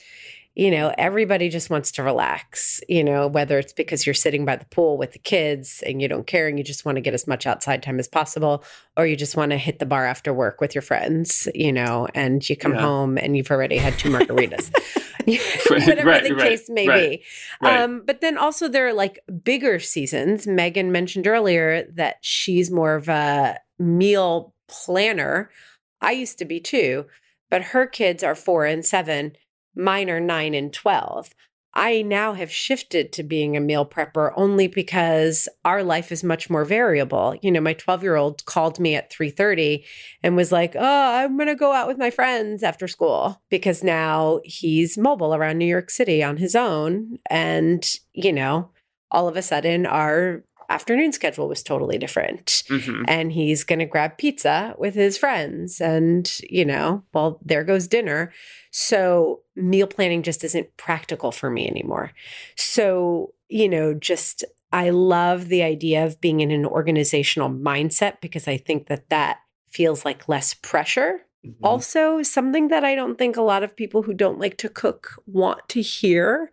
you 0.59 0.73
know, 0.73 0.93
everybody 0.99 1.49
just 1.49 1.71
wants 1.71 1.93
to 1.93 2.03
relax, 2.03 2.81
you 2.89 3.05
know, 3.05 3.29
whether 3.29 3.61
it's 3.61 3.73
because 3.73 4.05
you're 4.05 4.13
sitting 4.13 4.45
by 4.45 4.57
the 4.57 4.65
pool 4.65 4.99
with 4.99 5.13
the 5.13 5.19
kids 5.21 5.85
and 5.87 6.03
you 6.03 6.09
don't 6.09 6.27
care 6.27 6.49
and 6.49 6.59
you 6.59 6.65
just 6.65 6.85
want 6.85 6.97
to 6.97 7.01
get 7.01 7.15
as 7.15 7.29
much 7.29 7.47
outside 7.47 7.81
time 7.81 8.01
as 8.01 8.09
possible, 8.09 8.65
or 8.97 9.07
you 9.07 9.15
just 9.15 9.37
want 9.37 9.53
to 9.53 9.57
hit 9.57 9.79
the 9.79 9.87
bar 9.87 10.05
after 10.05 10.35
work 10.35 10.61
with 10.61 10.75
your 10.75 10.83
friends, 10.83 11.47
you 11.55 11.73
know, 11.73 12.09
and 12.13 12.51
you 12.51 12.57
come 12.57 12.75
yeah. 12.75 12.81
home 12.81 13.17
and 13.17 13.37
you've 13.37 13.53
already 13.53 13.77
had 13.77 13.97
two 14.01 14.11
margaritas. 14.13 14.73
whatever 15.69 16.09
right, 16.09 16.25
the 16.25 16.35
right, 16.35 16.49
case 16.49 16.69
may 16.69 16.89
right, 16.89 17.21
be. 17.61 17.67
Um, 17.69 18.03
but 18.05 18.21
then 18.21 18.37
also 18.37 18.67
there 18.67 18.89
are 18.89 18.93
like 18.93 19.21
bigger 19.45 19.79
seasons. 19.79 20.45
Meghan 20.47 20.87
mentioned 20.87 21.29
earlier 21.29 21.87
that 21.93 22.17
she's 22.23 22.69
more 22.69 22.97
of 22.97 23.09
a 23.09 23.61
meal 23.79 24.55
planner. 24.67 25.51
I 26.01 26.13
used 26.13 26.39
to 26.39 26.45
be 26.45 26.59
too, 26.59 27.07
but 27.49 27.63
her 27.63 27.87
kids 27.87 28.25
are 28.25 28.35
four 28.35 28.65
and 28.65 28.85
seven 28.85 29.37
Mine 29.79 30.11
are 30.11 30.20
nine 30.20 30.55
and 30.55 30.72
12. 30.72 31.31
I 31.74 32.03
now 32.03 32.33
have 32.33 32.51
shifted 32.51 33.12
to 33.12 33.22
being 33.22 33.57
a 33.57 33.61
meal 33.61 33.87
prepper 33.87 34.33
only 34.37 34.66
because 34.66 35.49
our 35.64 35.85
life 35.85 36.11
is 36.11 36.24
much 36.24 36.51
more 36.51 36.64
variable. 36.64 37.37
You 37.41 37.53
know, 37.53 37.61
my 37.61 37.74
12-year-old 37.74 38.45
called 38.47 38.81
me 38.81 38.97
at 38.97 39.12
3:30 39.12 39.85
and 40.22 40.35
was 40.35 40.51
like, 40.51 40.74
"Oh, 40.74 40.81
I'm 41.14 41.37
going 41.37 41.47
to 41.47 41.55
go 41.55 41.72
out 41.72 41.87
with 41.87 41.99
my 41.99 42.11
friends 42.11 42.64
after 42.64 42.89
school" 42.89 43.41
because 43.49 43.85
now 43.85 44.41
he's 44.45 44.99
mobile 44.99 45.35
around 45.35 45.59
New 45.59 45.66
York 45.66 45.91
City 45.91 46.22
on 46.22 46.39
his 46.39 46.57
own 46.57 47.18
and, 47.31 47.89
you 48.12 48.33
know, 48.33 48.70
all 49.11 49.29
of 49.29 49.37
a 49.37 49.43
sudden 49.43 49.87
our 49.87 50.43
afternoon 50.69 51.12
schedule 51.12 51.49
was 51.49 51.62
totally 51.62 51.99
different. 51.99 52.62
Mm-hmm. 52.69 53.05
And 53.09 53.33
he's 53.33 53.64
going 53.64 53.79
to 53.79 53.87
grab 53.87 54.19
pizza 54.19 54.75
with 54.79 54.95
his 54.95 55.16
friends. 55.16 55.81
And, 55.81 56.31
you 56.49 56.64
know, 56.64 57.03
well, 57.12 57.41
there 57.45 57.64
goes 57.64 57.89
dinner. 57.89 58.33
So 58.71 59.41
meal 59.57 59.87
planning 59.87 60.23
just 60.23 60.45
isn't 60.45 60.77
practical 60.77 61.33
for 61.33 61.51
me 61.51 61.69
anymore. 61.69 62.12
So, 62.57 63.33
you 63.49 63.69
know, 63.69 63.95
just 63.95 64.45
I 64.73 64.91
love 64.91 65.49
the 65.49 65.62
idea 65.62 66.05
of 66.05 66.21
being 66.21 66.41
in 66.41 66.51
an 66.51 66.66
organizational 66.66 67.49
mindset 67.49 68.21
because 68.21 68.47
I 68.47 68.59
think 68.59 68.89
that 68.89 69.09
that 69.09 69.39
feels 69.71 70.05
like 70.05 70.29
less 70.29 70.55
pressure. 70.55 71.21
Mm-hmm. 71.47 71.64
Also, 71.64 72.23
something 72.23 72.69
that 72.69 72.85
I 72.85 72.95
don't 72.95 73.16
think 73.16 73.37
a 73.37 73.43
lot 73.43 73.62
of 73.62 73.77
people 73.77 74.03
who 74.03 74.12
don't 74.12 74.39
like 74.39 74.59
to 74.59 74.69
cook 74.69 75.23
want 75.27 75.69
to 75.69 75.81
hear 75.81 76.51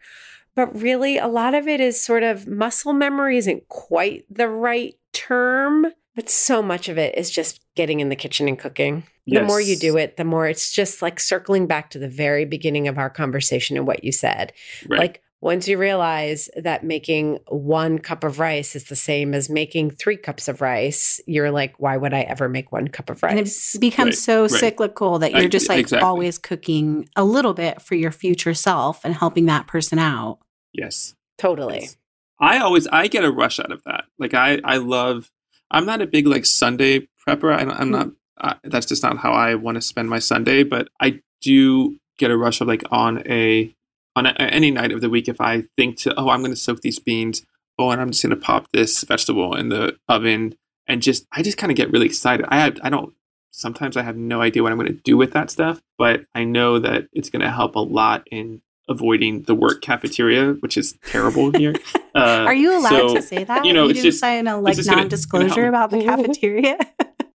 but 0.55 0.79
really, 0.79 1.17
a 1.17 1.27
lot 1.27 1.53
of 1.53 1.67
it 1.67 1.79
is 1.79 2.01
sort 2.01 2.23
of 2.23 2.47
muscle 2.47 2.93
memory 2.93 3.37
isn't 3.37 3.67
quite 3.67 4.25
the 4.29 4.49
right 4.49 4.95
term, 5.13 5.87
but 6.15 6.29
so 6.29 6.61
much 6.61 6.89
of 6.89 6.97
it 6.97 7.17
is 7.17 7.29
just 7.29 7.59
getting 7.75 7.99
in 7.99 8.09
the 8.09 8.15
kitchen 8.15 8.47
and 8.47 8.57
cooking. 8.57 9.03
Yes. 9.25 9.41
The 9.41 9.47
more 9.47 9.59
you 9.59 9.75
do 9.75 9.97
it, 9.97 10.17
the 10.17 10.23
more 10.23 10.47
it's 10.47 10.71
just 10.71 11.01
like 11.01 11.19
circling 11.19 11.67
back 11.67 11.89
to 11.91 11.99
the 11.99 12.07
very 12.07 12.45
beginning 12.45 12.87
of 12.87 12.97
our 12.97 13.09
conversation 13.09 13.75
and 13.75 13.85
what 13.85 14.03
you 14.03 14.11
said. 14.11 14.53
Right. 14.87 14.99
Like, 14.99 15.21
once 15.41 15.67
you 15.67 15.77
realize 15.77 16.49
that 16.55 16.83
making 16.83 17.37
one 17.49 17.99
cup 17.99 18.23
of 18.23 18.39
rice 18.39 18.75
is 18.75 18.85
the 18.85 18.95
same 18.95 19.35
as 19.35 19.47
making 19.47 19.91
three 19.91 20.17
cups 20.17 20.47
of 20.47 20.59
rice, 20.59 21.21
you're 21.27 21.51
like, 21.51 21.75
why 21.77 21.97
would 21.97 22.15
I 22.15 22.21
ever 22.21 22.49
make 22.49 22.71
one 22.71 22.87
cup 22.87 23.11
of 23.11 23.21
rice? 23.21 23.31
And 23.31 23.47
it 23.47 23.79
becomes 23.79 24.07
right, 24.07 24.15
so 24.15 24.41
right. 24.43 24.49
cyclical 24.49 25.19
that 25.19 25.33
you're 25.33 25.41
I, 25.41 25.47
just 25.47 25.69
like 25.69 25.81
exactly. 25.81 26.03
always 26.03 26.39
cooking 26.39 27.07
a 27.15 27.23
little 27.23 27.53
bit 27.53 27.79
for 27.79 27.93
your 27.93 28.11
future 28.11 28.55
self 28.55 29.05
and 29.05 29.13
helping 29.13 29.45
that 29.45 29.67
person 29.67 29.99
out. 29.99 30.39
Yes. 30.77 31.15
Totally. 31.37 31.81
Yes. 31.81 31.97
I 32.39 32.59
always 32.59 32.87
I 32.87 33.07
get 33.07 33.23
a 33.23 33.31
rush 33.31 33.59
out 33.59 33.71
of 33.71 33.83
that. 33.85 34.05
Like 34.19 34.33
I 34.33 34.59
I 34.63 34.77
love. 34.77 35.31
I'm 35.71 35.85
not 35.85 36.01
a 36.01 36.07
big 36.07 36.27
like 36.27 36.45
Sunday 36.45 37.07
prepper. 37.27 37.53
I, 37.55 37.81
am 37.81 37.91
not. 37.91 38.09
Uh, 38.39 38.55
that's 38.63 38.85
just 38.85 39.03
not 39.03 39.17
how 39.17 39.31
I 39.31 39.55
want 39.55 39.75
to 39.75 39.81
spend 39.81 40.09
my 40.09 40.19
Sunday. 40.19 40.63
But 40.63 40.89
I 40.99 41.21
do 41.41 41.97
get 42.17 42.31
a 42.31 42.37
rush 42.37 42.61
of 42.61 42.67
like 42.67 42.83
on 42.91 43.23
a 43.27 43.73
on 44.15 44.25
a, 44.25 44.31
any 44.39 44.71
night 44.71 44.91
of 44.91 45.01
the 45.01 45.09
week 45.09 45.27
if 45.27 45.41
I 45.41 45.63
think 45.77 45.97
to 45.99 46.13
oh 46.19 46.29
I'm 46.29 46.41
going 46.41 46.51
to 46.51 46.57
soak 46.57 46.81
these 46.81 46.99
beans. 46.99 47.45
Oh, 47.77 47.89
and 47.89 47.99
I'm 47.99 48.11
just 48.11 48.23
going 48.23 48.29
to 48.29 48.41
pop 48.41 48.67
this 48.71 49.03
vegetable 49.03 49.53
in 49.53 49.67
the 49.67 49.97
oven 50.07 50.55
and 50.87 51.01
just 51.01 51.25
I 51.31 51.41
just 51.41 51.57
kind 51.57 51.71
of 51.71 51.77
get 51.77 51.91
really 51.91 52.05
excited. 52.05 52.45
I 52.49 52.59
have, 52.59 52.77
I 52.81 52.89
don't 52.89 53.13
sometimes 53.51 53.95
I 53.95 54.03
have 54.03 54.17
no 54.17 54.41
idea 54.41 54.63
what 54.63 54.71
I'm 54.71 54.77
going 54.77 54.93
to 54.93 55.01
do 55.03 55.17
with 55.17 55.31
that 55.31 55.49
stuff, 55.49 55.81
but 55.97 56.25
I 56.35 56.43
know 56.43 56.79
that 56.79 57.07
it's 57.13 57.29
going 57.29 57.41
to 57.41 57.51
help 57.51 57.75
a 57.75 57.79
lot 57.79 58.27
in 58.29 58.61
avoiding 58.87 59.43
the 59.43 59.55
work 59.55 59.81
cafeteria, 59.81 60.53
which 60.53 60.77
is 60.77 60.97
terrible 61.05 61.51
here. 61.51 61.73
Uh, 62.13 62.19
Are 62.47 62.53
you 62.53 62.77
allowed 62.77 63.09
so, 63.09 63.15
to 63.15 63.21
say 63.21 63.43
that? 63.43 63.65
You 63.65 63.73
know, 63.73 63.85
you 63.85 63.91
it's 63.91 64.01
just 64.01 64.19
sign 64.19 64.47
a 64.47 64.59
like 64.59 64.77
non-disclosure 64.77 65.67
about 65.67 65.91
the 65.91 66.03
cafeteria. 66.03 66.77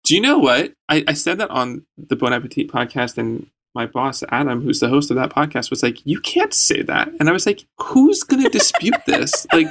Do 0.04 0.16
you 0.16 0.22
know 0.22 0.38
what? 0.38 0.74
I, 0.88 1.04
I 1.08 1.14
said 1.14 1.38
that 1.40 1.50
on 1.50 1.86
the 1.98 2.16
Bon 2.16 2.34
Appetit 2.34 2.68
podcast, 2.70 3.18
and 3.18 3.48
my 3.76 3.86
boss 3.86 4.24
Adam, 4.30 4.62
who's 4.62 4.80
the 4.80 4.90
host 4.90 5.12
of 5.12 5.18
that 5.18 5.32
podcast, 5.32 5.70
was 5.70 5.84
like, 5.84 6.06
"You 6.06 6.20
can't 6.20 6.54
say 6.54 6.82
that," 6.84 7.10
and 7.20 7.30
I 7.30 7.32
was 7.32 7.46
like, 7.46 7.66
"Who's 7.78 8.24
going 8.24 8.44
to 8.44 8.50
dispute 8.50 9.06
this?" 9.06 9.46
Like. 9.54 9.68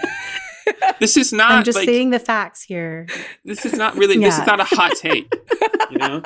This 1.00 1.16
is 1.16 1.32
not. 1.32 1.50
I'm 1.50 1.64
just 1.64 1.76
like, 1.76 1.86
saying 1.86 2.10
the 2.10 2.18
facts 2.18 2.62
here. 2.62 3.06
This 3.42 3.64
is 3.64 3.72
not 3.72 3.96
really. 3.96 4.16
Yeah. 4.16 4.28
This 4.28 4.38
is 4.38 4.46
not 4.46 4.60
a 4.60 4.64
hot 4.64 4.92
take. 4.96 5.32
You 5.90 5.96
know, 5.96 6.22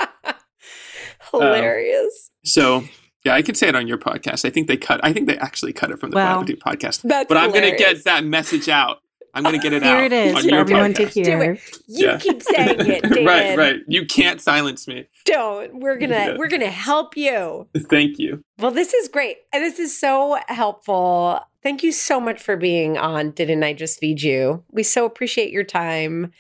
hilarious. 1.30 2.30
Um, 2.32 2.44
so 2.44 2.84
yeah, 3.24 3.34
I 3.34 3.42
could 3.42 3.56
say 3.56 3.68
it 3.68 3.76
on 3.76 3.86
your 3.86 3.98
podcast. 3.98 4.44
I 4.44 4.50
think 4.50 4.66
they 4.66 4.76
cut. 4.76 5.00
I 5.02 5.12
think 5.12 5.28
they 5.28 5.38
actually 5.38 5.72
cut 5.72 5.90
it 5.90 6.00
from 6.00 6.10
the 6.10 6.16
well, 6.16 6.42
podcast. 6.44 7.02
That's 7.02 7.28
but 7.28 7.30
hilarious. 7.30 7.44
I'm 7.44 7.50
going 7.52 7.70
to 7.70 7.76
get 7.76 8.04
that 8.04 8.24
message 8.24 8.68
out. 8.68 8.98
I'm 9.34 9.44
going 9.44 9.54
to 9.54 9.62
get 9.62 9.72
it 9.72 9.82
Here 9.84 9.96
out. 9.96 10.04
it 10.04 10.12
is 10.12 10.44
for 10.44 10.54
everyone 10.54 10.92
podcast. 10.92 11.12
to 11.12 11.24
hear. 11.24 11.52
You 11.86 12.06
yeah. 12.08 12.18
keep 12.18 12.42
saying 12.42 12.68
it, 12.80 13.02
David. 13.02 13.26
right, 13.26 13.56
right. 13.56 13.76
You 13.86 14.06
can't 14.06 14.40
silence 14.40 14.86
me. 14.88 15.06
Don't. 15.24 15.80
We're 15.80 15.96
gonna 15.96 16.14
yeah. 16.14 16.36
we're 16.36 16.48
gonna 16.48 16.66
help 16.70 17.16
you. 17.16 17.68
Thank 17.76 18.18
you. 18.18 18.42
Well, 18.58 18.72
this 18.72 18.92
is 18.92 19.08
great. 19.08 19.38
And 19.52 19.62
this 19.62 19.78
is 19.78 19.98
so 19.98 20.38
helpful. 20.48 21.40
Thank 21.62 21.82
you 21.82 21.92
so 21.92 22.20
much 22.20 22.42
for 22.42 22.56
being 22.56 22.98
on. 22.98 23.30
Didn't 23.30 23.62
I 23.62 23.72
just 23.72 24.00
feed 24.00 24.20
you? 24.22 24.64
We 24.70 24.82
so 24.82 25.04
appreciate 25.04 25.52
your 25.52 25.64
time. 25.64 26.32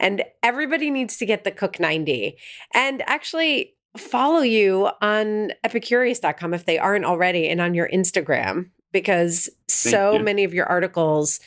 And 0.00 0.24
everybody 0.42 0.90
needs 0.90 1.16
to 1.18 1.26
get 1.26 1.44
the 1.44 1.52
Cook 1.52 1.78
90. 1.78 2.36
And 2.74 3.02
actually, 3.06 3.74
follow 3.96 4.40
you 4.40 4.90
on 5.00 5.52
epicurious.com 5.64 6.54
if 6.54 6.64
they 6.64 6.78
aren't 6.78 7.04
already 7.04 7.48
and 7.48 7.60
on 7.60 7.74
your 7.74 7.88
Instagram 7.88 8.70
because 8.92 9.50
so 9.68 10.18
many 10.18 10.44
of 10.44 10.54
your 10.54 10.66
articles 10.66 11.40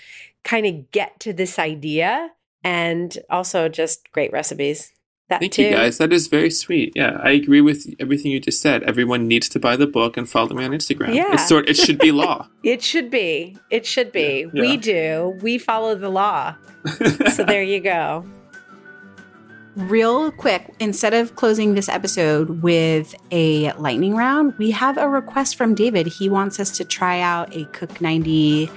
kind 0.43 0.65
of 0.65 0.91
get 0.91 1.19
to 1.21 1.33
this 1.33 1.59
idea 1.59 2.29
and 2.63 3.17
also 3.29 3.69
just 3.69 4.11
great 4.11 4.31
recipes. 4.31 4.91
That 5.29 5.41
Thank 5.41 5.53
too. 5.53 5.63
you 5.63 5.71
guys. 5.71 5.97
That 5.97 6.13
is 6.13 6.27
very 6.27 6.49
sweet. 6.49 6.93
Yeah, 6.95 7.19
I 7.21 7.31
agree 7.31 7.59
with 7.59 7.93
everything 7.99 8.31
you 8.31 8.39
just 8.39 8.61
said. 8.61 8.83
Everyone 8.83 9.27
needs 9.27 9.49
to 9.49 9.59
buy 9.59 9.75
the 9.75 9.87
book 9.87 10.15
and 10.15 10.29
follow 10.29 10.55
me 10.55 10.63
on 10.63 10.71
Instagram. 10.71 11.13
Yeah. 11.13 11.33
It's 11.33 11.49
sort 11.49 11.67
it 11.67 11.75
should 11.75 11.99
be 11.99 12.13
law. 12.13 12.47
it 12.63 12.81
should 12.81 13.11
be. 13.11 13.57
It 13.69 13.85
should 13.85 14.13
be. 14.13 14.47
Yeah. 14.53 14.61
We 14.61 14.77
do. 14.77 15.37
We 15.41 15.57
follow 15.57 15.95
the 15.95 16.09
law. 16.09 16.55
so 17.33 17.43
there 17.45 17.63
you 17.63 17.81
go 17.81 18.25
real 19.77 20.31
quick, 20.31 20.73
instead 20.79 21.13
of 21.13 21.35
closing 21.35 21.75
this 21.75 21.87
episode 21.87 22.61
with 22.63 23.15
a 23.31 23.71
lightning 23.73 24.15
round, 24.15 24.57
we 24.57 24.71
have 24.71 24.97
a 24.97 25.07
request 25.07 25.55
from 25.55 25.75
David. 25.75 26.07
He 26.07 26.29
wants 26.29 26.59
us 26.59 26.75
to 26.77 26.83
try 26.83 27.21
out 27.21 27.55
a 27.55 27.65
Cook 27.65 28.01
90 28.01 28.71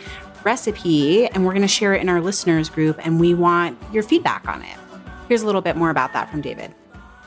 recipe, 0.45 1.27
and 1.29 1.45
we're 1.45 1.53
going 1.53 1.63
to 1.63 1.69
share 1.69 1.95
it 1.95 2.03
in 2.03 2.09
our 2.09 2.21
listeners 2.21 2.69
group, 2.69 3.05
and 3.05 3.19
we 3.19 3.35
want 3.35 3.79
your 3.93 4.03
feedback 4.03 4.47
on 4.47 4.63
it. 4.63 4.77
Here's 5.27 5.43
a 5.43 5.47
little 5.47 5.63
bit 5.63 5.77
more 5.77 5.91
about 5.91 6.13
that 6.13 6.31
from 6.31 6.43
David. 6.43 6.75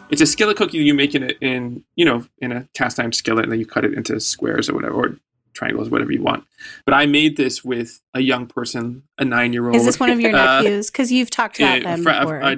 It's 0.09 0.21
a 0.21 0.27
skillet 0.27 0.57
cookie 0.57 0.77
you 0.77 0.93
make 0.93 1.15
it 1.15 1.37
in 1.41 1.83
you 1.95 2.05
know 2.05 2.25
in 2.37 2.51
a 2.51 2.67
cast 2.75 2.99
iron 2.99 3.13
skillet, 3.13 3.43
and 3.43 3.51
then 3.51 3.59
you 3.59 3.65
cut 3.65 3.85
it 3.85 3.93
into 3.93 4.19
squares 4.19 4.69
or 4.69 4.75
whatever, 4.75 4.93
or 4.93 5.17
triangles, 5.53 5.89
whatever 5.89 6.11
you 6.11 6.21
want. 6.21 6.43
But 6.85 6.93
I 6.93 7.07
made 7.07 7.37
this 7.37 7.63
with 7.63 8.01
a 8.13 8.19
young 8.19 8.45
person, 8.45 9.03
a 9.17 9.25
nine 9.25 9.53
year 9.53 9.65
old. 9.65 9.75
Is 9.75 9.85
this 9.85 9.99
one 9.99 10.11
of 10.11 10.19
your 10.19 10.35
uh, 10.35 10.61
nephews? 10.61 10.91
Because 10.91 11.11
you've 11.11 11.31
talked 11.31 11.59
about 11.59 11.81
them 11.81 12.03
before. 12.03 12.43
I, 12.43 12.57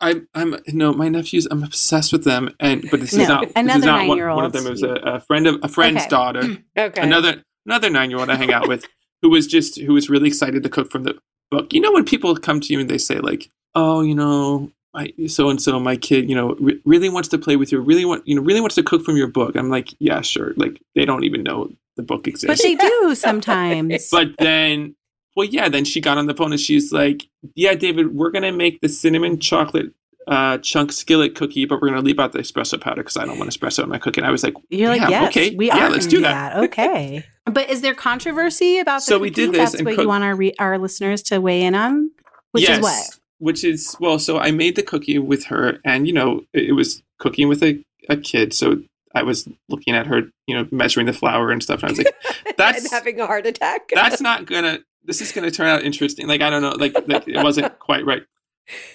I'm 0.00 0.28
I'm 0.34 0.56
no, 0.68 0.92
my 0.92 1.08
nephews. 1.08 1.46
I'm 1.50 1.62
obsessed 1.64 2.12
with 2.12 2.24
them, 2.24 2.54
and 2.60 2.88
but 2.90 3.00
this 3.00 3.12
No, 3.14 3.22
is 3.22 3.28
not. 3.28 3.42
This 3.42 3.52
another 3.56 3.78
is 3.80 3.84
not 3.84 3.98
one, 3.98 4.08
nine-year-old. 4.08 4.36
one 4.36 4.44
of 4.44 4.52
them. 4.52 4.66
It 4.66 4.70
was 4.70 4.82
a, 4.82 4.92
a 4.94 5.20
friend 5.20 5.46
of 5.46 5.58
a 5.62 5.68
friend's 5.68 6.02
Okay. 6.02 6.08
daughter. 6.10 6.42
Mm, 6.42 6.62
okay. 6.78 7.02
Another 7.02 7.42
another 7.66 7.90
nine 7.90 8.10
year 8.10 8.18
old 8.20 8.30
I 8.30 8.36
hang 8.36 8.52
out 8.52 8.68
with, 8.68 8.86
who 9.22 9.30
was 9.30 9.46
just 9.46 9.78
who 9.80 9.92
was 9.94 10.08
really 10.08 10.28
excited 10.28 10.62
to 10.62 10.68
cook 10.68 10.90
from 10.92 11.02
the 11.04 11.18
book. 11.50 11.72
You 11.72 11.80
know 11.80 11.92
when 11.92 12.04
people 12.04 12.34
come 12.36 12.60
to 12.60 12.72
you 12.72 12.78
and 12.80 12.88
they 12.88 12.98
say 12.98 13.18
like, 13.18 13.50
"Oh, 13.74 14.02
you 14.02 14.14
know, 14.14 14.70
my 14.94 15.12
so 15.26 15.48
and 15.50 15.60
so, 15.60 15.80
my 15.80 15.96
kid, 15.96 16.28
you 16.28 16.36
know, 16.36 16.54
re- 16.60 16.80
really 16.84 17.08
wants 17.08 17.28
to 17.30 17.38
play 17.38 17.56
with 17.56 17.72
you, 17.72 17.80
really 17.80 18.04
want, 18.04 18.26
you 18.26 18.34
know, 18.36 18.42
really 18.42 18.60
wants 18.60 18.76
to 18.76 18.82
cook 18.84 19.04
from 19.04 19.16
your 19.16 19.28
book." 19.28 19.56
I'm 19.56 19.68
like, 19.70 19.94
"Yeah, 19.98 20.20
sure." 20.20 20.52
Like 20.56 20.80
they 20.94 21.04
don't 21.04 21.24
even 21.24 21.42
know 21.42 21.70
the 21.96 22.02
book 22.04 22.28
exists, 22.28 22.46
But 22.46 22.62
they 22.62 22.76
do 22.76 23.14
sometimes. 23.16 24.08
But 24.10 24.28
then, 24.38 24.94
well, 25.38 25.46
yeah, 25.46 25.68
then 25.68 25.84
she 25.84 26.00
got 26.00 26.18
on 26.18 26.26
the 26.26 26.34
phone 26.34 26.50
and 26.50 26.60
she's 26.60 26.90
like, 26.90 27.28
"Yeah, 27.54 27.74
David, 27.74 28.12
we're 28.12 28.32
gonna 28.32 28.50
make 28.50 28.80
the 28.80 28.88
cinnamon 28.88 29.38
chocolate 29.38 29.92
uh, 30.26 30.58
chunk 30.58 30.90
skillet 30.90 31.36
cookie, 31.36 31.64
but 31.64 31.80
we're 31.80 31.90
gonna 31.90 32.02
leave 32.02 32.18
out 32.18 32.32
the 32.32 32.40
espresso 32.40 32.78
powder 32.78 33.04
because 33.04 33.16
I 33.16 33.24
don't 33.24 33.38
want 33.38 33.48
espresso 33.48 33.84
in 33.84 33.88
my 33.88 33.98
cooking." 33.98 34.24
I 34.24 34.32
was 34.32 34.42
like, 34.42 34.54
You're 34.68 34.88
like, 34.88 35.02
"Yeah, 35.02 35.10
yes, 35.10 35.28
okay, 35.28 35.54
we 35.54 35.68
yeah, 35.68 35.86
are 35.86 35.90
let's 35.90 36.06
do 36.06 36.22
that." 36.22 36.56
Okay. 36.56 37.24
but 37.44 37.70
is 37.70 37.82
there 37.82 37.94
controversy 37.94 38.80
about 38.80 38.96
the 38.96 39.02
So 39.02 39.20
we 39.20 39.30
did 39.30 39.52
this 39.52 39.58
That's 39.58 39.74
and 39.74 39.86
what 39.86 39.94
cook- 39.94 40.02
you 40.02 40.08
want 40.08 40.24
our, 40.24 40.34
re- 40.34 40.54
our 40.58 40.76
listeners 40.76 41.22
to 41.24 41.40
weigh 41.40 41.62
in 41.62 41.76
on? 41.76 42.10
Which 42.50 42.68
is 42.68 42.80
what? 42.80 43.18
Which 43.38 43.62
is 43.62 43.94
well, 44.00 44.18
so 44.18 44.38
I 44.38 44.50
made 44.50 44.74
the 44.74 44.82
cookie 44.82 45.20
with 45.20 45.44
her, 45.44 45.78
and 45.84 46.08
you 46.08 46.12
know, 46.12 46.40
it, 46.52 46.70
it 46.70 46.72
was 46.72 47.00
cooking 47.20 47.46
with 47.46 47.62
a, 47.62 47.80
a 48.08 48.16
kid, 48.16 48.52
so 48.54 48.82
I 49.14 49.22
was 49.22 49.48
looking 49.68 49.94
at 49.94 50.08
her, 50.08 50.22
you 50.48 50.56
know, 50.56 50.66
measuring 50.72 51.06
the 51.06 51.12
flour 51.12 51.52
and 51.52 51.62
stuff, 51.62 51.84
and 51.84 51.90
I 51.90 51.92
was 51.92 51.98
like, 51.98 52.14
that's 52.56 52.82
and 52.82 52.90
having 52.90 53.20
a 53.20 53.26
heart 53.28 53.46
attack. 53.46 53.88
that's 53.94 54.20
not 54.20 54.46
gonna 54.46 54.80
this 55.08 55.20
is 55.20 55.32
gonna 55.32 55.50
turn 55.50 55.66
out 55.66 55.82
interesting 55.82 56.26
like 56.28 56.40
i 56.42 56.48
don't 56.50 56.62
know 56.62 56.70
like, 56.78 56.94
like 57.08 57.26
it 57.26 57.42
wasn't 57.42 57.76
quite 57.80 58.04
right 58.06 58.22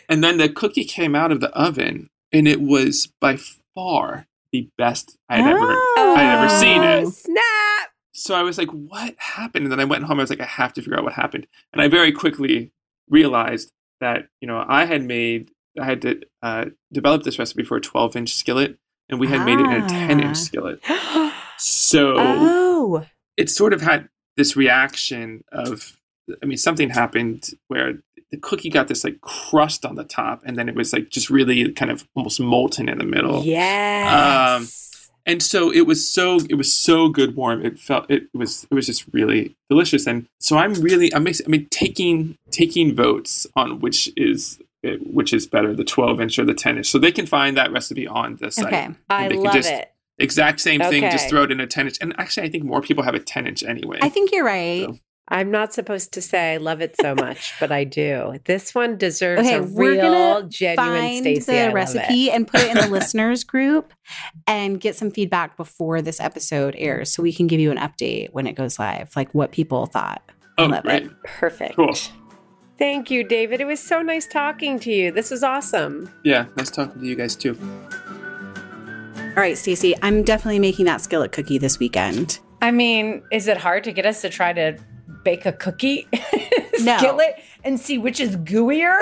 and 0.07 0.23
then 0.23 0.37
the 0.37 0.47
cookie 0.47 0.85
came 0.85 1.15
out 1.15 1.31
of 1.31 1.41
the 1.41 1.49
oven 1.49 2.09
and 2.31 2.47
it 2.47 2.61
was 2.61 3.11
by 3.19 3.37
far 3.75 4.27
the 4.53 4.69
best 4.77 5.17
i'd 5.29 5.41
ever 5.41 5.75
Oh. 5.95 6.15
I'd 6.15 6.41
never 6.41 6.49
seen 6.49 6.83
it. 6.83 7.05
Oh, 7.05 7.09
Snap. 7.09 7.89
so 8.13 8.35
i 8.35 8.41
was 8.43 8.57
like 8.57 8.69
what 8.69 9.15
happened 9.17 9.65
and 9.65 9.71
then 9.71 9.79
i 9.79 9.85
went 9.85 10.03
home 10.05 10.19
i 10.19 10.23
was 10.23 10.29
like 10.29 10.39
i 10.41 10.45
have 10.45 10.71
to 10.73 10.81
figure 10.81 10.97
out 10.97 11.03
what 11.03 11.13
happened 11.13 11.47
and 11.73 11.81
i 11.81 11.87
very 11.87 12.11
quickly 12.11 12.71
realized 13.09 13.71
that 13.99 14.27
you 14.41 14.47
know 14.47 14.63
i 14.67 14.85
had 14.85 15.03
made 15.03 15.49
i 15.81 15.85
had 15.85 16.01
to 16.03 16.21
uh, 16.43 16.65
develop 16.91 17.23
this 17.23 17.39
recipe 17.39 17.63
for 17.63 17.77
a 17.77 17.81
12 17.81 18.15
inch 18.15 18.33
skillet 18.35 18.77
and 19.09 19.19
we 19.19 19.27
had 19.27 19.43
made 19.45 19.59
it 19.59 19.65
in 19.65 19.81
a 19.83 19.87
10 19.89 20.21
Ah. 20.21 20.23
inch 20.27 20.37
skillet 20.37 20.79
so 21.57 22.13
oh. 22.17 23.05
it 23.37 23.49
sort 23.49 23.73
of 23.73 23.81
had 23.81 24.07
this 24.37 24.55
reaction 24.55 25.43
of 25.51 25.99
i 26.41 26.45
mean 26.45 26.57
something 26.57 26.89
happened 26.89 27.49
where 27.67 27.93
the 28.31 28.37
cookie 28.37 28.69
got 28.69 28.87
this 28.87 29.03
like 29.03 29.21
crust 29.21 29.85
on 29.85 29.93
the 29.95 30.03
top 30.03 30.41
and 30.43 30.57
then 30.57 30.67
it 30.67 30.73
was 30.75 30.91
like 30.91 31.09
just 31.09 31.29
really 31.29 31.71
kind 31.73 31.91
of 31.91 32.07
almost 32.15 32.39
molten 32.39 32.89
in 32.89 32.97
the 32.97 33.03
middle. 33.05 33.37
Um, 33.37 33.43
yes. 33.45 35.11
and 35.27 35.41
so 35.43 35.71
it 35.71 35.81
was 35.81 36.07
so 36.07 36.39
it 36.49 36.55
was 36.55 36.73
so 36.73 37.09
good 37.09 37.35
warm. 37.35 37.63
It 37.63 37.79
felt 37.79 38.09
it 38.09 38.23
was 38.33 38.65
it 38.71 38.73
was 38.73 38.87
just 38.87 39.05
really 39.13 39.55
delicious. 39.69 40.07
And 40.07 40.25
so 40.39 40.57
i'm 40.57 40.73
really 40.73 41.13
i'm 41.13 41.27
i 41.27 41.31
mean 41.47 41.67
taking 41.69 42.35
taking 42.49 42.95
votes 42.95 43.45
on 43.55 43.79
which 43.81 44.09
is 44.17 44.59
which 45.01 45.31
is 45.31 45.45
better 45.45 45.73
the 45.75 45.83
12 45.83 46.19
inch 46.19 46.39
or 46.39 46.45
the 46.45 46.55
10 46.55 46.77
inch. 46.77 46.87
So 46.89 46.97
they 46.97 47.11
can 47.11 47.27
find 47.27 47.55
that 47.55 47.71
recipe 47.71 48.07
on 48.07 48.37
the 48.37 48.49
site. 48.51 48.65
Okay. 48.65 48.89
I 49.11 49.27
they 49.27 49.35
can 49.35 49.43
love 49.43 49.53
just- 49.53 49.69
it. 49.71 49.91
exact 50.17 50.59
same 50.59 50.81
thing 50.81 51.03
just 51.03 51.29
throw 51.29 51.43
it 51.43 51.51
in 51.51 51.59
a 51.59 51.67
10 51.67 51.85
inch. 51.85 51.97
And 52.01 52.15
actually 52.19 52.47
i 52.47 52.49
think 52.49 52.63
more 52.63 52.81
people 52.81 53.03
have 53.03 53.13
a 53.13 53.19
10 53.19 53.45
inch 53.45 53.61
anyway. 53.63 53.99
I 54.01 54.09
think 54.09 54.31
you're 54.31 54.43
right. 54.45 54.85
So- 54.87 54.97
I'm 55.33 55.49
not 55.51 55.73
supposed 55.73 56.13
to 56.13 56.21
say 56.21 56.53
I 56.53 56.57
love 56.57 56.79
it 56.79 56.95
so 57.01 57.15
much, 57.19 57.53
but 57.59 57.71
I 57.71 57.83
do. 57.83 58.35
This 58.45 58.73
one 58.75 58.97
deserves 58.97 59.41
Okay, 59.41 59.55
a 59.55 59.63
we're 59.63 59.93
real, 59.93 60.01
gonna 60.37 60.47
genuine 60.47 60.87
Find 60.91 61.25
Stacie. 61.25 61.49
I 61.49 61.53
the 61.59 61.65
love 61.65 61.73
recipe 61.73 62.29
it. 62.29 62.35
and 62.35 62.47
put 62.47 62.61
it 62.61 62.69
in 62.69 62.77
the 62.77 62.87
listeners 62.91 63.43
group 63.43 63.93
and 64.47 64.79
get 64.79 64.95
some 64.95 65.09
feedback 65.11 65.57
before 65.57 66.01
this 66.03 66.21
episode 66.21 66.75
airs 66.77 67.11
so 67.11 67.23
we 67.23 67.33
can 67.33 67.47
give 67.47 67.59
you 67.59 67.71
an 67.71 67.77
update 67.77 68.29
when 68.31 68.45
it 68.47 68.53
goes 68.53 68.77
live, 68.77 69.11
like 69.15 69.33
what 69.33 69.51
people 69.51 69.87
thought. 69.87 70.21
I 70.57 70.63
oh 70.63 70.65
love 70.67 70.83
great 70.83 71.03
it. 71.05 71.11
Perfect. 71.23 71.75
Cool. 71.75 71.95
Thank 72.77 73.09
you, 73.09 73.23
David. 73.23 73.59
It 73.59 73.65
was 73.65 73.79
so 73.79 74.01
nice 74.03 74.27
talking 74.27 74.79
to 74.81 74.91
you. 74.91 75.11
This 75.11 75.31
was 75.31 75.41
awesome. 75.43 76.11
Yeah, 76.23 76.45
nice 76.57 76.69
talking 76.69 77.01
to 77.01 77.07
you 77.07 77.15
guys 77.15 77.35
too. 77.35 77.57
All 79.35 79.41
right, 79.41 79.55
Stacie, 79.55 79.95
I'm 80.03 80.21
definitely 80.21 80.59
making 80.59 80.85
that 80.85 81.01
skillet 81.01 81.31
cookie 81.31 81.57
this 81.57 81.79
weekend. 81.79 82.39
I 82.61 82.69
mean, 82.69 83.23
is 83.31 83.47
it 83.47 83.57
hard 83.57 83.83
to 83.85 83.91
get 83.91 84.05
us 84.05 84.21
to 84.21 84.29
try 84.29 84.53
to 84.53 84.77
bake 85.23 85.45
a 85.45 85.53
cookie 85.53 86.07
No. 86.81 86.97
skillet 86.97 87.35
and 87.63 87.79
see 87.79 87.97
which 87.97 88.19
is 88.19 88.35
gooier? 88.37 88.99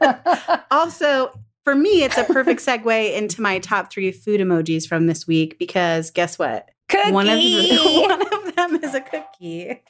Also, 0.70 1.30
for 1.64 1.74
me, 1.74 2.02
it's 2.04 2.16
a 2.16 2.24
perfect 2.24 2.60
segue 2.64 3.14
into 3.16 3.42
my 3.42 3.58
top 3.58 3.90
three 3.92 4.12
food 4.12 4.40
emojis 4.40 4.86
from 4.88 5.06
this 5.06 5.26
week 5.26 5.58
because 5.58 6.10
guess 6.10 6.38
what? 6.38 6.70
cookie. 6.88 7.12
One 7.12 7.28
of 7.28 7.38
the, 7.38 8.06
one 8.08 8.22
of 8.48 8.56
them 8.56 8.76
is 8.82 8.94
a 8.94 9.00
cookie. 9.00 9.82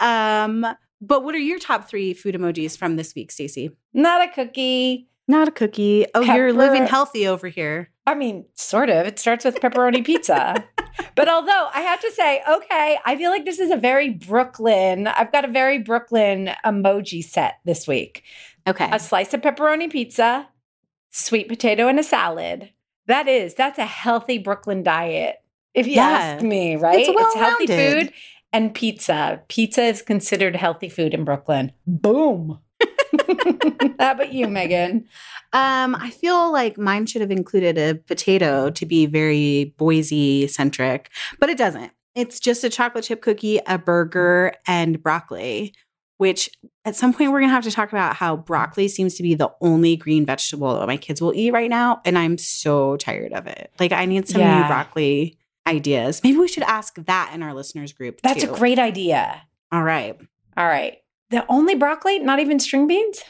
um, 0.00 0.66
but 1.00 1.24
what 1.24 1.34
are 1.34 1.38
your 1.38 1.58
top 1.58 1.88
three 1.88 2.12
food 2.14 2.34
emojis 2.34 2.76
from 2.76 2.96
this 2.96 3.14
week, 3.14 3.30
Stacie? 3.30 3.74
Not 3.94 4.28
a 4.28 4.32
cookie. 4.32 5.08
Not 5.26 5.48
a 5.48 5.52
cookie. 5.52 6.06
Oh, 6.14 6.20
you're 6.20 6.52
living 6.52 6.86
healthy 6.86 7.26
over 7.26 7.48
here. 7.48 7.90
I 8.06 8.14
mean, 8.14 8.44
sort 8.54 8.90
of. 8.90 9.06
It 9.06 9.18
starts 9.18 9.44
with 9.44 9.60
pepperoni 9.60 10.04
pizza. 10.04 10.64
But 11.14 11.28
although 11.28 11.68
I 11.74 11.80
have 11.80 12.00
to 12.00 12.10
say, 12.12 12.42
okay, 12.48 12.98
I 13.04 13.16
feel 13.16 13.30
like 13.30 13.44
this 13.44 13.58
is 13.58 13.70
a 13.70 13.76
very 13.76 14.10
Brooklyn. 14.10 15.06
I've 15.06 15.32
got 15.32 15.44
a 15.44 15.52
very 15.52 15.78
Brooklyn 15.78 16.50
emoji 16.64 17.22
set 17.24 17.58
this 17.64 17.86
week. 17.86 18.22
Okay. 18.66 18.88
A 18.92 18.98
slice 18.98 19.34
of 19.34 19.40
pepperoni 19.42 19.90
pizza, 19.90 20.48
sweet 21.10 21.48
potato, 21.48 21.88
and 21.88 21.98
a 21.98 22.02
salad. 22.02 22.70
That 23.06 23.28
is, 23.28 23.54
that's 23.54 23.78
a 23.78 23.86
healthy 23.86 24.38
Brooklyn 24.38 24.82
diet. 24.82 25.36
If 25.74 25.86
you 25.86 25.94
Yeah. 25.94 26.08
ask 26.08 26.44
me, 26.44 26.76
right? 26.76 27.00
It's 27.00 27.34
healthy 27.34 27.66
food 27.66 28.12
and 28.52 28.74
pizza. 28.74 29.42
Pizza 29.48 29.82
is 29.84 30.02
considered 30.02 30.56
healthy 30.56 30.88
food 30.88 31.14
in 31.14 31.24
Brooklyn. 31.24 31.72
Boom. 31.86 32.58
How 33.98 34.12
about 34.12 34.32
you, 34.32 34.46
Meghan? 34.46 35.04
Um, 35.52 35.94
I 35.96 36.10
feel 36.10 36.52
like 36.52 36.78
mine 36.78 37.06
should 37.06 37.20
have 37.22 37.30
included 37.30 37.76
a 37.78 37.94
potato 37.96 38.70
to 38.70 38.86
be 38.86 39.06
very 39.06 39.74
Boise 39.76 40.46
centric, 40.46 41.10
but 41.38 41.48
it 41.48 41.58
doesn't. 41.58 41.92
It's 42.14 42.40
just 42.40 42.64
a 42.64 42.70
chocolate 42.70 43.04
chip 43.04 43.22
cookie, 43.22 43.60
a 43.66 43.78
burger, 43.78 44.52
and 44.66 45.02
broccoli, 45.02 45.72
which 46.18 46.50
at 46.84 46.96
some 46.96 47.12
point 47.12 47.30
we're 47.32 47.38
going 47.40 47.50
to 47.50 47.54
have 47.54 47.64
to 47.64 47.70
talk 47.70 47.90
about 47.92 48.16
how 48.16 48.36
broccoli 48.36 48.88
seems 48.88 49.14
to 49.14 49.22
be 49.22 49.34
the 49.34 49.50
only 49.60 49.96
green 49.96 50.26
vegetable 50.26 50.78
that 50.78 50.86
my 50.86 50.96
kids 50.96 51.20
will 51.22 51.34
eat 51.34 51.52
right 51.52 51.70
now. 51.70 52.00
And 52.04 52.18
I'm 52.18 52.36
so 52.38 52.96
tired 52.96 53.32
of 53.32 53.46
it. 53.46 53.70
Like, 53.80 53.92
I 53.92 54.04
need 54.06 54.28
some 54.28 54.40
Yeah. 54.40 54.62
new 54.62 54.66
broccoli 54.66 55.38
ideas. 55.66 56.20
Maybe 56.24 56.36
we 56.38 56.48
should 56.48 56.64
ask 56.64 56.94
that 56.96 57.30
in 57.34 57.42
our 57.42 57.54
listeners 57.54 57.92
group. 57.92 58.20
That's 58.22 58.42
too. 58.44 58.52
a 58.52 58.56
great 58.56 58.78
idea. 58.78 59.42
All 59.72 59.82
right. 59.84 60.18
All 60.56 60.66
right. 60.66 60.98
The 61.30 61.44
only 61.48 61.74
broccoli, 61.74 62.18
not 62.18 62.40
even 62.40 62.58
string 62.58 62.86
beans? 62.86 63.22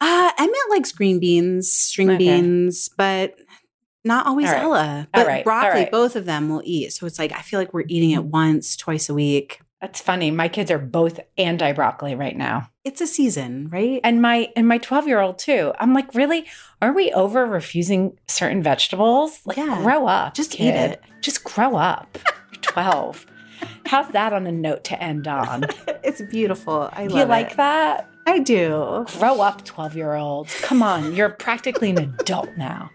Uh, 0.00 0.30
Emmett 0.38 0.54
likes 0.70 0.92
green 0.92 1.18
beans, 1.20 1.72
string 1.72 2.10
Okay. 2.10 2.18
beans, 2.18 2.88
but 2.96 3.34
not 4.04 4.26
always 4.26 4.46
right. 4.50 4.62
Ella. 4.62 5.08
But 5.12 5.26
right. 5.26 5.44
Broccoli, 5.44 5.82
right. 5.82 5.90
both 5.90 6.16
of 6.16 6.24
them 6.26 6.48
will 6.48 6.62
eat. 6.64 6.92
So 6.92 7.06
it's 7.06 7.18
like 7.18 7.32
I 7.32 7.42
feel 7.42 7.58
like 7.58 7.72
we're 7.74 7.84
eating 7.88 8.10
it 8.12 8.24
once, 8.24 8.76
twice 8.76 9.08
a 9.08 9.14
week. 9.14 9.60
That's 9.80 10.00
funny. 10.00 10.30
My 10.30 10.48
kids 10.48 10.70
are 10.70 10.78
both 10.78 11.20
anti 11.36 11.72
broccoli 11.72 12.14
right 12.14 12.36
now. 12.36 12.70
It's 12.84 13.00
a 13.00 13.06
season, 13.06 13.68
right? 13.70 14.00
And 14.04 14.22
my 14.22 14.50
and 14.56 14.66
my 14.66 14.78
12 14.78 15.06
year 15.06 15.20
old 15.20 15.38
too. 15.38 15.72
I'm 15.78 15.92
like, 15.92 16.14
really? 16.14 16.46
Are 16.80 16.92
we 16.92 17.12
over 17.12 17.44
refusing 17.44 18.18
certain 18.26 18.62
vegetables? 18.62 19.40
Like 19.44 19.56
Yeah. 19.58 19.82
grow 19.82 20.06
up. 20.06 20.34
Just 20.34 20.58
eat 20.60 20.68
it. 20.74 21.02
Just 21.20 21.44
grow 21.44 21.76
up. 21.76 22.18
You're 22.52 22.60
12. 22.62 23.26
How's 23.86 24.10
that 24.12 24.32
on 24.32 24.46
a 24.46 24.52
note 24.52 24.84
to 24.84 25.02
end 25.02 25.28
on? 25.28 25.64
it's 26.04 26.22
beautiful. 26.22 26.90
I 26.92 27.06
Do 27.06 27.14
love 27.14 27.18
you 27.18 27.24
like 27.26 27.52
it. 27.52 27.56
that? 27.58 28.10
I 28.26 28.40
do. 28.40 29.06
Grow 29.18 29.40
up, 29.40 29.64
12 29.64 29.96
year 29.96 30.14
olds. 30.14 30.54
Come 30.60 30.82
on. 30.82 31.14
You're 31.14 31.30
practically 31.30 31.90
an 31.90 31.98
adult 31.98 32.50
now. 32.56 32.90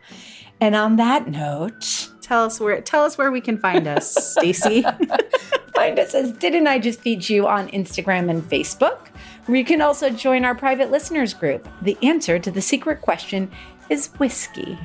And 0.59 0.75
on 0.75 0.97
that 0.97 1.27
note, 1.27 2.09
Tell 2.31 2.45
us 2.45 2.61
where 2.61 2.79
tell 2.79 3.03
us 3.03 3.17
where 3.17 3.29
we 3.29 3.41
can 3.41 3.57
find 3.57 3.89
us, 3.89 4.37
Stacie. 4.37 4.83
Find 5.75 5.99
us 5.99 6.15
as 6.15 6.31
Didn't 6.31 6.65
I 6.65 6.79
Just 6.79 7.01
Feed 7.01 7.27
You 7.27 7.45
on 7.45 7.67
Instagram 7.71 8.29
and 8.29 8.41
Facebook, 8.41 9.09
where 9.47 9.57
you 9.57 9.65
can 9.65 9.81
also 9.81 10.09
join 10.09 10.45
our 10.45 10.55
private 10.55 10.91
listeners 10.91 11.33
group. 11.33 11.67
The 11.81 11.97
answer 12.01 12.39
to 12.39 12.49
the 12.49 12.61
secret 12.61 13.01
question 13.01 13.51
is 13.89 14.07
whiskey. 14.17 14.79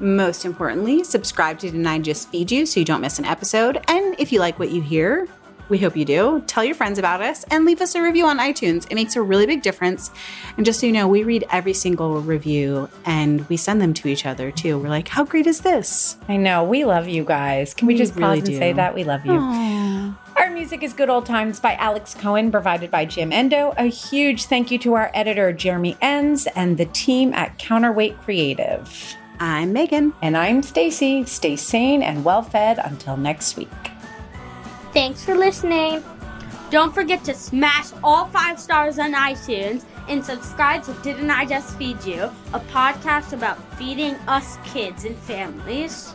Most 0.00 0.44
importantly, 0.44 1.04
subscribe 1.04 1.58
to 1.60 1.84
I 1.86 1.98
Just 1.98 2.28
Feed 2.30 2.50
You 2.50 2.66
so 2.66 2.80
you 2.80 2.86
don't 2.86 3.00
miss 3.00 3.18
an 3.18 3.24
episode. 3.24 3.82
And 3.88 4.14
if 4.18 4.32
you 4.32 4.40
like 4.40 4.58
what 4.58 4.70
you 4.70 4.80
hear, 4.80 5.28
we 5.68 5.78
hope 5.78 5.96
you 5.96 6.04
do. 6.04 6.42
Tell 6.46 6.64
your 6.64 6.74
friends 6.74 6.98
about 6.98 7.20
us 7.20 7.44
and 7.50 7.64
leave 7.64 7.80
us 7.82 7.94
a 7.94 8.02
review 8.02 8.26
on 8.26 8.38
iTunes. 8.38 8.86
It 8.90 8.94
makes 8.94 9.16
a 9.16 9.22
really 9.22 9.44
big 9.44 9.62
difference. 9.62 10.10
And 10.56 10.64
just 10.64 10.80
so 10.80 10.86
you 10.86 10.92
know, 10.92 11.06
we 11.06 11.24
read 11.24 11.44
every 11.50 11.74
single 11.74 12.20
review 12.22 12.88
and 13.04 13.46
we 13.48 13.56
send 13.56 13.80
them 13.80 13.92
to 13.94 14.08
each 14.08 14.24
other 14.24 14.50
too. 14.50 14.78
We're 14.78 14.88
like, 14.88 15.08
how 15.08 15.24
great 15.24 15.46
is 15.46 15.60
this? 15.60 16.16
I 16.28 16.36
know, 16.36 16.64
we 16.64 16.84
love 16.84 17.08
you 17.08 17.24
guys. 17.24 17.74
Can 17.74 17.86
we, 17.86 17.94
We 17.94 17.98
just 17.98 18.14
really 18.14 18.22
pause 18.22 18.38
and 18.38 18.46
do. 18.46 18.58
say 18.58 18.72
that? 18.72 18.94
We 18.94 19.04
love 19.04 19.26
you. 19.26 19.32
Aww. 19.32 20.16
Our 20.36 20.50
music 20.50 20.82
is 20.84 20.92
Good 20.92 21.10
Old 21.10 21.26
Times 21.26 21.58
by 21.60 21.74
Alex 21.74 22.14
Cohen, 22.14 22.50
provided 22.52 22.90
by 22.90 23.04
Jamendo. 23.04 23.74
A 23.76 23.84
huge 23.84 24.44
thank 24.44 24.70
you 24.70 24.78
to 24.78 24.94
our 24.94 25.10
editor, 25.12 25.52
Jeremy 25.52 25.96
Enns, 26.00 26.46
and 26.48 26.78
the 26.78 26.86
team 26.86 27.34
at 27.34 27.58
Counterweight 27.58 28.18
Creative. 28.22 29.16
I'm 29.40 29.72
Meghan. 29.72 30.12
And 30.20 30.36
I'm 30.36 30.62
Stacie. 30.62 31.26
Stay 31.26 31.56
sane 31.56 32.02
and 32.02 32.24
well 32.24 32.42
fed 32.42 32.78
until 32.78 33.16
next 33.16 33.56
week. 33.56 33.68
Thanks 34.92 35.24
for 35.24 35.34
listening. 35.34 36.02
Don't 36.70 36.94
forget 36.94 37.24
to 37.24 37.34
smash 37.34 37.86
all 38.02 38.26
five 38.26 38.60
stars 38.60 38.98
on 38.98 39.12
iTunes 39.12 39.84
and 40.08 40.24
subscribe 40.24 40.82
to 40.84 40.92
Didn't 41.02 41.30
I 41.30 41.44
Just 41.46 41.76
Feed 41.76 42.04
You, 42.04 42.24
a 42.52 42.60
podcast 42.60 43.32
about 43.32 43.58
feeding 43.74 44.14
us 44.26 44.58
kids 44.64 45.04
and 45.04 45.16
families. 45.16 46.14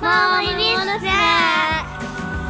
Mommy 0.00 0.54
needs 0.54 0.82
snack. 0.82 2.41